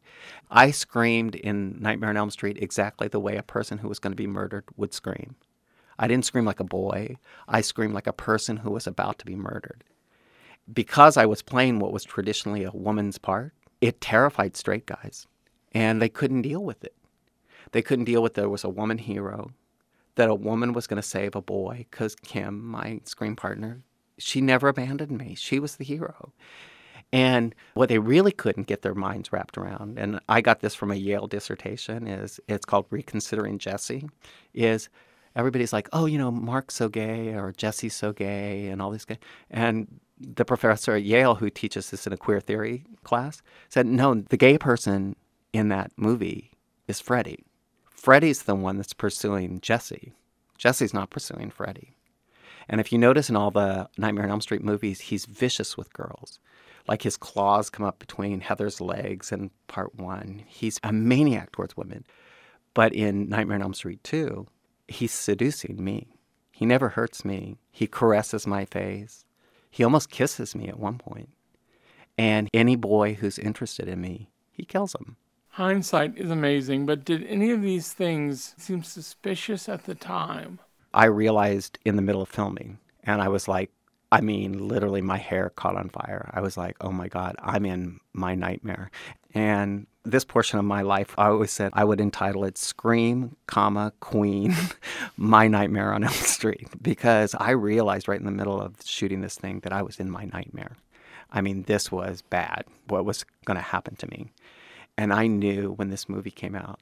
I 0.50 0.72
screamed 0.72 1.36
in 1.36 1.82
Nightmare 1.82 2.12
on 2.12 2.18
Elm 2.18 2.30
Street 2.30 2.58
exactly 2.62 3.08
the 3.08 3.20
way 3.20 3.36
a 3.36 3.44
person 3.44 3.80
who 3.80 3.90
was 3.90 4.00
going 4.00 4.12
to 4.12 4.16
be 4.16 4.28
murdered 4.28 4.64
would 4.78 4.94
scream. 4.94 5.36
I 6.04 6.08
didn't 6.08 6.26
scream 6.26 6.44
like 6.44 6.60
a 6.60 6.66
boy, 6.66 7.16
I 7.48 7.62
screamed 7.62 7.94
like 7.94 8.08
a 8.08 8.12
person 8.12 8.58
who 8.58 8.72
was 8.72 8.88
about 8.88 9.20
to 9.20 9.26
be 9.26 9.38
murdered. 9.38 9.86
Because 10.74 11.16
I 11.16 11.26
was 11.26 11.42
playing 11.42 11.80
what 11.80 11.94
was 11.94 12.04
traditionally 12.04 12.66
a 12.66 12.72
woman's 12.72 13.18
part, 13.18 13.54
it 13.80 14.02
terrified 14.02 14.58
straight 14.58 14.86
guys, 14.86 15.28
and 15.72 16.02
they 16.02 16.10
couldn't 16.10 16.42
deal 16.42 16.62
with 16.62 16.84
it. 16.84 16.94
They 17.72 17.82
couldn't 17.82 18.04
deal 18.04 18.22
with 18.22 18.34
there 18.34 18.50
was 18.50 18.66
a 18.66 18.70
woman 18.70 18.98
hero, 18.98 19.52
that 20.16 20.28
a 20.28 20.36
woman 20.36 20.74
was 20.74 20.88
going 20.88 21.02
to 21.02 21.08
save 21.08 21.38
a 21.38 21.42
boy, 21.42 21.86
because 21.90 22.16
Kim, 22.16 22.62
my 22.62 23.00
screen 23.06 23.38
partner, 23.38 23.80
she 24.18 24.42
never 24.42 24.68
abandoned 24.68 25.18
me. 25.18 25.36
She 25.36 25.58
was 25.58 25.78
the 25.78 25.86
hero. 25.86 26.34
And 27.14 27.56
what 27.76 27.88
they 27.88 28.00
really 28.00 28.34
couldn't 28.34 28.68
get 28.68 28.82
their 28.82 28.94
minds 28.94 29.32
wrapped 29.32 29.58
around, 29.58 29.98
and 29.98 30.20
I 30.28 30.42
got 30.42 30.60
this 30.60 30.76
from 30.76 30.92
a 30.92 30.96
Yale 30.96 31.28
dissertation, 31.28 32.08
is 32.08 32.42
it's 32.50 32.66
called 32.66 32.88
Reconsidering 32.90 33.58
Jesse, 33.58 34.10
is 34.54 34.90
everybody's 35.36 35.74
like, 35.74 35.90
oh, 35.94 36.06
you 36.06 36.18
know, 36.18 36.32
Mark's 36.32 36.76
so 36.76 36.90
gay 36.90 37.34
or 37.34 37.52
Jesse's 37.52 37.94
so 37.94 38.14
gay 38.14 38.68
and 38.68 38.82
all 38.82 38.92
this 38.92 39.06
gay. 39.06 39.20
And 39.50 40.00
the 40.20 40.46
professor 40.46 40.94
at 40.94 41.04
Yale 41.04 41.36
who 41.36 41.50
teaches 41.50 41.90
this 41.90 42.08
in 42.08 42.14
a 42.14 42.18
queer 42.18 42.40
theory 42.40 42.86
class 43.04 43.42
said, 43.70 43.86
no, 43.86 44.16
the 44.16 44.38
gay 44.38 44.58
person 44.58 45.16
in 45.52 45.70
that 45.70 45.92
movie 45.98 46.52
is 46.88 47.00
Freddie. 47.00 47.44
Freddie's 47.90 48.44
the 48.44 48.56
one 48.56 48.78
that's 48.78 48.94
pursuing 48.94 49.62
Jesse. 49.62 50.14
Jesse's 50.58 50.94
not 50.94 51.10
pursuing 51.10 51.50
Freddie. 51.50 51.96
And 52.70 52.80
if 52.80 52.92
you 52.92 52.98
notice 52.98 53.30
in 53.30 53.36
all 53.36 53.52
the 53.52 53.90
Nightmare 53.98 54.26
on 54.26 54.32
Elm 54.32 54.42
Street 54.42 54.64
movies, 54.64 55.02
he's 55.02 55.26
vicious 55.26 55.78
with 55.78 55.94
girls. 55.94 56.40
Like 56.88 57.02
his 57.02 57.18
claws 57.18 57.70
come 57.70 57.86
up 57.86 58.00
between 58.00 58.42
Heather's 58.42 58.82
legs 58.82 59.32
in 59.32 59.52
part 59.68 59.96
one. 59.96 60.44
He's 60.48 60.80
a 60.84 60.92
maniac 60.92 61.52
towards 61.52 61.78
women. 61.78 62.06
But 62.74 62.94
in 62.94 63.30
Nightmare 63.30 63.56
on 63.56 63.62
Elm 63.62 63.74
Street 63.74 64.04
2, 64.04 64.48
he's 64.88 65.12
seducing 65.12 65.84
me. 65.84 66.18
He 66.52 66.66
never 66.66 66.90
hurts 66.90 67.26
me. 67.26 67.58
He 67.72 67.88
caresses 67.88 68.46
my 68.46 68.66
face. 68.66 69.26
He 69.70 69.84
almost 69.84 70.12
kisses 70.12 70.56
me 70.56 70.68
at 70.68 70.80
one 70.80 70.98
point. 70.98 71.30
And 72.18 72.50
any 72.54 72.76
boy 72.76 73.16
who's 73.16 73.40
interested 73.40 73.88
in 73.88 74.00
me, 74.02 74.30
he 74.52 74.66
kills 74.66 74.94
him. 74.96 75.18
Hindsight 75.50 76.18
is 76.18 76.32
amazing, 76.32 76.86
but 76.86 77.06
did 77.06 77.24
any 77.26 77.52
of 77.52 77.62
these 77.62 77.94
things 77.94 78.56
seem 78.58 78.84
suspicious 78.84 79.70
at 79.70 79.86
the 79.86 79.96
time? 79.96 80.60
I 80.94 81.06
realized 81.06 81.80
in 81.86 81.96
the 81.96 82.02
middle 82.02 82.22
of 82.22 82.30
filming, 82.30 82.80
and 83.04 83.22
I 83.22 83.28
was 83.28 83.48
like, 83.48 83.72
I 84.12 84.22
mean, 84.22 84.68
literally, 84.68 85.02
my 85.02 85.18
hair 85.18 85.50
caught 85.50 85.76
on 85.76 85.90
fire. 85.90 86.30
I 86.34 86.42
was 86.42 86.56
like, 86.56 86.78
oh 86.82 86.92
my 86.92 87.08
God, 87.08 87.36
I'm 87.40 87.66
in 87.66 88.00
my 88.14 88.36
nightmare. 88.36 88.92
And 89.34 89.88
this 90.04 90.26
portion 90.26 90.60
of 90.60 90.66
my 90.66 90.82
life, 90.82 91.16
I 91.18 91.28
always 91.28 91.52
said 91.52 91.72
I 91.74 91.84
would 91.84 92.02
entitle 92.02 92.46
it 92.46 92.58
Scream, 92.58 93.36
comma, 93.48 93.94
Queen, 94.00 94.56
My 95.18 95.48
Nightmare 95.48 95.94
on 95.94 96.04
Elm 96.04 96.14
Street, 96.14 96.68
because 96.82 97.36
I 97.40 97.52
realized 97.52 98.08
right 98.08 98.20
in 98.20 98.26
the 98.26 98.32
middle 98.32 98.62
of 98.62 98.76
shooting 98.84 99.22
this 99.22 99.36
thing 99.36 99.62
that 99.62 99.74
I 99.74 99.82
was 99.82 100.00
in 100.00 100.10
my 100.10 100.26
nightmare. 100.26 100.76
I 101.32 101.42
mean, 101.42 101.64
this 101.64 101.92
was 101.92 102.22
bad, 102.22 102.66
what 102.88 103.06
was 103.06 103.26
going 103.46 103.56
to 103.56 103.64
happen 103.64 103.96
to 103.98 104.08
me. 104.10 104.32
And 104.98 105.12
I 105.12 105.26
knew 105.26 105.72
when 105.72 105.90
this 105.90 106.08
movie 106.08 106.32
came 106.32 106.56
out, 106.56 106.80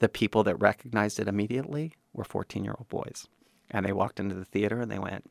the 0.00 0.08
people 0.08 0.42
that 0.44 0.56
recognized 0.56 1.20
it 1.20 1.28
immediately 1.28 1.92
were 2.12 2.24
14 2.24 2.64
year 2.64 2.74
old 2.76 2.88
boys. 2.88 3.28
And 3.70 3.86
they 3.86 3.92
walked 3.92 4.18
into 4.18 4.34
the 4.34 4.44
theater 4.44 4.80
and 4.80 4.90
they 4.90 4.98
went, 4.98 5.30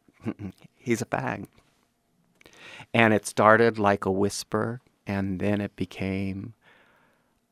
he's 0.75 1.01
a 1.01 1.05
fag. 1.05 1.47
And 2.93 3.13
it 3.13 3.25
started 3.25 3.77
like 3.77 4.05
a 4.05 4.11
whisper, 4.11 4.81
and 5.05 5.39
then 5.39 5.61
it 5.61 5.75
became 5.75 6.53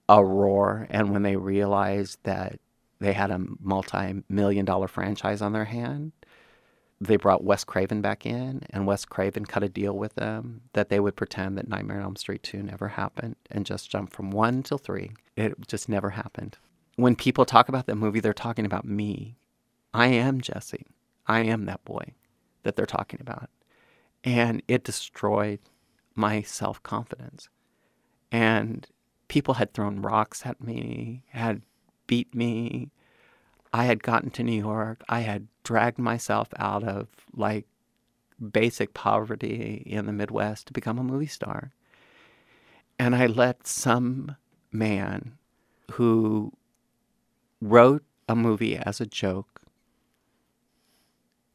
a 0.08 0.24
roar. 0.24 0.88
And 0.90 1.12
when 1.12 1.24
they 1.24 1.36
realized 1.36 2.20
that 2.24 2.60
they 3.00 3.14
had 3.14 3.32
a 3.32 3.42
multi 3.60 4.24
million 4.30 4.66
dollar 4.66 4.88
franchise 4.88 5.42
on 5.42 5.54
their 5.54 5.66
hand, 5.66 6.12
they 7.00 7.16
brought 7.16 7.44
Wes 7.44 7.64
Craven 7.64 8.02
back 8.02 8.28
in, 8.28 8.62
and 8.70 8.86
Wes 8.86 9.06
Craven 9.06 9.46
cut 9.46 9.64
a 9.64 9.70
deal 9.70 9.98
with 9.98 10.14
them 10.14 10.62
that 10.74 10.90
they 10.90 11.00
would 11.00 11.16
pretend 11.16 11.58
that 11.58 11.68
Nightmare 11.68 11.98
on 11.98 12.04
Elm 12.04 12.16
Street 12.16 12.44
2 12.44 12.62
never 12.62 12.90
happened 12.90 13.38
and 13.50 13.66
just 13.66 13.90
jump 13.90 14.14
from 14.14 14.30
one 14.30 14.62
till 14.62 14.78
three. 14.78 15.12
It 15.36 15.68
just 15.68 15.90
never 15.90 16.12
happened. 16.12 16.58
When 16.98 17.16
people 17.16 17.46
talk 17.46 17.70
about 17.70 17.88
that 17.88 17.96
movie, 17.96 18.20
they're 18.20 18.34
talking 18.34 18.66
about 18.66 18.86
me. 18.86 19.36
I 19.94 20.08
am 20.08 20.42
Jesse. 20.42 20.86
I 21.26 21.40
am 21.40 21.66
that 21.66 21.84
boy 21.86 22.14
that 22.62 22.76
they're 22.76 22.86
talking 22.86 23.20
about. 23.20 23.50
And 24.24 24.62
it 24.68 24.84
destroyed 24.84 25.60
my 26.16 26.42
self 26.42 26.82
confidence. 26.84 27.50
And 28.32 28.88
people 29.28 29.56
had 29.56 29.74
thrown 29.74 30.02
rocks 30.02 30.46
at 30.46 30.62
me, 30.62 31.24
had 31.30 31.62
beat 32.08 32.34
me. 32.36 32.92
I 33.74 33.86
had 33.86 34.04
gotten 34.04 34.30
to 34.32 34.44
New 34.44 34.60
York. 34.60 35.04
I 35.08 35.22
had 35.22 35.48
dragged 35.64 35.98
myself 35.98 36.50
out 36.58 36.84
of 36.84 37.08
like 37.34 37.66
basic 38.52 38.94
poverty 38.94 39.84
in 39.86 40.06
the 40.06 40.12
Midwest 40.12 40.68
to 40.68 40.74
become 40.74 40.98
a 41.00 41.04
movie 41.04 41.28
star. 41.28 41.72
And 43.00 43.16
I 43.16 43.28
let 43.28 43.68
some 43.68 44.36
man 44.72 45.38
who 45.94 46.54
wrote 47.62 48.04
a 48.28 48.36
movie 48.36 48.78
as 48.78 49.00
a 49.00 49.06
joke 49.06 49.62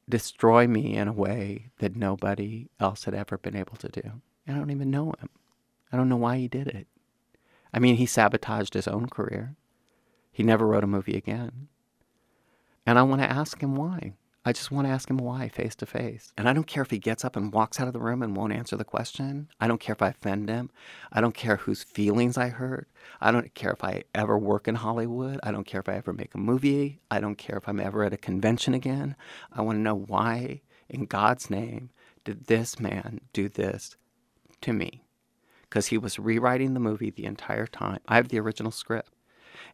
destroy 0.08 0.66
me 0.66 0.94
in 0.94 1.08
a 1.08 1.12
way 1.12 1.70
that 1.78 1.96
nobody 1.96 2.68
else 2.78 3.04
had 3.04 3.14
ever 3.14 3.36
been 3.38 3.56
able 3.56 3.76
to 3.76 3.88
do. 3.88 4.22
I 4.48 4.52
don't 4.52 4.70
even 4.70 4.90
know 4.90 5.06
him. 5.06 5.28
I 5.92 5.96
don't 5.96 6.08
know 6.08 6.16
why 6.16 6.38
he 6.38 6.48
did 6.48 6.68
it. 6.68 6.86
I 7.72 7.78
mean, 7.78 7.96
he 7.96 8.06
sabotaged 8.06 8.74
his 8.74 8.88
own 8.88 9.08
career. 9.08 9.56
He 10.32 10.42
never 10.42 10.66
wrote 10.66 10.84
a 10.84 10.88
movie 10.88 11.16
again. 11.16 11.68
And 12.86 12.98
I 12.98 13.02
want 13.02 13.22
to 13.22 13.30
ask 13.30 13.60
him 13.60 13.74
why. 13.74 14.14
I 14.44 14.52
just 14.52 14.70
want 14.70 14.86
to 14.86 14.92
ask 14.92 15.10
him 15.10 15.16
why 15.16 15.48
face 15.48 15.74
to 15.76 15.86
face. 15.86 16.32
And 16.38 16.48
I 16.48 16.52
don't 16.52 16.68
care 16.68 16.84
if 16.84 16.90
he 16.90 16.98
gets 16.98 17.24
up 17.24 17.34
and 17.34 17.52
walks 17.52 17.80
out 17.80 17.88
of 17.88 17.92
the 17.92 17.98
room 17.98 18.22
and 18.22 18.36
won't 18.36 18.52
answer 18.52 18.76
the 18.76 18.84
question. 18.84 19.48
I 19.58 19.66
don't 19.66 19.80
care 19.80 19.94
if 19.94 20.02
I 20.02 20.10
offend 20.10 20.48
him. 20.48 20.70
I 21.10 21.20
don't 21.20 21.34
care 21.34 21.56
whose 21.56 21.82
feelings 21.82 22.38
I 22.38 22.50
hurt. 22.50 22.88
I 23.20 23.32
don't 23.32 23.52
care 23.54 23.72
if 23.72 23.82
I 23.82 24.04
ever 24.14 24.38
work 24.38 24.68
in 24.68 24.76
Hollywood. 24.76 25.40
I 25.42 25.50
don't 25.50 25.66
care 25.66 25.80
if 25.80 25.88
I 25.88 25.94
ever 25.94 26.12
make 26.12 26.32
a 26.32 26.38
movie. 26.38 27.00
I 27.10 27.18
don't 27.18 27.34
care 27.34 27.56
if 27.56 27.68
I'm 27.68 27.80
ever 27.80 28.04
at 28.04 28.12
a 28.12 28.16
convention 28.16 28.72
again. 28.72 29.16
I 29.52 29.62
want 29.62 29.78
to 29.78 29.82
know 29.82 29.96
why, 29.96 30.60
in 30.88 31.06
God's 31.06 31.50
name, 31.50 31.90
did 32.22 32.46
this 32.46 32.78
man 32.78 33.20
do 33.32 33.48
this 33.48 33.96
to 34.62 34.72
me? 34.72 35.04
Because 35.62 35.86
he 35.86 35.98
was 35.98 36.18
rewriting 36.18 36.74
the 36.74 36.80
movie 36.80 37.10
the 37.10 37.24
entire 37.24 37.66
time. 37.66 38.00
I 38.06 38.16
have 38.16 38.28
the 38.28 38.40
original 38.40 38.72
script 38.72 39.10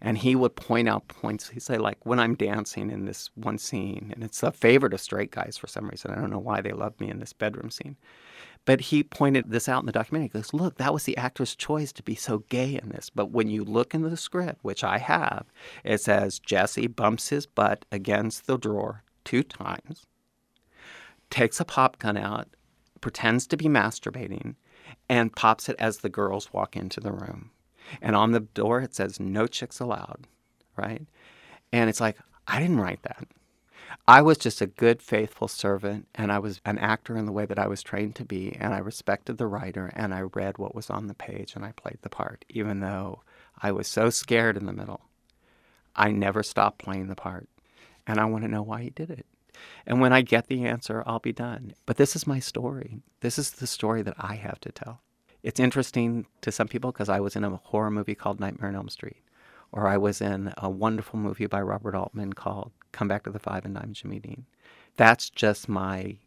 and 0.00 0.18
he 0.18 0.34
would 0.34 0.56
point 0.56 0.88
out 0.88 1.08
points. 1.08 1.48
He'd 1.48 1.62
say, 1.62 1.78
like, 1.78 2.04
when 2.04 2.18
I'm 2.18 2.34
dancing 2.34 2.90
in 2.90 3.04
this 3.04 3.30
one 3.34 3.58
scene, 3.58 4.10
and 4.14 4.24
it's 4.24 4.42
a 4.42 4.52
favorite 4.52 4.94
of 4.94 5.00
straight 5.00 5.30
guys 5.30 5.56
for 5.56 5.66
some 5.66 5.88
reason. 5.88 6.10
I 6.10 6.16
don't 6.16 6.30
know 6.30 6.38
why 6.38 6.60
they 6.60 6.72
love 6.72 6.98
me 7.00 7.10
in 7.10 7.20
this 7.20 7.32
bedroom 7.32 7.70
scene. 7.70 7.96
But 8.64 8.80
he 8.80 9.02
pointed 9.02 9.50
this 9.50 9.68
out 9.68 9.80
in 9.80 9.86
the 9.86 9.92
documentary. 9.92 10.26
He 10.26 10.38
goes, 10.38 10.54
Look, 10.54 10.76
that 10.78 10.92
was 10.92 11.04
the 11.04 11.16
actor's 11.16 11.56
choice 11.56 11.92
to 11.92 12.02
be 12.02 12.14
so 12.14 12.38
gay 12.48 12.78
in 12.80 12.90
this. 12.90 13.10
But 13.10 13.30
when 13.30 13.48
you 13.48 13.64
look 13.64 13.94
into 13.94 14.08
the 14.08 14.16
script, 14.16 14.60
which 14.62 14.84
I 14.84 14.98
have, 14.98 15.46
it 15.84 16.00
says 16.00 16.38
Jesse 16.38 16.86
bumps 16.86 17.28
his 17.28 17.46
butt 17.46 17.84
against 17.90 18.46
the 18.46 18.56
drawer 18.58 19.02
two 19.24 19.42
times, 19.42 20.06
takes 21.30 21.58
a 21.58 21.64
pop 21.64 21.98
gun 21.98 22.16
out, 22.16 22.48
pretends 23.00 23.46
to 23.48 23.56
be 23.56 23.66
masturbating, 23.66 24.54
and 25.08 25.34
pops 25.34 25.68
it 25.68 25.76
as 25.78 25.98
the 25.98 26.08
girls 26.08 26.52
walk 26.52 26.76
into 26.76 27.00
the 27.00 27.12
room. 27.12 27.50
And 28.00 28.16
on 28.16 28.32
the 28.32 28.40
door, 28.40 28.80
it 28.80 28.94
says, 28.94 29.20
no 29.20 29.46
chicks 29.46 29.80
allowed, 29.80 30.26
right? 30.76 31.06
And 31.72 31.90
it's 31.90 32.00
like, 32.00 32.16
I 32.46 32.60
didn't 32.60 32.80
write 32.80 33.02
that. 33.02 33.26
I 34.06 34.22
was 34.22 34.38
just 34.38 34.60
a 34.60 34.66
good, 34.66 35.02
faithful 35.02 35.48
servant, 35.48 36.08
and 36.14 36.32
I 36.32 36.38
was 36.38 36.60
an 36.64 36.78
actor 36.78 37.16
in 37.16 37.26
the 37.26 37.32
way 37.32 37.46
that 37.46 37.58
I 37.58 37.66
was 37.66 37.82
trained 37.82 38.16
to 38.16 38.24
be, 38.24 38.56
and 38.58 38.72
I 38.72 38.78
respected 38.78 39.38
the 39.38 39.46
writer, 39.46 39.92
and 39.94 40.14
I 40.14 40.22
read 40.22 40.58
what 40.58 40.74
was 40.74 40.90
on 40.90 41.06
the 41.06 41.14
page, 41.14 41.54
and 41.54 41.64
I 41.64 41.72
played 41.72 41.98
the 42.02 42.08
part, 42.08 42.44
even 42.48 42.80
though 42.80 43.20
I 43.60 43.70
was 43.72 43.86
so 43.86 44.10
scared 44.10 44.56
in 44.56 44.66
the 44.66 44.72
middle. 44.72 45.02
I 45.94 46.10
never 46.10 46.42
stopped 46.42 46.78
playing 46.78 47.08
the 47.08 47.14
part, 47.14 47.48
and 48.06 48.18
I 48.18 48.24
want 48.24 48.44
to 48.44 48.50
know 48.50 48.62
why 48.62 48.82
he 48.82 48.90
did 48.90 49.10
it. 49.10 49.26
And 49.86 50.00
when 50.00 50.12
I 50.12 50.22
get 50.22 50.46
the 50.46 50.64
answer, 50.64 51.02
I'll 51.06 51.18
be 51.18 51.32
done. 51.32 51.74
But 51.86 51.96
this 51.96 52.14
is 52.16 52.26
my 52.26 52.38
story. 52.38 53.00
This 53.20 53.38
is 53.38 53.52
the 53.52 53.66
story 53.66 54.02
that 54.02 54.14
I 54.18 54.34
have 54.34 54.60
to 54.60 54.72
tell. 54.72 55.00
It's 55.42 55.60
interesting 55.60 56.26
to 56.42 56.52
some 56.52 56.68
people 56.68 56.92
because 56.92 57.08
I 57.08 57.20
was 57.20 57.34
in 57.34 57.44
a 57.44 57.56
horror 57.56 57.90
movie 57.90 58.14
called 58.14 58.38
Nightmare 58.38 58.68
on 58.68 58.76
Elm 58.76 58.88
Street, 58.88 59.22
or 59.72 59.88
I 59.88 59.96
was 59.96 60.20
in 60.20 60.52
a 60.56 60.70
wonderful 60.70 61.18
movie 61.18 61.46
by 61.46 61.60
Robert 61.60 61.94
Altman 61.94 62.34
called 62.34 62.70
Come 62.92 63.08
Back 63.08 63.24
to 63.24 63.30
the 63.30 63.40
Five 63.40 63.64
and 63.64 63.74
Dime 63.74 63.92
Jimmy 63.92 64.20
Dean. 64.20 64.46
That's 64.96 65.30
just 65.30 65.68
my 65.68 66.18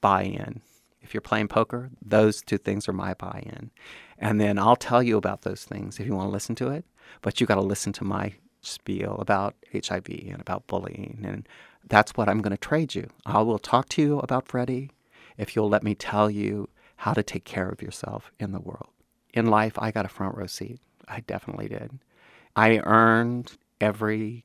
buy 0.00 0.22
in. 0.24 0.60
If 1.00 1.14
you're 1.14 1.20
playing 1.20 1.48
poker, 1.48 1.90
those 2.04 2.42
two 2.42 2.58
things 2.58 2.88
are 2.88 2.92
my 2.92 3.14
buy 3.14 3.42
in. 3.46 3.70
And 4.18 4.40
then 4.40 4.58
I'll 4.58 4.76
tell 4.76 5.02
you 5.02 5.16
about 5.16 5.42
those 5.42 5.64
things 5.64 5.98
if 5.98 6.06
you 6.06 6.14
want 6.14 6.28
to 6.28 6.32
listen 6.32 6.54
to 6.56 6.68
it, 6.68 6.84
but 7.22 7.40
you 7.40 7.46
got 7.46 7.54
to 7.54 7.62
listen 7.62 7.92
to 7.94 8.04
my 8.04 8.34
spiel 8.60 9.16
about 9.18 9.54
HIV 9.72 10.08
and 10.08 10.40
about 10.40 10.66
bullying. 10.66 11.20
And 11.24 11.48
that's 11.88 12.12
what 12.12 12.28
I'm 12.28 12.40
going 12.40 12.52
to 12.52 12.56
trade 12.56 12.94
you. 12.94 13.02
Mm-hmm. 13.02 13.36
I 13.36 13.42
will 13.42 13.58
talk 13.58 13.88
to 13.90 14.02
you 14.02 14.18
about 14.20 14.46
Freddie 14.46 14.90
if 15.36 15.54
you'll 15.54 15.68
let 15.68 15.82
me 15.82 15.94
tell 15.94 16.30
you 16.30 16.68
how 16.96 17.12
to 17.12 17.22
take 17.22 17.44
care 17.44 17.68
of 17.68 17.82
yourself 17.82 18.32
in 18.38 18.52
the 18.52 18.60
world. 18.60 18.88
In 19.32 19.46
life, 19.46 19.74
I 19.78 19.90
got 19.90 20.04
a 20.04 20.08
front 20.08 20.36
row 20.36 20.46
seat. 20.46 20.80
I 21.06 21.20
definitely 21.20 21.68
did. 21.68 21.98
I 22.56 22.78
earned 22.78 23.52
every 23.80 24.44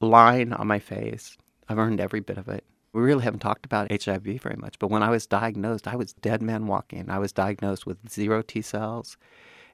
line 0.00 0.52
on 0.52 0.66
my 0.66 0.78
face. 0.78 1.36
I've 1.68 1.78
earned 1.78 2.00
every 2.00 2.20
bit 2.20 2.38
of 2.38 2.48
it. 2.48 2.64
We 2.92 3.02
really 3.02 3.22
haven't 3.22 3.40
talked 3.40 3.64
about 3.64 3.90
HIV 4.02 4.42
very 4.42 4.56
much, 4.56 4.78
but 4.80 4.90
when 4.90 5.04
I 5.04 5.10
was 5.10 5.26
diagnosed, 5.26 5.86
I 5.86 5.94
was 5.94 6.12
dead 6.14 6.42
man 6.42 6.66
walking. 6.66 7.08
I 7.08 7.20
was 7.20 7.32
diagnosed 7.32 7.86
with 7.86 8.10
zero 8.10 8.42
T 8.42 8.62
cells 8.62 9.16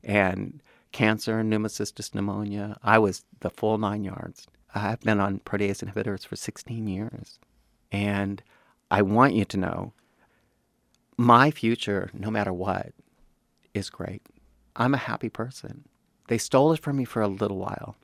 and 0.05 0.62
cancer, 0.93 1.43
pneumocystis 1.43 2.14
pneumonia. 2.14 2.76
I 2.82 2.99
was 2.99 3.24
the 3.41 3.49
full 3.49 3.78
nine 3.78 4.05
yards. 4.05 4.47
I've 4.77 5.01
been 5.01 5.20
on 5.20 5.41
protease 5.41 5.83
inhibitors 5.83 6.27
for 6.27 6.37
16 6.37 6.87
years. 6.87 7.39
And 7.91 8.43
I 8.91 9.03
want 9.03 9.35
you 9.35 9.45
to 9.47 9.57
know 9.57 9.93
my 11.16 11.51
future, 11.51 12.11
no 12.12 12.31
matter 12.31 12.53
what, 12.53 12.93
is 13.72 13.89
great. 13.89 14.22
I'm 14.74 14.95
a 14.95 14.99
happy 14.99 15.31
person. 15.31 15.85
They 16.29 16.39
stole 16.39 16.72
it 16.72 16.81
from 16.81 16.97
me 16.97 17.05
for 17.05 17.22
a 17.22 17.29
little 17.29 17.57
while, 17.57 17.97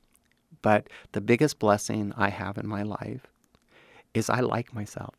but 0.63 0.89
the 1.13 1.21
biggest 1.21 1.59
blessing 1.59 2.13
I 2.17 2.31
have 2.31 2.57
in 2.57 2.67
my 2.67 2.83
life 2.83 3.27
is 4.15 4.31
I 4.31 4.41
like 4.41 4.73
myself. 4.75 5.15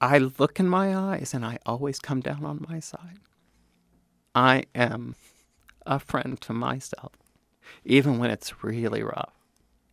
I 0.00 0.18
look 0.18 0.58
in 0.58 0.68
my 0.68 0.96
eyes 0.96 1.34
and 1.34 1.44
I 1.44 1.58
always 1.66 1.98
come 1.98 2.20
down 2.20 2.44
on 2.44 2.64
my 2.68 2.80
side. 2.80 3.18
I 4.34 4.64
am 4.74 5.16
a 5.84 5.98
friend 5.98 6.40
to 6.42 6.54
myself, 6.54 7.12
even 7.84 8.18
when 8.18 8.30
it's 8.30 8.62
really 8.62 9.02
rough. 9.02 9.39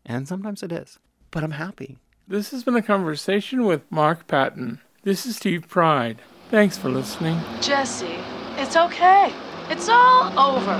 And 0.09 0.25
sometimes 0.25 0.63
it 0.63 0.71
is, 0.71 0.99
but 1.31 1.43
I'm 1.43 1.51
happy. 1.51 1.97
This 2.27 2.51
has 2.51 2.63
been 2.63 2.77
a 2.77 2.81
conversation 2.81 3.65
with 3.65 3.81
Mark 3.91 4.25
Patton. 4.25 4.79
This 5.03 5.25
is 5.25 5.35
Steve 5.35 5.67
Pride. 5.67 6.21
Thanks 6.49 6.77
for 6.77 6.87
listening. 6.89 7.41
Jesse, 7.61 8.17
it's 8.55 8.77
okay. 8.77 9.33
It's 9.69 9.89
all 9.89 10.31
over. 10.39 10.77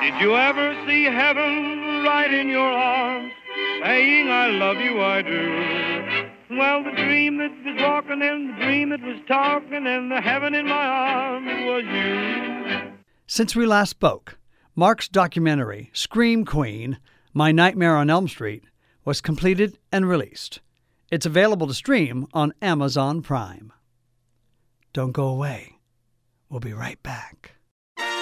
Did 0.00 0.20
you 0.22 0.36
ever 0.36 0.74
see 0.86 1.04
heaven 1.04 2.02
right 2.02 2.32
in 2.32 2.48
your 2.48 2.66
arms, 2.72 3.32
saying, 3.82 4.30
I 4.30 4.46
love 4.48 4.78
you, 4.78 5.02
I 5.02 5.20
do? 5.20 6.25
Well, 6.48 6.84
the 6.84 6.92
dream 6.92 7.38
that 7.38 7.50
was 7.64 7.82
walking 7.82 8.22
and 8.22 8.50
the 8.50 8.64
dream 8.64 8.90
that 8.90 9.02
was 9.02 9.18
talking 9.26 9.86
and 9.86 10.10
the 10.10 10.20
heaven 10.20 10.54
in 10.54 10.66
my 10.66 10.86
arms 10.86 11.46
was 11.66 11.84
you. 11.84 12.92
Since 13.26 13.56
we 13.56 13.66
last 13.66 13.90
spoke, 13.90 14.38
Mark's 14.76 15.08
documentary, 15.08 15.90
Scream 15.92 16.44
Queen 16.44 16.98
My 17.34 17.50
Nightmare 17.50 17.96
on 17.96 18.10
Elm 18.10 18.28
Street, 18.28 18.64
was 19.04 19.20
completed 19.20 19.78
and 19.90 20.08
released. 20.08 20.60
It's 21.10 21.26
available 21.26 21.66
to 21.66 21.74
stream 21.74 22.26
on 22.32 22.52
Amazon 22.62 23.22
Prime. 23.22 23.72
Don't 24.92 25.12
go 25.12 25.26
away. 25.26 25.78
We'll 26.48 26.60
be 26.60 26.72
right 26.72 27.02
back. 27.02 27.52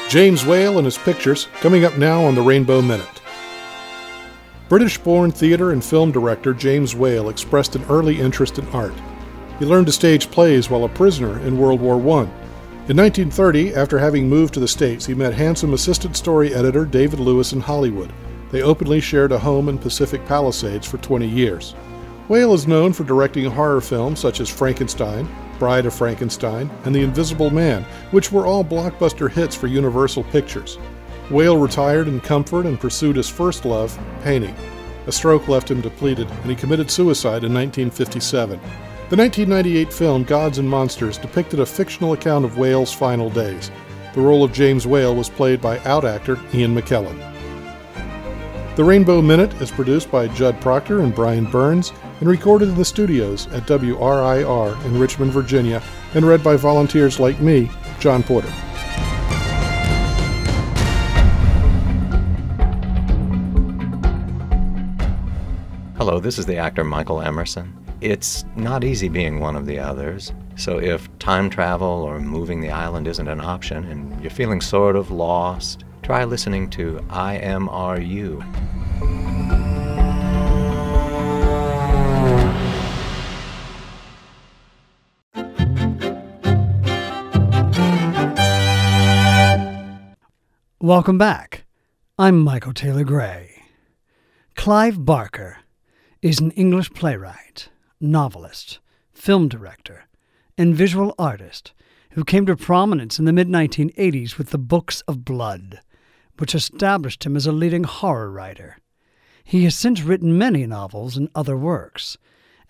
James 0.08 0.46
Whale 0.46 0.78
and 0.78 0.84
his 0.86 0.98
pictures 0.98 1.48
coming 1.60 1.84
up 1.84 1.98
now 1.98 2.24
on 2.24 2.34
the 2.34 2.42
Rainbow 2.42 2.80
Minute. 2.80 3.20
British 4.74 4.98
born 4.98 5.30
theater 5.30 5.70
and 5.70 5.84
film 5.84 6.10
director 6.10 6.52
James 6.52 6.96
Whale 6.96 7.28
expressed 7.28 7.76
an 7.76 7.84
early 7.84 8.20
interest 8.20 8.58
in 8.58 8.66
art. 8.70 8.92
He 9.60 9.64
learned 9.64 9.86
to 9.86 9.92
stage 9.92 10.32
plays 10.32 10.68
while 10.68 10.82
a 10.82 10.88
prisoner 10.88 11.38
in 11.46 11.58
World 11.58 11.80
War 11.80 11.94
I. 11.94 12.22
In 12.88 12.96
1930, 12.96 13.72
after 13.76 14.00
having 14.00 14.28
moved 14.28 14.52
to 14.54 14.58
the 14.58 14.66
States, 14.66 15.06
he 15.06 15.14
met 15.14 15.32
handsome 15.32 15.74
assistant 15.74 16.16
story 16.16 16.52
editor 16.52 16.84
David 16.84 17.20
Lewis 17.20 17.52
in 17.52 17.60
Hollywood. 17.60 18.12
They 18.50 18.62
openly 18.62 19.00
shared 19.00 19.30
a 19.30 19.38
home 19.38 19.68
in 19.68 19.78
Pacific 19.78 20.26
Palisades 20.26 20.88
for 20.88 20.98
20 20.98 21.28
years. 21.28 21.76
Whale 22.26 22.52
is 22.52 22.66
known 22.66 22.92
for 22.92 23.04
directing 23.04 23.48
horror 23.48 23.80
films 23.80 24.18
such 24.18 24.40
as 24.40 24.48
Frankenstein, 24.48 25.28
Bride 25.60 25.86
of 25.86 25.94
Frankenstein, 25.94 26.68
and 26.84 26.92
The 26.92 27.02
Invisible 27.02 27.50
Man, 27.50 27.84
which 28.10 28.32
were 28.32 28.44
all 28.44 28.64
blockbuster 28.64 29.30
hits 29.30 29.54
for 29.54 29.68
Universal 29.68 30.24
Pictures. 30.24 30.78
Whale 31.30 31.56
retired 31.56 32.08
in 32.08 32.20
comfort 32.20 32.66
and 32.66 32.78
pursued 32.78 33.16
his 33.16 33.28
first 33.28 33.64
love, 33.64 33.98
painting. 34.22 34.54
A 35.06 35.12
stroke 35.12 35.48
left 35.48 35.70
him 35.70 35.80
depleted, 35.80 36.30
and 36.30 36.50
he 36.50 36.56
committed 36.56 36.90
suicide 36.90 37.44
in 37.44 37.52
1957. 37.52 38.58
The 39.10 39.16
1998 39.16 39.92
film 39.92 40.24
Gods 40.24 40.58
and 40.58 40.68
Monsters 40.68 41.18
depicted 41.18 41.60
a 41.60 41.66
fictional 41.66 42.14
account 42.14 42.44
of 42.44 42.56
Whale's 42.58 42.92
final 42.92 43.30
days. 43.30 43.70
The 44.14 44.20
role 44.20 44.44
of 44.44 44.52
James 44.52 44.86
Whale 44.86 45.14
was 45.14 45.28
played 45.28 45.60
by 45.60 45.78
out 45.80 46.04
actor 46.04 46.38
Ian 46.54 46.74
McKellen. 46.74 47.18
The 48.76 48.84
Rainbow 48.84 49.22
Minute 49.22 49.52
is 49.62 49.70
produced 49.70 50.10
by 50.10 50.28
Judd 50.28 50.60
Proctor 50.60 51.00
and 51.00 51.14
Brian 51.14 51.44
Burns 51.44 51.92
and 52.20 52.28
recorded 52.28 52.68
in 52.68 52.74
the 52.74 52.84
studios 52.84 53.46
at 53.52 53.66
WRIR 53.66 54.84
in 54.84 54.98
Richmond, 54.98 55.32
Virginia, 55.32 55.82
and 56.14 56.24
read 56.24 56.42
by 56.42 56.56
volunteers 56.56 57.20
like 57.20 57.38
me, 57.40 57.70
John 58.00 58.22
Porter. 58.22 58.52
Hello, 65.96 66.18
this 66.18 66.40
is 66.40 66.46
the 66.46 66.56
actor 66.56 66.82
Michael 66.82 67.22
Emerson. 67.22 67.72
It's 68.00 68.44
not 68.56 68.82
easy 68.82 69.08
being 69.08 69.38
one 69.38 69.54
of 69.54 69.64
the 69.64 69.78
others. 69.78 70.32
So 70.56 70.80
if 70.80 71.08
time 71.20 71.48
travel 71.48 71.86
or 71.86 72.18
moving 72.18 72.60
the 72.60 72.70
island 72.70 73.06
isn't 73.06 73.28
an 73.28 73.40
option 73.40 73.84
and 73.84 74.20
you're 74.20 74.32
feeling 74.32 74.60
sort 74.60 74.96
of 74.96 75.12
lost, 75.12 75.84
try 76.02 76.24
listening 76.24 76.68
to 76.70 76.96
IMRU. 77.10 78.42
Welcome 90.80 91.18
back. 91.18 91.66
I'm 92.18 92.40
Michael 92.40 92.72
Taylor 92.74 93.04
Gray. 93.04 93.62
Clive 94.56 95.04
Barker 95.04 95.58
is 96.24 96.40
an 96.40 96.50
English 96.52 96.90
playwright, 96.92 97.68
novelist, 98.00 98.78
film 99.12 99.46
director, 99.46 100.04
and 100.56 100.74
visual 100.74 101.14
artist 101.18 101.74
who 102.12 102.24
came 102.24 102.46
to 102.46 102.56
prominence 102.56 103.18
in 103.18 103.26
the 103.26 103.32
mid 103.32 103.46
1980s 103.46 104.38
with 104.38 104.48
the 104.48 104.56
Books 104.56 105.02
of 105.02 105.26
Blood, 105.26 105.80
which 106.38 106.54
established 106.54 107.26
him 107.26 107.36
as 107.36 107.46
a 107.46 107.52
leading 107.52 107.84
horror 107.84 108.30
writer. 108.30 108.78
He 109.44 109.64
has 109.64 109.76
since 109.76 110.00
written 110.00 110.38
many 110.38 110.64
novels 110.66 111.18
and 111.18 111.28
other 111.34 111.58
works, 111.58 112.16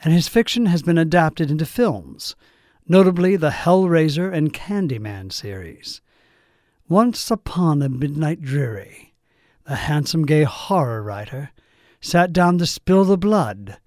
and 0.02 0.12
his 0.12 0.26
fiction 0.26 0.66
has 0.66 0.82
been 0.82 0.98
adapted 0.98 1.48
into 1.48 1.64
films, 1.64 2.34
notably 2.88 3.36
the 3.36 3.50
Hellraiser 3.50 4.32
and 4.34 4.52
Candyman 4.52 5.30
series. 5.30 6.00
Once 6.88 7.30
upon 7.30 7.82
a 7.82 7.88
midnight 7.88 8.42
dreary, 8.42 9.14
the 9.64 9.76
handsome 9.76 10.26
gay 10.26 10.42
horror 10.42 11.04
writer 11.04 11.52
sat 12.04 12.34
down 12.34 12.58
to 12.58 12.66
spill 12.66 13.02
the 13.04 13.16
blood 13.16 13.78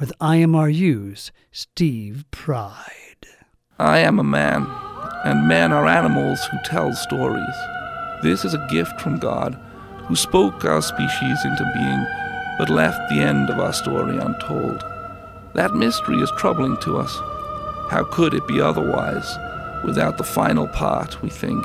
with 0.00 0.10
IMRU's 0.22 1.30
Steve 1.52 2.24
Pride. 2.30 3.26
I 3.78 3.98
am 3.98 4.18
a 4.18 4.24
man, 4.24 4.66
and 5.26 5.46
men 5.46 5.70
are 5.72 5.86
animals 5.86 6.42
who 6.46 6.56
tell 6.64 6.94
stories. 6.94 7.44
This 8.22 8.46
is 8.46 8.54
a 8.54 8.68
gift 8.70 8.98
from 9.02 9.18
God, 9.18 9.54
who 10.06 10.16
spoke 10.16 10.64
our 10.64 10.80
species 10.80 11.44
into 11.44 11.70
being, 11.74 12.06
but 12.58 12.70
left 12.70 13.10
the 13.10 13.20
end 13.20 13.50
of 13.50 13.60
our 13.60 13.74
story 13.74 14.16
untold. 14.16 14.82
That 15.52 15.74
mystery 15.74 16.22
is 16.22 16.32
troubling 16.38 16.78
to 16.78 16.96
us. 16.96 17.14
How 17.90 18.08
could 18.10 18.32
it 18.32 18.48
be 18.48 18.62
otherwise? 18.62 19.36
Without 19.84 20.16
the 20.16 20.24
final 20.24 20.68
part, 20.68 21.20
we 21.20 21.28
think, 21.28 21.62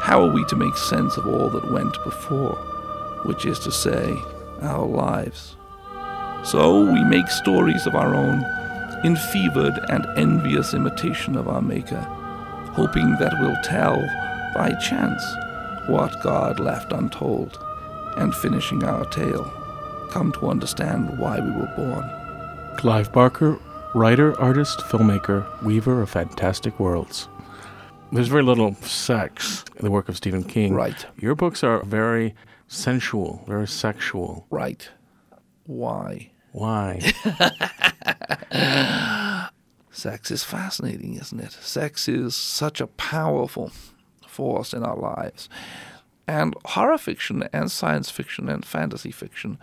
how 0.00 0.20
are 0.20 0.32
we 0.32 0.44
to 0.46 0.56
make 0.56 0.76
sense 0.76 1.16
of 1.16 1.28
all 1.28 1.48
that 1.50 1.70
went 1.70 2.02
before, 2.02 2.56
which 3.22 3.46
is 3.46 3.60
to 3.60 3.70
say, 3.70 4.20
our 4.62 4.86
lives? 4.86 5.56
So 6.44 6.84
we 6.92 7.02
make 7.04 7.28
stories 7.28 7.86
of 7.86 7.94
our 7.94 8.14
own, 8.14 8.44
in 9.04 9.16
fevered 9.16 9.78
and 9.88 10.06
envious 10.16 10.74
imitation 10.74 11.36
of 11.36 11.48
our 11.48 11.62
Maker, 11.62 12.00
hoping 12.72 13.16
that 13.18 13.34
we'll 13.40 13.56
tell, 13.62 13.96
by 14.54 14.72
chance, 14.80 15.22
what 15.88 16.22
God 16.22 16.58
left 16.60 16.92
untold, 16.92 17.58
and 18.16 18.34
finishing 18.34 18.84
our 18.84 19.04
tale, 19.06 19.44
come 20.10 20.32
to 20.32 20.48
understand 20.48 21.18
why 21.18 21.40
we 21.40 21.50
were 21.50 21.72
born. 21.76 22.08
Clive 22.78 23.12
Barker, 23.12 23.58
writer, 23.94 24.38
artist, 24.40 24.80
filmmaker, 24.80 25.44
weaver 25.62 26.00
of 26.02 26.10
fantastic 26.10 26.78
worlds. 26.80 27.28
There's 28.12 28.28
very 28.28 28.42
little 28.42 28.74
sex 28.76 29.64
in 29.76 29.84
the 29.84 29.90
work 29.90 30.08
of 30.08 30.16
Stephen 30.16 30.44
King. 30.44 30.72
Right. 30.74 31.06
Your 31.18 31.34
books 31.34 31.64
are 31.64 31.82
very 31.82 32.34
sensual, 32.68 33.44
very 33.46 33.68
sexual. 33.68 34.46
Right. 34.50 34.88
Why? 35.66 36.30
Why? 36.52 37.00
Sex 39.90 40.30
is 40.30 40.44
fascinating, 40.44 41.14
isn't 41.16 41.40
it? 41.40 41.52
Sex 41.52 42.08
is 42.08 42.34
such 42.36 42.80
a 42.80 42.86
powerful 42.86 43.72
force 44.26 44.72
in 44.72 44.82
our 44.82 44.96
lives. 44.96 45.48
And 46.26 46.54
horror 46.64 46.98
fiction 46.98 47.48
and 47.52 47.70
science 47.70 48.10
fiction 48.10 48.48
and 48.48 48.64
fantasy 48.64 49.10
fiction 49.10 49.58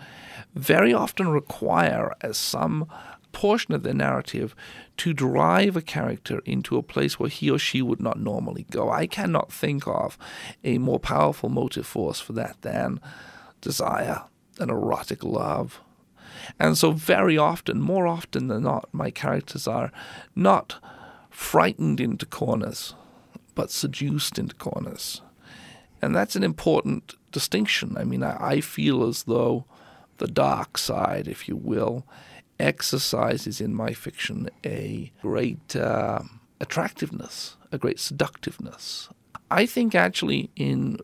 very 0.55 0.93
often 0.93 1.27
require, 1.27 2.15
as 2.21 2.37
some 2.37 2.87
portion 3.31 3.73
of 3.73 3.83
the 3.83 3.93
narrative, 3.93 4.55
to 4.97 5.13
drive 5.13 5.75
a 5.75 5.81
character 5.81 6.41
into 6.45 6.77
a 6.77 6.83
place 6.83 7.19
where 7.19 7.29
he 7.29 7.49
or 7.49 7.57
she 7.57 7.81
would 7.81 8.01
not 8.01 8.19
normally 8.19 8.65
go. 8.69 8.89
I 8.89 9.07
cannot 9.07 9.51
think 9.51 9.87
of 9.87 10.17
a 10.63 10.77
more 10.77 10.99
powerful 10.99 11.49
motive 11.49 11.87
force 11.87 12.19
for 12.19 12.33
that 12.33 12.61
than 12.61 12.99
desire 13.61 14.23
and 14.59 14.69
erotic 14.69 15.23
love. 15.23 15.79
And 16.59 16.77
so, 16.77 16.91
very 16.91 17.37
often, 17.37 17.81
more 17.81 18.07
often 18.07 18.47
than 18.47 18.63
not, 18.63 18.89
my 18.91 19.11
characters 19.11 19.67
are 19.67 19.91
not 20.35 20.75
frightened 21.29 21.99
into 21.99 22.25
corners, 22.25 22.95
but 23.55 23.71
seduced 23.71 24.39
into 24.39 24.55
corners. 24.55 25.21
And 26.01 26.15
that's 26.15 26.35
an 26.35 26.43
important 26.43 27.15
distinction. 27.31 27.95
I 27.97 28.03
mean, 28.03 28.23
I, 28.23 28.37
I 28.39 28.61
feel 28.61 29.07
as 29.07 29.23
though 29.23 29.65
the 30.17 30.27
dark 30.27 30.77
side, 30.77 31.27
if 31.27 31.47
you 31.47 31.55
will, 31.55 32.05
exercises 32.61 33.59
in 33.59 33.75
my 33.75 33.93
fiction 33.93 34.49
a 34.65 35.11
great 35.21 35.75
uh, 35.75 36.19
attractiveness, 36.59 37.57
a 37.71 37.77
great 37.77 37.99
seductiveness. 37.99 39.09
I 39.49 39.65
think 39.65 39.95
actually 39.95 40.49
in 40.55 40.99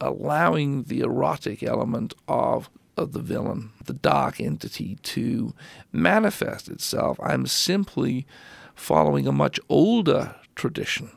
allowing 0.00 0.84
the 0.84 1.00
erotic 1.00 1.62
element 1.62 2.14
of 2.28 2.70
of 2.96 3.12
the 3.12 3.20
villain, 3.20 3.72
the 3.84 3.92
dark 3.92 4.40
entity, 4.40 4.96
to 5.02 5.52
manifest 5.92 6.68
itself. 6.68 7.18
I'm 7.22 7.46
simply 7.46 8.26
following 8.74 9.26
a 9.26 9.32
much 9.32 9.60
older 9.68 10.34
tradition, 10.54 11.10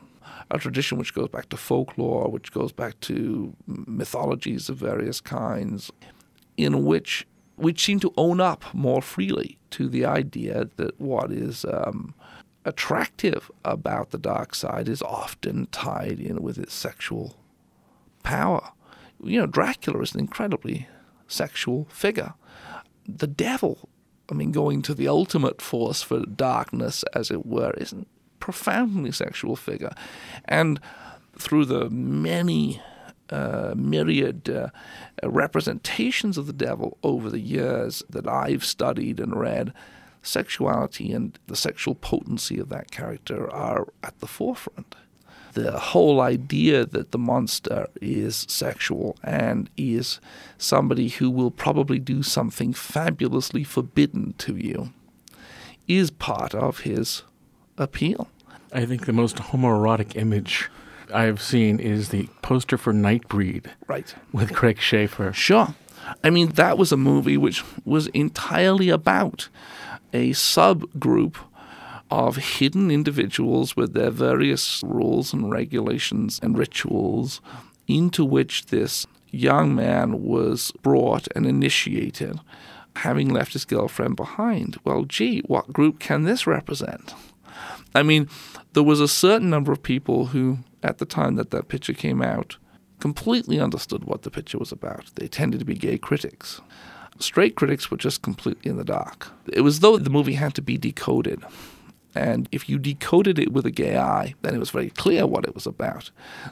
a 0.50 0.58
tradition 0.58 0.98
which 0.98 1.14
goes 1.14 1.28
back 1.28 1.48
to 1.48 1.56
folklore, 1.56 2.28
which 2.28 2.52
goes 2.52 2.72
back 2.72 3.00
to 3.00 3.54
mythologies 3.66 4.68
of 4.68 4.76
various 4.76 5.20
kinds, 5.20 5.90
in 6.56 6.84
which 6.84 7.26
which 7.60 7.84
seem 7.84 8.00
to 8.00 8.12
own 8.16 8.40
up 8.40 8.64
more 8.74 9.02
freely 9.02 9.58
to 9.70 9.88
the 9.88 10.04
idea 10.04 10.68
that 10.76 11.00
what 11.00 11.30
is 11.30 11.64
um, 11.64 12.14
attractive 12.64 13.50
about 13.64 14.10
the 14.10 14.18
dark 14.18 14.54
side 14.54 14.88
is 14.88 15.02
often 15.02 15.66
tied 15.66 16.20
in 16.20 16.42
with 16.42 16.58
its 16.58 16.74
sexual 16.74 17.36
power. 18.22 18.72
You 19.22 19.40
know, 19.40 19.46
Dracula 19.46 20.00
is 20.00 20.14
an 20.14 20.20
incredibly 20.20 20.88
sexual 21.28 21.86
figure. 21.90 22.34
The 23.06 23.26
devil, 23.26 23.88
I 24.30 24.34
mean, 24.34 24.52
going 24.52 24.82
to 24.82 24.94
the 24.94 25.08
ultimate 25.08 25.60
force 25.60 26.02
for 26.02 26.24
darkness, 26.24 27.04
as 27.14 27.30
it 27.30 27.46
were, 27.46 27.72
is 27.72 27.92
a 27.92 28.06
profoundly 28.40 29.12
sexual 29.12 29.56
figure. 29.56 29.92
And 30.46 30.80
through 31.38 31.66
the 31.66 31.90
many 31.90 32.80
uh, 33.30 33.74
myriad 33.76 34.48
uh, 34.48 34.68
representations 35.22 36.36
of 36.36 36.46
the 36.46 36.52
devil 36.52 36.98
over 37.02 37.30
the 37.30 37.40
years 37.40 38.02
that 38.10 38.26
I've 38.26 38.64
studied 38.64 39.20
and 39.20 39.38
read, 39.38 39.72
sexuality 40.22 41.12
and 41.12 41.38
the 41.46 41.56
sexual 41.56 41.94
potency 41.94 42.58
of 42.58 42.68
that 42.68 42.90
character 42.90 43.50
are 43.52 43.88
at 44.02 44.18
the 44.20 44.26
forefront. 44.26 44.94
The 45.52 45.78
whole 45.78 46.20
idea 46.20 46.86
that 46.86 47.10
the 47.10 47.18
monster 47.18 47.88
is 48.00 48.46
sexual 48.48 49.16
and 49.24 49.68
is 49.76 50.20
somebody 50.58 51.08
who 51.08 51.28
will 51.28 51.50
probably 51.50 51.98
do 51.98 52.22
something 52.22 52.72
fabulously 52.72 53.64
forbidden 53.64 54.34
to 54.38 54.56
you 54.56 54.92
is 55.88 56.12
part 56.12 56.54
of 56.54 56.80
his 56.80 57.22
appeal. 57.76 58.28
I 58.72 58.86
think 58.86 59.06
the 59.06 59.12
most 59.12 59.36
homoerotic 59.36 60.14
image 60.14 60.70
I've 61.10 61.42
seen 61.42 61.80
is 61.80 62.08
the 62.10 62.28
poster 62.42 62.76
for 62.78 62.92
Nightbreed. 62.92 63.66
Right. 63.86 64.14
With 64.32 64.52
Craig 64.52 64.78
Sheffer. 64.78 65.34
Sure. 65.34 65.74
I 66.24 66.30
mean, 66.30 66.48
that 66.50 66.78
was 66.78 66.92
a 66.92 66.96
movie 66.96 67.36
which 67.36 67.62
was 67.84 68.06
entirely 68.08 68.88
about 68.88 69.48
a 70.12 70.30
subgroup 70.30 71.36
of 72.10 72.36
hidden 72.36 72.90
individuals 72.90 73.76
with 73.76 73.94
their 73.94 74.10
various 74.10 74.82
rules 74.84 75.32
and 75.32 75.52
regulations 75.52 76.40
and 76.42 76.58
rituals 76.58 77.40
into 77.86 78.24
which 78.24 78.66
this 78.66 79.06
young 79.30 79.74
man 79.74 80.24
was 80.24 80.72
brought 80.82 81.28
and 81.36 81.46
initiated, 81.46 82.40
having 82.96 83.28
left 83.28 83.52
his 83.52 83.64
girlfriend 83.64 84.16
behind. 84.16 84.76
Well, 84.84 85.04
gee, 85.04 85.40
what 85.46 85.72
group 85.72 86.00
can 86.00 86.24
this 86.24 86.46
represent? 86.46 87.14
I 87.94 88.02
mean, 88.02 88.28
there 88.72 88.82
was 88.82 89.00
a 89.00 89.08
certain 89.08 89.50
number 89.50 89.72
of 89.72 89.82
people 89.82 90.26
who, 90.26 90.58
at 90.82 90.98
the 90.98 91.06
time 91.06 91.36
that 91.36 91.50
that 91.50 91.68
picture 91.68 91.92
came 91.92 92.22
out, 92.22 92.56
completely 93.00 93.58
understood 93.58 94.04
what 94.04 94.22
the 94.22 94.30
picture 94.30 94.58
was 94.58 94.72
about. 94.72 95.10
They 95.14 95.28
tended 95.28 95.60
to 95.60 95.66
be 95.66 95.74
gay 95.74 95.98
critics. 95.98 96.60
Straight 97.18 97.54
critics 97.54 97.90
were 97.90 97.96
just 97.96 98.22
completely 98.22 98.70
in 98.70 98.76
the 98.76 98.84
dark. 98.84 99.28
It 99.52 99.60
was 99.60 99.80
though 99.80 99.98
the 99.98 100.10
movie 100.10 100.34
had 100.34 100.54
to 100.54 100.62
be 100.62 100.78
decoded. 100.78 101.42
And 102.14 102.48
if 102.50 102.68
you 102.68 102.78
decoded 102.78 103.38
it 103.38 103.52
with 103.52 103.66
a 103.66 103.70
gay 103.70 103.96
eye, 103.96 104.34
then 104.42 104.54
it 104.54 104.58
was 104.58 104.70
very 104.70 104.90
clear 104.90 105.26
what 105.26 105.44
it 105.44 105.54
was 105.54 105.66
about. 105.66 106.10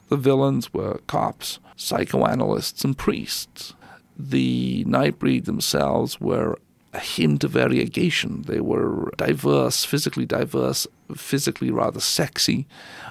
The 0.09 0.17
villains 0.17 0.73
were 0.73 1.01
cops, 1.07 1.59
psychoanalysts, 1.77 2.85
and 2.85 2.97
priests. 2.97 3.75
The 4.17 4.85
Nightbreed 4.85 5.47
themselves 5.47 6.21
were 6.21 6.59
a 6.93 6.99
hint 6.99 7.45
of 7.45 7.51
variegation. 7.53 8.43
They 8.43 8.61
were 8.61 9.13
diverse, 9.17 9.85
physically 9.85 10.27
diverse, 10.27 10.87
physically 11.15 11.71
rather 11.71 12.01
sexy. 12.01 12.67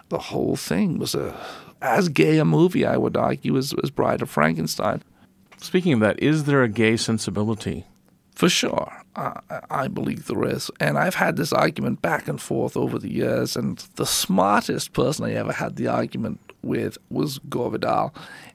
The 0.09 0.17
whole 0.17 0.55
thing 0.55 0.97
was 0.97 1.15
a 1.15 1.36
as 1.82 2.09
gay 2.09 2.39
a 2.39 2.45
movie, 2.45 2.86
I 2.86 2.97
would 2.97 3.15
argue, 3.15 3.57
as, 3.57 3.73
as 3.84 3.91
Bride 3.91 4.21
of 4.21 4.30
Frankenstein. 4.30 5.03
Speaking 5.57 5.93
of 5.93 5.99
that, 6.01 6.19
is 6.21 6.45
there 6.45 6.63
a 6.63 6.69
gay 6.69 6.97
sensibility? 6.97 7.86
For 8.34 8.49
sure. 8.49 8.91
I, 9.15 9.41
I 9.69 9.88
believe 9.88 10.28
there 10.28 10.45
is. 10.45 10.69
And 10.80 10.97
I've 10.97 11.15
had 11.15 11.38
this 11.38 11.51
argument 11.51 12.01
back 12.01 12.28
and 12.28 12.39
forth 12.39 12.78
over 12.78 12.99
the 12.99 13.11
years, 13.11 13.55
and 13.55 13.78
the 13.95 14.05
smartest 14.05 14.93
person 14.93 15.25
I 15.25 15.34
ever 15.34 15.53
had 15.53 15.75
the 15.75 15.88
argument 15.88 16.39
with 16.61 16.97
was 17.09 17.39
Gore 17.49 17.71
Vidal. 17.71 18.13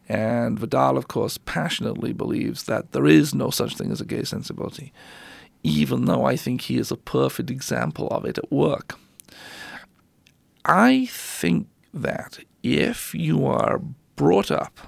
And 0.08 0.58
Vidal, 0.58 0.98
of 0.98 1.08
course, 1.08 1.38
passionately 1.38 2.12
believes 2.12 2.64
that 2.64 2.92
there 2.92 3.06
is 3.06 3.34
no 3.34 3.50
such 3.50 3.76
thing 3.76 3.92
as 3.92 4.00
a 4.00 4.04
gay 4.04 4.24
sensibility, 4.24 4.92
even 5.62 6.06
though 6.06 6.24
I 6.24 6.36
think 6.36 6.62
he 6.62 6.78
is 6.78 6.90
a 6.90 6.96
perfect 6.96 7.50
example 7.50 8.08
of 8.08 8.24
it 8.24 8.38
at 8.38 8.50
work. 8.50 8.98
I 10.64 11.06
think 11.06 11.68
that 11.94 12.40
if 12.62 13.14
you 13.14 13.46
are 13.46 13.80
brought 14.16 14.50
up 14.50 14.78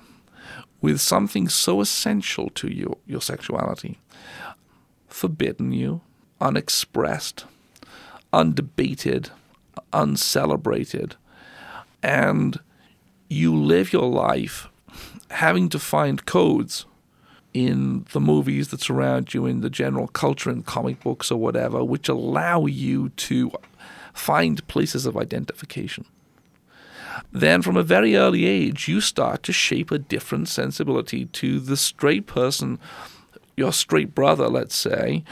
with 0.81 1.01
something 1.01 1.49
so 1.49 1.81
essential 1.81 2.51
to 2.51 2.69
you, 2.69 2.99
your 3.07 3.21
sexuality, 3.21 3.99
forbidden 5.09 5.73
you, 5.73 6.03
unexpressed, 6.41 7.47
undebated, 8.33 9.31
uncelebrated, 9.93 11.17
and 12.03 12.61
you 13.29 13.55
live 13.57 13.93
your 13.93 14.11
life 14.11 14.69
having 15.31 15.69
to 15.71 15.79
find 15.79 16.27
codes 16.27 16.87
in 17.53 18.05
the 18.13 18.21
movies 18.21 18.69
that 18.69 18.81
surround 18.81 19.33
you, 19.33 19.47
in 19.47 19.61
the 19.61 19.71
general 19.71 20.09
culture, 20.09 20.51
in 20.51 20.63
comic 20.63 21.01
books 21.01 21.31
or 21.31 21.39
whatever, 21.39 21.85
which 21.85 22.09
allow 22.09 22.67
you 22.67 23.11
to 23.11 23.53
find 24.13 24.67
places 24.67 25.07
of 25.07 25.17
identification 25.17 26.05
then 27.33 27.63
from 27.63 27.77
a 27.77 27.83
very 27.83 28.17
early 28.17 28.47
age, 28.47 28.89
you 28.89 29.01
start 29.01 29.43
to 29.45 29.53
shape 29.53 29.91
a 29.91 29.99
different 29.99 30.49
sensibility 30.49 31.27
to 31.27 31.61
the 31.61 31.77
straight 31.77 32.27
person, 32.27 32.79
your 33.57 33.73
straight 33.73 34.15
brother, 34.15 34.49
let's 34.49 34.75
say, 34.75 35.25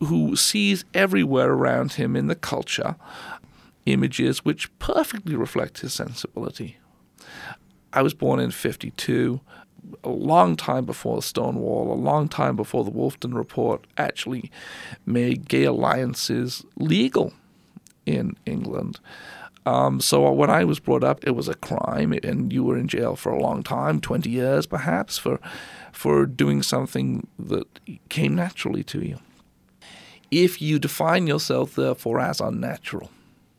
who 0.00 0.36
sees 0.36 0.84
everywhere 0.94 1.50
around 1.50 1.94
him 1.94 2.16
in 2.16 2.26
the 2.26 2.36
culture 2.36 2.96
images 3.86 4.44
which 4.44 4.76
perfectly 4.78 5.34
reflect 5.34 5.80
his 5.80 5.94
sensibility. 5.94 6.76
I 7.92 8.02
was 8.02 8.14
born 8.14 8.40
in 8.40 8.50
52, 8.50 9.40
a 10.04 10.08
long 10.08 10.56
time 10.56 10.84
before 10.84 11.22
Stonewall, 11.22 11.92
a 11.92 11.94
long 11.94 12.28
time 12.28 12.56
before 12.56 12.84
the 12.84 12.90
Wolfenden 12.90 13.34
Report 13.34 13.86
actually 13.96 14.50
made 15.06 15.48
gay 15.48 15.64
alliances 15.64 16.64
legal 16.76 17.32
in 18.04 18.36
England. 18.46 19.00
Um, 19.66 20.00
so 20.00 20.30
when 20.32 20.50
I 20.50 20.64
was 20.64 20.80
brought 20.80 21.04
up, 21.04 21.24
it 21.24 21.32
was 21.32 21.48
a 21.48 21.54
crime, 21.54 22.12
and 22.22 22.52
you 22.52 22.64
were 22.64 22.78
in 22.78 22.88
jail 22.88 23.16
for 23.16 23.32
a 23.32 23.40
long 23.40 23.62
time, 23.62 24.00
twenty 24.00 24.30
years 24.30 24.66
perhaps, 24.66 25.18
for 25.18 25.38
for 25.92 26.24
doing 26.24 26.62
something 26.62 27.26
that 27.38 27.66
came 28.08 28.34
naturally 28.34 28.82
to 28.84 29.04
you. 29.04 29.18
If 30.30 30.62
you 30.62 30.78
define 30.78 31.26
yourself, 31.26 31.74
therefore, 31.74 32.20
as 32.20 32.40
unnatural 32.40 33.10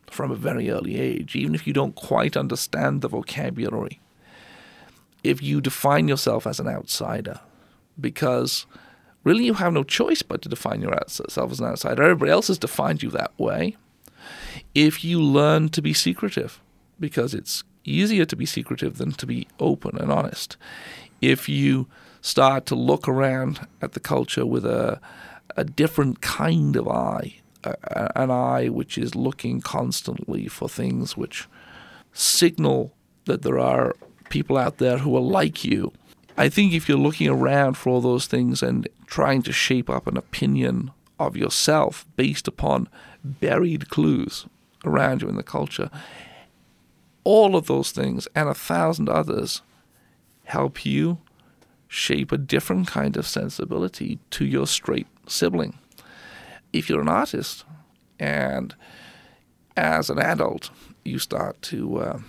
from 0.07 0.31
a 0.31 0.35
very 0.35 0.69
early 0.69 0.99
age, 0.99 1.35
even 1.35 1.53
if 1.53 1.67
you 1.67 1.73
don't 1.73 1.95
quite 1.95 2.35
understand 2.35 3.01
the 3.01 3.07
vocabulary, 3.07 3.99
if 5.23 5.41
you 5.41 5.61
define 5.61 6.07
yourself 6.07 6.47
as 6.47 6.59
an 6.59 6.67
outsider, 6.67 7.39
because 7.99 8.65
really 9.23 9.45
you 9.45 9.55
have 9.55 9.73
no 9.73 9.83
choice 9.83 10.21
but 10.21 10.41
to 10.41 10.49
define 10.49 10.81
yourself 10.81 11.51
as 11.51 11.59
an 11.59 11.65
outsider. 11.65 12.03
Everybody 12.03 12.31
else 12.31 12.47
has 12.47 12.57
defined 12.57 13.03
you 13.03 13.09
that 13.11 13.31
way 13.37 13.75
if 14.75 15.03
you 15.03 15.21
learn 15.21 15.69
to 15.69 15.81
be 15.81 15.93
secretive, 15.93 16.59
because 16.99 17.33
it's 17.33 17.63
easier 17.83 18.25
to 18.25 18.35
be 18.35 18.45
secretive 18.45 18.97
than 18.97 19.11
to 19.13 19.25
be 19.25 19.47
open 19.59 19.97
and 19.97 20.11
honest. 20.11 20.57
If 21.21 21.49
you 21.49 21.87
start 22.21 22.65
to 22.67 22.75
look 22.75 23.07
around 23.07 23.65
at 23.81 23.93
the 23.93 23.99
culture 23.99 24.45
with 24.45 24.65
a, 24.65 24.99
a 25.55 25.63
different 25.63 26.21
kind 26.21 26.75
of 26.75 26.87
eye, 26.87 27.35
a, 27.63 28.11
an 28.15 28.31
eye 28.31 28.67
which 28.67 28.97
is 28.97 29.15
looking 29.15 29.61
constantly 29.61 30.47
for 30.47 30.69
things 30.69 31.17
which 31.17 31.47
signal 32.13 32.93
that 33.25 33.41
there 33.41 33.59
are 33.59 33.95
people 34.29 34.57
out 34.57 34.77
there 34.77 34.99
who 34.99 35.15
are 35.15 35.21
like 35.21 35.63
you. 35.63 35.91
I 36.37 36.49
think 36.49 36.73
if 36.73 36.87
you're 36.87 36.97
looking 36.97 37.27
around 37.27 37.75
for 37.75 37.89
all 37.89 38.01
those 38.01 38.25
things 38.25 38.63
and 38.63 38.87
trying 39.07 39.41
to 39.43 39.51
shape 39.51 39.89
up 39.89 40.07
an 40.07 40.17
opinion 40.17 40.91
of 41.19 41.35
yourself 41.35 42.05
based 42.15 42.47
upon 42.47 42.87
buried 43.23 43.89
clues 43.89 44.45
around 44.85 45.21
you 45.21 45.27
in 45.27 45.35
the 45.35 45.43
culture. 45.43 45.89
All 47.23 47.55
of 47.55 47.67
those 47.67 47.91
things 47.91 48.27
and 48.33 48.47
a 48.47 48.53
thousand 48.53 49.09
others 49.09 49.61
help 50.45 50.85
you 50.85 51.19
shape 51.87 52.31
a 52.31 52.37
different 52.37 52.87
kind 52.87 53.17
of 53.17 53.27
sensibility 53.27 54.19
to 54.31 54.45
your 54.45 54.67
straight 54.67 55.07
sibling. 55.27 55.77
If 56.71 56.87
you're 56.87 57.01
an 57.01 57.09
artist 57.09 57.65
and 58.19 58.75
as 59.75 60.09
an 60.09 60.19
adult 60.19 60.69
you 61.03 61.19
start 61.19 61.61
to 61.63 61.97
uh, 61.97 62.19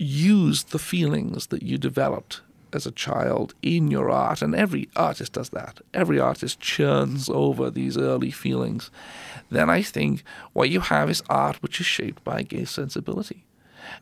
use 0.00 0.64
the 0.64 0.78
feelings 0.78 1.48
that 1.48 1.62
you 1.62 1.78
developed 1.78 2.40
as 2.72 2.86
a 2.86 2.92
child 2.92 3.54
in 3.62 3.90
your 3.90 4.10
art, 4.10 4.42
and 4.42 4.54
every 4.54 4.88
artist 4.96 5.32
does 5.32 5.50
that. 5.50 5.80
Every 5.92 6.18
artist 6.20 6.60
churns 6.60 7.28
over 7.28 7.70
these 7.70 7.98
early 7.98 8.30
feelings. 8.30 8.90
Then 9.50 9.68
I 9.68 9.82
think 9.82 10.22
what 10.52 10.70
you 10.70 10.80
have 10.80 11.10
is 11.10 11.22
art 11.28 11.62
which 11.62 11.80
is 11.80 11.86
shaped 11.86 12.22
by 12.24 12.42
gay 12.42 12.64
sensibility. 12.64 13.44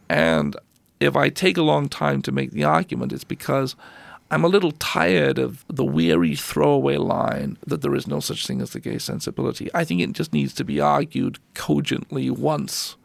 And 0.09 0.57
if 1.01 1.17
I 1.17 1.31
take 1.31 1.57
a 1.57 1.63
long 1.63 1.89
time 1.89 2.23
to 2.23 2.33
make 2.33 2.51
the 2.51 2.65
argument, 2.65 3.13
it's 3.13 3.25
because 3.25 3.75
I'm 4.31 4.45
a 4.45 4.49
little 4.49 4.73
tired 4.73 5.39
of 5.39 5.65
the 5.69 5.85
weary 5.85 6.37
throwaway 6.37 6.99
line 6.99 7.57
that 7.67 7.81
there 7.81 7.95
is 7.95 8.07
no 8.07 8.21
such 8.21 8.47
thing 8.47 8.61
as 8.61 8.71
the 8.71 8.81
gay 8.81 8.99
sensibility. 8.99 9.71
I 9.73 9.85
think 9.85 10.03
it 10.03 10.13
just 10.13 10.35
needs 10.35 10.53
to 10.55 10.65
be 10.65 10.81
argued 10.81 11.39
cogently 11.55 12.29
once 12.29 12.97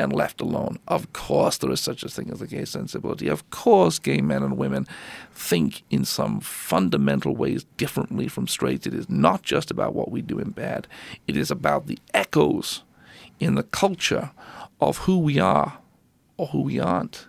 and 0.00 0.14
left 0.14 0.40
alone. 0.40 0.78
Of 0.88 1.12
course, 1.12 1.58
there 1.58 1.70
is 1.70 1.80
such 1.80 2.02
a 2.02 2.08
thing 2.08 2.30
as 2.30 2.40
a 2.40 2.46
gay 2.46 2.64
sensibility. 2.64 3.28
Of 3.28 3.48
course, 3.50 3.98
gay 3.98 4.22
men 4.22 4.42
and 4.42 4.56
women 4.56 4.86
think 5.32 5.82
in 5.90 6.06
some 6.06 6.40
fundamental 6.40 7.36
ways 7.36 7.66
differently 7.76 8.26
from 8.26 8.48
straights. 8.48 8.86
It 8.86 8.94
is 8.94 9.10
not 9.10 9.42
just 9.42 9.70
about 9.70 9.94
what 9.94 10.10
we 10.10 10.22
do 10.22 10.38
in 10.38 10.50
bed, 10.50 10.88
it 11.28 11.36
is 11.36 11.50
about 11.50 11.86
the 11.86 11.98
echoes 12.14 12.82
in 13.38 13.54
the 13.56 13.62
culture 13.62 14.30
of 14.80 14.98
who 14.98 15.18
we 15.18 15.38
are 15.38 15.78
or 16.38 16.46
who 16.48 16.62
we 16.62 16.80
aren't. 16.80 17.26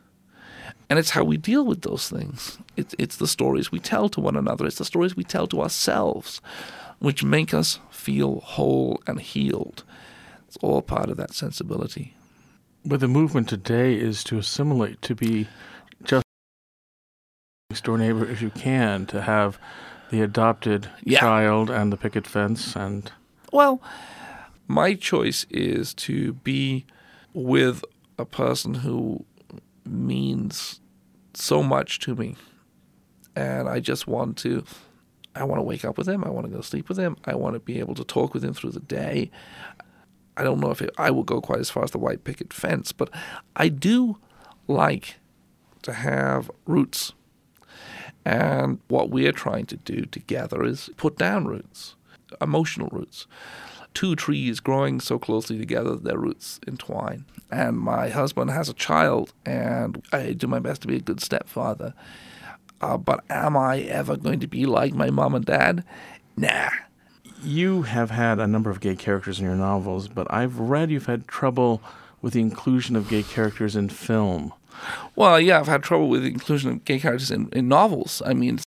And 0.89 0.97
it's 0.97 1.11
how 1.11 1.25
we 1.25 1.37
deal 1.37 1.65
with 1.65 1.81
those 1.81 2.09
things. 2.09 2.57
It's, 2.77 2.95
it's 2.97 3.17
the 3.17 3.27
stories 3.27 3.71
we 3.71 3.79
tell 3.79 4.07
to 4.09 4.21
one 4.21 4.37
another, 4.37 4.65
it's 4.65 4.77
the 4.77 4.85
stories 4.85 5.15
we 5.15 5.25
tell 5.25 5.47
to 5.47 5.61
ourselves, 5.61 6.41
which 6.99 7.23
make 7.23 7.53
us 7.53 7.79
feel 7.89 8.39
whole 8.39 9.01
and 9.07 9.19
healed. 9.19 9.83
It's 10.47 10.57
all 10.57 10.81
part 10.81 11.09
of 11.09 11.17
that 11.17 11.33
sensibility. 11.33 12.15
But 12.83 12.99
the 12.99 13.07
movement 13.07 13.47
today 13.47 13.95
is 13.95 14.23
to 14.25 14.37
assimilate, 14.37 15.01
to 15.03 15.15
be 15.15 15.47
just 16.03 16.23
next 17.69 17.83
door 17.83 17.97
neighbor 17.97 18.25
if 18.25 18.41
you 18.41 18.49
can, 18.49 19.05
to 19.07 19.21
have 19.21 19.59
the 20.09 20.21
adopted 20.21 20.89
Yeah. 21.03 21.19
child 21.19 21.69
and 21.69 21.91
the 21.91 21.97
picket 21.97 22.27
fence 22.27 22.75
and 22.75 23.11
Well, 23.53 23.81
my 24.67 24.93
choice 24.95 25.45
is 25.49 25.93
to 25.95 26.33
be 26.33 26.85
with 27.33 27.83
a 28.17 28.25
person 28.25 28.75
who 28.75 29.25
means 29.85 30.79
so 31.33 31.61
much 31.61 31.99
to 31.99 32.15
me. 32.15 32.35
And 33.35 33.69
I 33.69 33.79
just 33.79 34.07
want 34.07 34.37
to 34.39 34.63
I 35.33 35.45
want 35.45 35.59
to 35.59 35.63
wake 35.63 35.85
up 35.85 35.97
with 35.97 36.09
him, 36.09 36.25
I 36.25 36.29
want 36.29 36.45
to 36.47 36.51
go 36.51 36.59
sleep 36.59 36.89
with 36.89 36.97
him, 36.97 37.15
I 37.23 37.35
want 37.35 37.53
to 37.53 37.59
be 37.61 37.79
able 37.79 37.95
to 37.95 38.03
talk 38.03 38.33
with 38.33 38.43
him 38.43 38.53
through 38.53 38.71
the 38.71 38.81
day. 38.81 39.31
I 40.37 40.43
don't 40.43 40.59
know 40.59 40.71
if 40.71 40.81
it, 40.81 40.91
I 40.97 41.11
will 41.11 41.23
go 41.23 41.41
quite 41.41 41.59
as 41.59 41.69
far 41.69 41.83
as 41.83 41.91
the 41.91 41.97
white 41.97 42.23
picket 42.23 42.53
fence, 42.53 42.91
but 42.91 43.09
I 43.55 43.67
do 43.67 44.17
like 44.67 45.17
to 45.83 45.93
have 45.93 46.49
roots. 46.65 47.13
And 48.23 48.79
what 48.87 49.09
we're 49.09 49.31
trying 49.31 49.65
to 49.67 49.77
do 49.77 50.05
together 50.05 50.63
is 50.63 50.89
put 50.97 51.17
down 51.17 51.45
roots, 51.45 51.95
emotional 52.39 52.89
roots. 52.91 53.27
Two 53.93 54.15
trees 54.15 54.61
growing 54.61 55.01
so 55.01 55.19
closely 55.19 55.57
together 55.57 55.91
that 55.91 56.03
their 56.03 56.17
roots 56.17 56.59
entwine. 56.65 57.25
And 57.51 57.77
my 57.77 58.09
husband 58.09 58.51
has 58.51 58.69
a 58.69 58.73
child, 58.73 59.33
and 59.45 60.01
I 60.13 60.31
do 60.33 60.47
my 60.47 60.59
best 60.59 60.81
to 60.83 60.87
be 60.87 60.95
a 60.95 61.01
good 61.01 61.19
stepfather. 61.19 61.93
Uh, 62.79 62.97
but 62.97 63.23
am 63.29 63.57
I 63.57 63.79
ever 63.81 64.15
going 64.15 64.39
to 64.39 64.47
be 64.47 64.65
like 64.65 64.93
my 64.93 65.09
mom 65.09 65.35
and 65.35 65.45
dad? 65.45 65.83
Nah. 66.37 66.69
You 67.43 67.83
have 67.83 68.11
had 68.11 68.39
a 68.39 68.47
number 68.47 68.69
of 68.69 68.79
gay 68.79 68.95
characters 68.95 69.39
in 69.39 69.45
your 69.45 69.55
novels, 69.55 70.07
but 70.07 70.31
I've 70.31 70.59
read 70.59 70.91
you've 70.91 71.07
had 71.07 71.27
trouble 71.27 71.81
with 72.21 72.33
the 72.33 72.41
inclusion 72.41 72.95
of 72.95 73.09
gay 73.09 73.23
characters 73.23 73.75
in 73.75 73.89
film. 73.89 74.53
Well, 75.15 75.39
yeah, 75.39 75.59
I've 75.59 75.67
had 75.67 75.83
trouble 75.83 76.07
with 76.09 76.21
the 76.21 76.29
inclusion 76.29 76.71
of 76.71 76.85
gay 76.85 76.99
characters 76.99 77.31
in, 77.31 77.49
in 77.51 77.67
novels. 77.67 78.21
I 78.25 78.33
mean, 78.33 78.59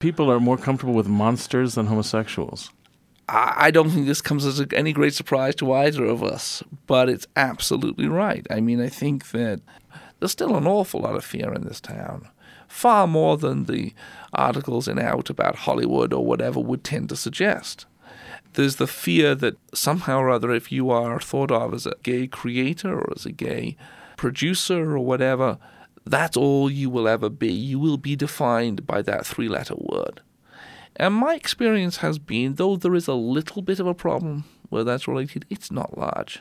People 0.00 0.32
are 0.32 0.40
more 0.40 0.56
comfortable 0.56 0.94
with 0.94 1.06
monsters 1.06 1.74
than 1.74 1.86
homosexuals. 1.86 2.70
I 3.28 3.66
I 3.66 3.70
don't 3.70 3.90
think 3.90 4.06
this 4.06 4.22
comes 4.22 4.46
as 4.46 4.58
a, 4.58 4.66
any 4.74 4.94
great 4.94 5.12
surprise 5.12 5.54
to 5.56 5.72
either 5.72 6.04
of 6.06 6.24
us, 6.24 6.62
but 6.86 7.10
it's 7.10 7.26
absolutely 7.36 8.08
right. 8.08 8.46
I 8.50 8.60
mean, 8.60 8.80
I 8.80 8.88
think 8.88 9.30
that 9.32 9.60
there's 10.18 10.32
still 10.32 10.56
an 10.56 10.66
awful 10.66 11.00
lot 11.00 11.16
of 11.16 11.24
fear 11.24 11.52
in 11.52 11.64
this 11.64 11.80
town, 11.82 12.28
far 12.70 13.06
more 13.06 13.36
than 13.36 13.64
the 13.64 13.92
articles 14.32 14.86
in 14.86 14.98
Out 14.98 15.28
about 15.28 15.56
Hollywood 15.56 16.12
or 16.12 16.24
whatever 16.24 16.60
would 16.60 16.84
tend 16.84 17.08
to 17.08 17.16
suggest. 17.16 17.84
There's 18.54 18.76
the 18.76 18.86
fear 18.86 19.34
that 19.34 19.56
somehow 19.74 20.20
or 20.20 20.30
other, 20.30 20.52
if 20.52 20.72
you 20.72 20.90
are 20.90 21.20
thought 21.20 21.50
of 21.50 21.74
as 21.74 21.84
a 21.84 21.96
gay 22.02 22.26
creator 22.26 22.98
or 22.98 23.12
as 23.14 23.26
a 23.26 23.32
gay 23.32 23.76
producer 24.16 24.96
or 24.96 25.00
whatever, 25.00 25.58
that's 26.06 26.36
all 26.36 26.70
you 26.70 26.88
will 26.88 27.08
ever 27.08 27.28
be. 27.28 27.52
You 27.52 27.78
will 27.78 27.98
be 27.98 28.16
defined 28.16 28.86
by 28.86 29.02
that 29.02 29.26
three 29.26 29.48
letter 29.48 29.74
word. 29.76 30.22
And 30.96 31.14
my 31.14 31.34
experience 31.34 31.98
has 31.98 32.18
been, 32.18 32.54
though 32.54 32.76
there 32.76 32.94
is 32.94 33.08
a 33.08 33.14
little 33.14 33.62
bit 33.62 33.80
of 33.80 33.86
a 33.86 33.94
problem 33.94 34.44
where 34.68 34.84
that's 34.84 35.08
related, 35.08 35.44
it's 35.50 35.70
not 35.70 35.98
large. 35.98 36.40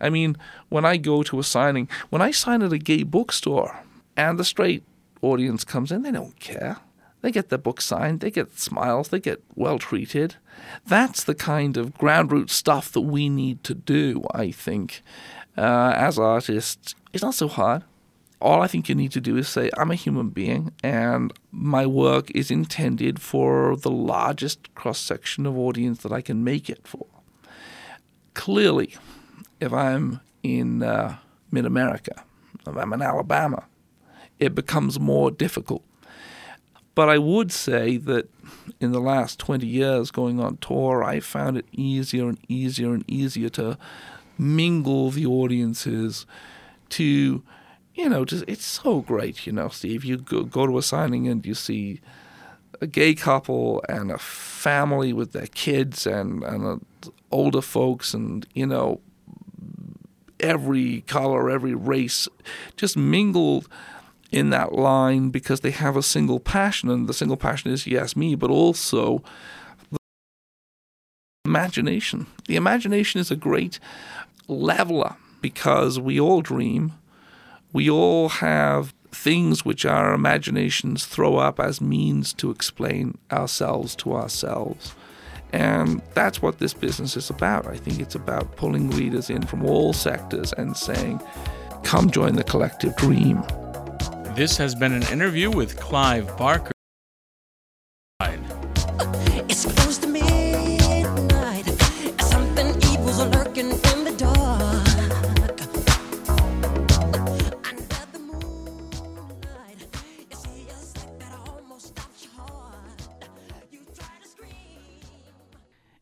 I 0.00 0.10
mean, 0.10 0.36
when 0.68 0.84
I 0.84 0.96
go 0.96 1.22
to 1.24 1.38
a 1.38 1.44
signing, 1.44 1.88
when 2.10 2.22
I 2.22 2.30
sign 2.30 2.62
at 2.62 2.72
a 2.72 2.78
gay 2.78 3.02
bookstore 3.02 3.80
and 4.16 4.38
the 4.38 4.44
straight 4.44 4.84
audience 5.22 5.64
comes 5.64 5.92
in, 5.92 6.02
they 6.02 6.10
don't 6.10 6.38
care. 6.38 6.78
They 7.22 7.32
get 7.32 7.48
their 7.48 7.58
book 7.58 7.80
signed, 7.80 8.20
they 8.20 8.30
get 8.30 8.58
smiles, 8.58 9.08
they 9.08 9.20
get 9.20 9.42
well 9.54 9.78
treated. 9.78 10.36
That's 10.86 11.24
the 11.24 11.34
kind 11.34 11.76
of 11.76 11.96
ground 11.98 12.30
root 12.30 12.50
stuff 12.50 12.92
that 12.92 13.00
we 13.00 13.28
need 13.28 13.64
to 13.64 13.74
do, 13.74 14.24
I 14.32 14.50
think, 14.50 15.02
uh, 15.56 15.92
as 15.96 16.18
artists. 16.18 16.94
It's 17.12 17.22
not 17.22 17.34
so 17.34 17.48
hard 17.48 17.82
all 18.40 18.62
I 18.62 18.66
think 18.66 18.88
you 18.88 18.94
need 18.94 19.12
to 19.12 19.20
do 19.20 19.36
is 19.36 19.48
say, 19.48 19.70
I'm 19.76 19.90
a 19.90 19.94
human 19.94 20.28
being 20.30 20.72
and 20.82 21.32
my 21.50 21.86
work 21.86 22.30
is 22.32 22.50
intended 22.50 23.20
for 23.20 23.76
the 23.76 23.90
largest 23.90 24.74
cross 24.74 24.98
section 24.98 25.46
of 25.46 25.56
audience 25.56 26.02
that 26.02 26.12
I 26.12 26.20
can 26.20 26.44
make 26.44 26.68
it 26.68 26.86
for. 26.86 27.06
Clearly, 28.34 28.94
if 29.60 29.72
I'm 29.72 30.20
in 30.42 30.82
uh, 30.82 31.16
mid 31.50 31.64
America, 31.64 32.24
if 32.66 32.76
I'm 32.76 32.92
in 32.92 33.00
Alabama, 33.00 33.64
it 34.38 34.54
becomes 34.54 34.98
more 35.00 35.30
difficult. 35.30 35.82
But 36.94 37.08
I 37.08 37.18
would 37.18 37.52
say 37.52 37.98
that 37.98 38.30
in 38.80 38.92
the 38.92 39.00
last 39.00 39.38
20 39.38 39.66
years 39.66 40.10
going 40.10 40.40
on 40.40 40.56
tour, 40.58 41.04
I 41.04 41.20
found 41.20 41.58
it 41.58 41.66
easier 41.72 42.28
and 42.28 42.38
easier 42.48 42.94
and 42.94 43.04
easier 43.06 43.50
to 43.50 43.76
mingle 44.38 45.10
the 45.10 45.26
audiences, 45.26 46.26
to 46.90 47.42
you 47.94 48.08
know, 48.10 48.24
just 48.24 48.44
it's 48.46 48.64
so 48.64 49.00
great, 49.00 49.46
you 49.46 49.52
know, 49.52 49.68
Steve. 49.68 50.04
You 50.04 50.18
go, 50.18 50.42
go 50.44 50.66
to 50.66 50.78
a 50.78 50.82
signing 50.82 51.28
and 51.28 51.44
you 51.44 51.54
see 51.54 52.00
a 52.80 52.86
gay 52.86 53.14
couple 53.14 53.82
and 53.88 54.10
a 54.10 54.18
family 54.18 55.12
with 55.12 55.32
their 55.32 55.46
kids 55.46 56.06
and 56.06 56.42
and 56.44 56.84
older 57.30 57.62
folks 57.62 58.14
and 58.14 58.46
you 58.54 58.66
know 58.66 59.00
every 60.40 61.00
color, 61.02 61.50
every 61.50 61.74
race, 61.74 62.28
just 62.76 62.96
mingled 62.96 63.68
in 64.32 64.50
that 64.50 64.72
line 64.72 65.30
because 65.30 65.60
they 65.60 65.70
have 65.70 65.96
a 65.96 66.02
single 66.02 66.40
passion, 66.40 66.90
and 66.90 67.08
the 67.08 67.14
single 67.14 67.36
passion 67.36 67.70
is 67.70 67.86
yes, 67.86 68.16
me, 68.16 68.34
but 68.34 68.50
also 68.50 69.22
the 69.90 69.98
imagination. 71.44 72.26
The 72.46 72.56
imagination 72.56 73.20
is 73.20 73.30
a 73.30 73.36
great 73.36 73.78
leveler 74.48 75.16
because 75.40 75.98
we 75.98 76.18
all 76.18 76.40
dream 76.42 76.92
we 77.76 77.90
all 77.90 78.30
have 78.30 78.94
things 79.12 79.62
which 79.62 79.84
our 79.84 80.14
imaginations 80.14 81.04
throw 81.04 81.36
up 81.36 81.60
as 81.60 81.78
means 81.78 82.32
to 82.32 82.50
explain 82.50 83.18
ourselves 83.30 83.94
to 83.96 84.14
ourselves. 84.14 84.94
And 85.52 86.00
that's 86.14 86.40
what 86.40 86.58
this 86.58 86.72
business 86.72 87.18
is 87.18 87.28
about. 87.28 87.66
I 87.66 87.76
think 87.76 88.00
it's 88.00 88.14
about 88.14 88.56
pulling 88.56 88.88
readers 88.92 89.28
in 89.28 89.42
from 89.42 89.62
all 89.66 89.92
sectors 89.92 90.54
and 90.54 90.74
saying, 90.74 91.20
come 91.84 92.10
join 92.10 92.36
the 92.36 92.44
collective 92.44 92.96
dream. 92.96 93.44
This 94.36 94.58
has 94.58 94.74
been 94.74 94.92
an 94.92 95.02
interview 95.04 95.50
with 95.50 95.80
Clive 95.80 96.36
Barker. 96.36 96.72
It's 99.48 99.64
close 99.64 99.96
to 99.96 100.06
midnight. 100.06 101.64
Something 102.20 102.76
evil's 102.92 103.18
lurking 103.28 103.70
in 103.70 104.04
the 104.04 104.14
dark. 104.18 104.86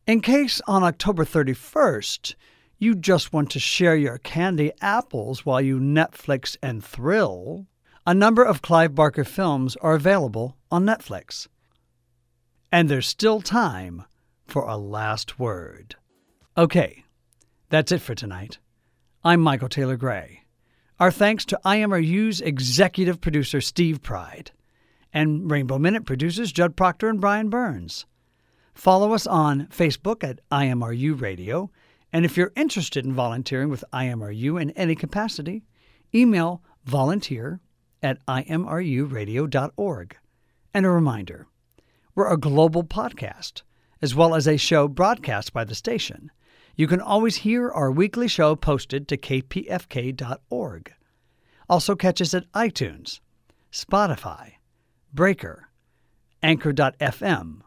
In 0.05 0.19
case 0.19 0.61
on 0.67 0.83
October 0.83 1.23
31st 1.23 2.35
you 2.79 2.95
just 2.95 3.31
want 3.31 3.49
to 3.51 3.59
share 3.59 3.95
your 3.95 4.17
candy 4.17 4.73
apples 4.81 5.45
while 5.45 5.61
you 5.61 5.79
Netflix 5.79 6.57
and 6.61 6.83
thrill, 6.83 7.67
a 8.07 8.13
number 8.13 8.43
of 8.43 8.61
Clive 8.61 8.93
Barker 8.93 9.23
films 9.23 9.75
are 9.77 9.95
available 9.95 10.55
on 10.69 10.85
Netflix. 10.85 11.47
And 12.71 12.87
there's 12.87 13.07
still 13.07 13.41
time 13.41 14.03
for 14.45 14.63
a 14.67 14.77
last 14.77 15.39
word. 15.39 15.95
Okay, 16.55 17.03
that's 17.69 17.91
it 17.91 18.01
for 18.01 18.13
tonight. 18.13 18.59
I'm 19.23 19.41
Michael 19.41 19.69
Taylor 19.69 19.97
Gray. 19.97 20.43
Our 20.99 21.09
thanks 21.09 21.45
to 21.45 21.59
IMRU's 21.65 22.41
executive 22.41 23.19
producer 23.19 23.59
Steve 23.59 24.03
Pride 24.03 24.51
and 25.11 25.49
Rainbow 25.49 25.79
Minute 25.79 26.05
producers 26.05 26.51
Judd 26.51 26.75
Proctor 26.75 27.09
and 27.09 27.19
Brian 27.19 27.49
Burns. 27.49 28.05
Follow 28.75 29.13
us 29.13 29.25
on 29.25 29.67
Facebook 29.67 30.23
at 30.23 30.41
IMRU 30.51 31.19
Radio, 31.19 31.71
and 32.13 32.23
if 32.23 32.37
you're 32.37 32.51
interested 32.55 33.03
in 33.03 33.13
volunteering 33.13 33.69
with 33.69 33.83
IMRU 33.91 34.61
in 34.61 34.69
any 34.71 34.93
capacity, 34.93 35.63
email 36.13 36.61
volunteer 36.85 37.61
at 38.05 38.23
imruradio.org. 38.27 40.17
And 40.73 40.85
a 40.85 40.89
reminder 40.89 41.47
we're 42.13 42.31
a 42.31 42.37
global 42.37 42.83
podcast, 42.83 43.63
as 44.01 44.15
well 44.15 44.35
as 44.35 44.47
a 44.47 44.57
show 44.57 44.87
broadcast 44.87 45.51
by 45.51 45.65
the 45.65 45.75
station. 45.75 46.31
You 46.75 46.87
can 46.87 47.01
always 47.01 47.37
hear 47.37 47.69
our 47.71 47.91
weekly 47.91 48.27
show 48.27 48.55
posted 48.55 49.07
to 49.07 49.17
kpfk.org. 49.17 50.93
Also, 51.67 51.95
catch 51.95 52.21
us 52.21 52.33
at 52.33 52.51
iTunes, 52.51 53.21
Spotify, 53.71 54.51
Breaker, 55.11 55.69
Anchor.fm, 56.43 57.61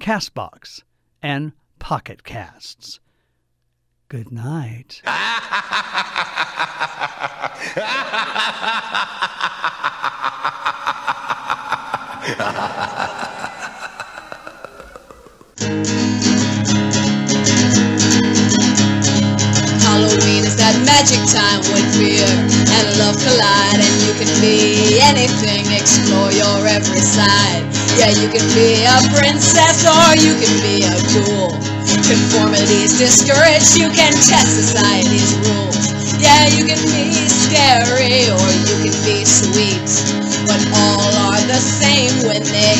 Castbox, 0.00 0.82
and 1.22 1.52
Pocket 1.78 2.24
Casts. 2.24 2.98
Good 4.14 4.30
night. 4.30 5.02
Halloween 19.82 20.46
is 20.46 20.54
that 20.62 20.78
magic 20.86 21.18
time 21.34 21.58
when 21.74 21.82
fear 21.90 22.22
and 22.22 22.86
love 22.94 23.18
collide, 23.18 23.82
and 23.82 23.98
you 23.98 24.14
can 24.14 24.30
be 24.40 25.02
anything, 25.02 25.66
explore 25.74 26.30
your 26.30 26.62
every 26.68 27.02
side. 27.02 27.66
Yeah, 27.98 28.10
you 28.14 28.28
can 28.30 28.46
be 28.54 28.86
a 28.86 28.94
princess 29.18 29.82
or 29.82 30.14
you 30.22 30.38
can 30.38 30.62
be 30.62 30.86
a 30.86 31.73
ghoul. 32.12 32.52
is 32.52 32.98
discouraged, 33.00 33.80
you 33.80 33.88
can 33.88 34.12
test 34.12 34.52
society's 34.52 35.40
rules. 35.40 36.20
Yeah, 36.20 36.52
you 36.52 36.68
can 36.68 36.80
be 36.92 37.08
scary 37.32 38.28
or 38.28 38.44
you 38.68 38.76
can 38.84 38.96
be 39.08 39.24
sweet, 39.24 39.80
but 40.44 40.60
all 40.76 41.08
are 41.32 41.44
the 41.48 41.56
same 41.56 42.12
when 42.28 42.44
they 42.44 42.76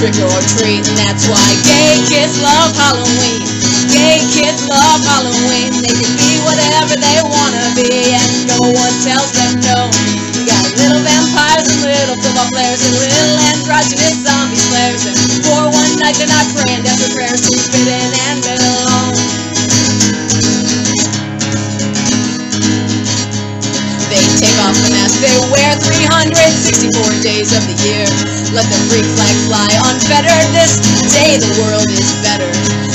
trick 0.00 0.16
or 0.16 0.40
treat, 0.56 0.80
and 0.80 0.96
that's 0.96 1.28
why 1.28 1.44
gay 1.68 2.00
kids 2.08 2.40
love 2.40 2.72
Halloween. 2.72 3.44
Gay 3.92 4.24
kids 4.32 4.64
love 4.64 5.00
Halloween. 5.04 5.70
They 5.84 5.92
can 5.92 6.12
be 6.16 6.32
whatever 6.48 6.96
they 6.96 7.20
wanna 7.20 7.66
be, 7.76 8.16
and 8.16 8.48
no 8.48 8.60
one 8.64 8.94
tells 9.04 9.28
them 9.36 9.60
no. 9.60 9.92
We 10.40 10.48
got 10.48 10.64
little 10.80 11.04
vampires 11.04 11.68
and 11.68 11.80
little 11.84 12.16
football 12.16 12.48
players 12.48 12.80
and 12.80 12.96
little 12.96 13.38
androgynous 13.52 14.24
zombie 14.24 14.56
slayers, 14.56 15.04
and 15.04 15.23
for 15.64 15.72
one 15.72 15.96
night 15.96 16.12
they're 16.20 16.28
not 16.28 16.44
praying 16.52 16.84
desperate 16.84 17.16
prayers 17.16 17.40
to 17.48 17.56
fit 17.56 17.88
and 17.88 18.38
belong. 18.44 19.16
They 24.12 24.24
take 24.36 24.58
off 24.60 24.76
the 24.76 24.92
mask 24.92 25.24
they 25.24 25.32
wear 25.48 25.72
364 25.80 27.16
days 27.24 27.56
of 27.56 27.64
the 27.64 27.76
year. 27.80 28.04
Let 28.52 28.68
the 28.68 28.80
freak 28.92 29.08
flag 29.16 29.36
fly 29.48 29.70
unfettered. 29.88 30.52
This 30.52 30.76
day 31.16 31.40
the 31.40 31.52
world 31.64 31.88
is 31.88 32.12
better. 32.20 32.50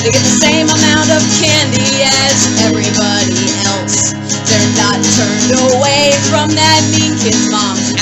They 0.06 0.14
get 0.14 0.22
the 0.22 0.38
same 0.38 0.70
amount 0.70 1.10
of 1.10 1.26
candy 1.42 2.06
as 2.06 2.38
everybody 2.70 3.50
else. 3.66 4.14
They're 4.46 4.74
not 4.78 5.02
turned 5.18 5.74
away 5.74 6.14
from 6.30 6.54
that 6.54 6.86
mean 6.94 7.18
kid's 7.18 7.50
house. 7.50 7.99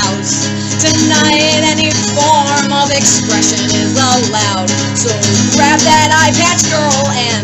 Tonight 0.87 1.67
any 1.67 1.91
form 2.15 2.71
of 2.71 2.87
expression 2.95 3.59
is 3.75 3.91
allowed. 3.99 4.71
So 4.95 5.11
grab 5.55 5.83
that 5.83 6.09
eye 6.15 6.31
patch 6.39 6.63
girl 6.71 7.03
and 7.11 7.43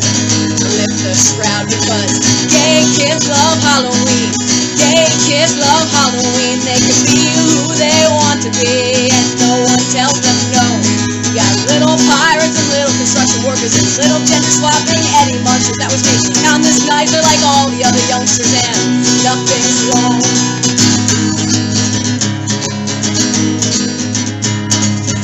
lift 0.80 1.04
the 1.04 1.12
shroud 1.12 1.68
because 1.68 2.24
gay 2.48 2.88
kids 2.96 3.28
love 3.28 3.60
Halloween. 3.60 4.32
Gay 4.80 5.12
kids 5.28 5.60
love 5.60 5.88
Halloween. 5.92 6.64
They 6.64 6.80
can 6.80 7.00
be 7.12 7.24
who 7.36 7.76
they 7.76 8.02
want 8.16 8.40
to 8.48 8.52
be, 8.64 9.12
and 9.12 9.28
no 9.44 9.52
one 9.68 9.84
tells 9.92 10.24
them 10.24 10.40
no. 10.56 10.66
We 11.28 11.36
got 11.36 11.52
little 11.68 12.00
pirates 12.08 12.56
and 12.56 12.70
little 12.72 12.96
construction 12.96 13.44
workers 13.44 13.76
and 13.76 13.88
little 14.08 14.24
gender 14.24 14.52
swapping 14.56 15.04
Eddie 15.20 15.44
Munchers. 15.44 15.76
That 15.84 15.92
was 15.92 16.00
me. 16.08 16.16
This 16.64 16.88
night 16.88 17.12
they're 17.12 17.26
like 17.28 17.44
all 17.44 17.68
the 17.68 17.84
other 17.84 18.04
youngsters, 18.08 18.56
and 18.56 19.04
nothing's 19.20 19.92
wrong. 19.92 20.73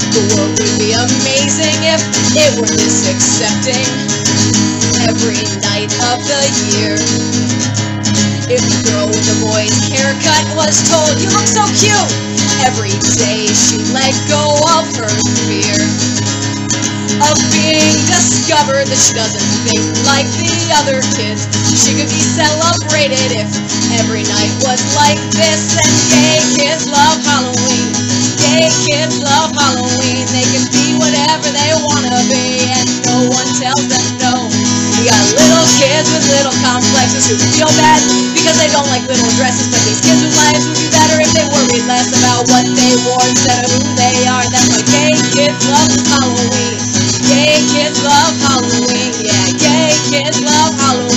The 0.10 0.26
world 0.34 0.57
would 0.57 0.76
be 0.82 0.97
amazing 0.97 1.78
if 1.86 2.01
it 2.34 2.51
were 2.57 2.66
this 2.66 3.05
accepting 3.14 3.86
every 5.05 5.38
night 5.62 5.93
of 6.10 6.18
the 6.26 6.43
year. 6.74 6.97
If 8.49 8.66
the 8.66 8.80
girl 8.89 9.05
with 9.05 9.22
the 9.22 9.38
boy's 9.45 9.78
haircut 9.93 10.49
was 10.57 10.82
told, 10.89 11.14
You 11.22 11.30
look 11.30 11.45
so 11.45 11.62
cute, 11.78 12.10
every 12.66 12.97
day 13.22 13.45
she'd 13.53 13.86
let 13.93 14.18
go 14.26 14.57
of 14.82 14.89
her 14.97 15.14
fear 15.45 15.78
of 17.22 17.38
being 17.53 17.93
discovered 18.10 18.89
that 18.89 18.97
she 18.97 19.14
doesn't 19.14 19.45
think 19.70 19.86
like 20.10 20.26
the 20.41 20.74
other 20.74 21.05
kids. 21.22 21.45
She 21.70 21.93
could 21.93 22.10
be 22.10 22.24
celebrated 22.34 23.30
if 23.30 23.49
every 24.01 24.26
night 24.26 24.51
was 24.66 24.82
like 24.97 25.22
this. 25.38 25.78
And 25.78 25.93
gay 26.10 26.41
kids 26.57 26.89
love 26.89 27.22
Halloween. 27.22 27.68
They 28.60 28.68
kids 28.91 29.24
love 29.24 29.55
Halloween. 29.55 30.28
They 30.36 30.43
can 30.43 30.68
be 30.76 30.91
whatever 30.99 31.47
they 31.47 31.72
want 31.80 32.03
to 32.12 32.20
be, 32.28 32.68
and 32.68 32.84
no 33.07 33.32
one 33.32 33.47
tells 33.55 33.88
them 33.88 34.03
no. 34.20 34.51
We 34.99 35.07
got 35.07 35.24
little 35.32 35.64
kids 35.80 36.12
with 36.12 36.28
little 36.28 36.51
complexes 36.60 37.32
who 37.32 37.39
feel 37.55 37.72
bad 37.80 38.03
because 38.36 38.60
they 38.60 38.68
don't 38.68 38.91
like 38.91 39.07
little 39.07 39.32
dresses, 39.39 39.72
but 39.72 39.80
these 39.88 40.03
kids 40.03 40.20
with 40.28 40.36
lives 40.36 40.68
would 40.68 40.76
be 40.76 40.91
better 40.91 41.24
if 41.24 41.32
they 41.32 41.47
worried 41.47 41.88
less 41.88 42.12
about 42.20 42.51
what 42.51 42.68
they 42.68 42.99
wore 43.07 43.24
instead 43.32 43.64
of 43.64 43.72
who 43.80 43.95
they 43.95 44.28
are. 44.28 44.43
That's 44.51 44.68
why 44.76 44.84
gay 44.91 45.16
kids 45.32 45.64
love 45.72 45.95
Halloween. 46.12 46.76
Gay 47.32 47.64
kids 47.72 48.03
love 48.03 48.36
Halloween. 48.43 49.12
Yeah, 49.24 49.47
gay 49.55 49.95
kids 50.12 50.43
love 50.43 50.76
Halloween. 50.76 51.09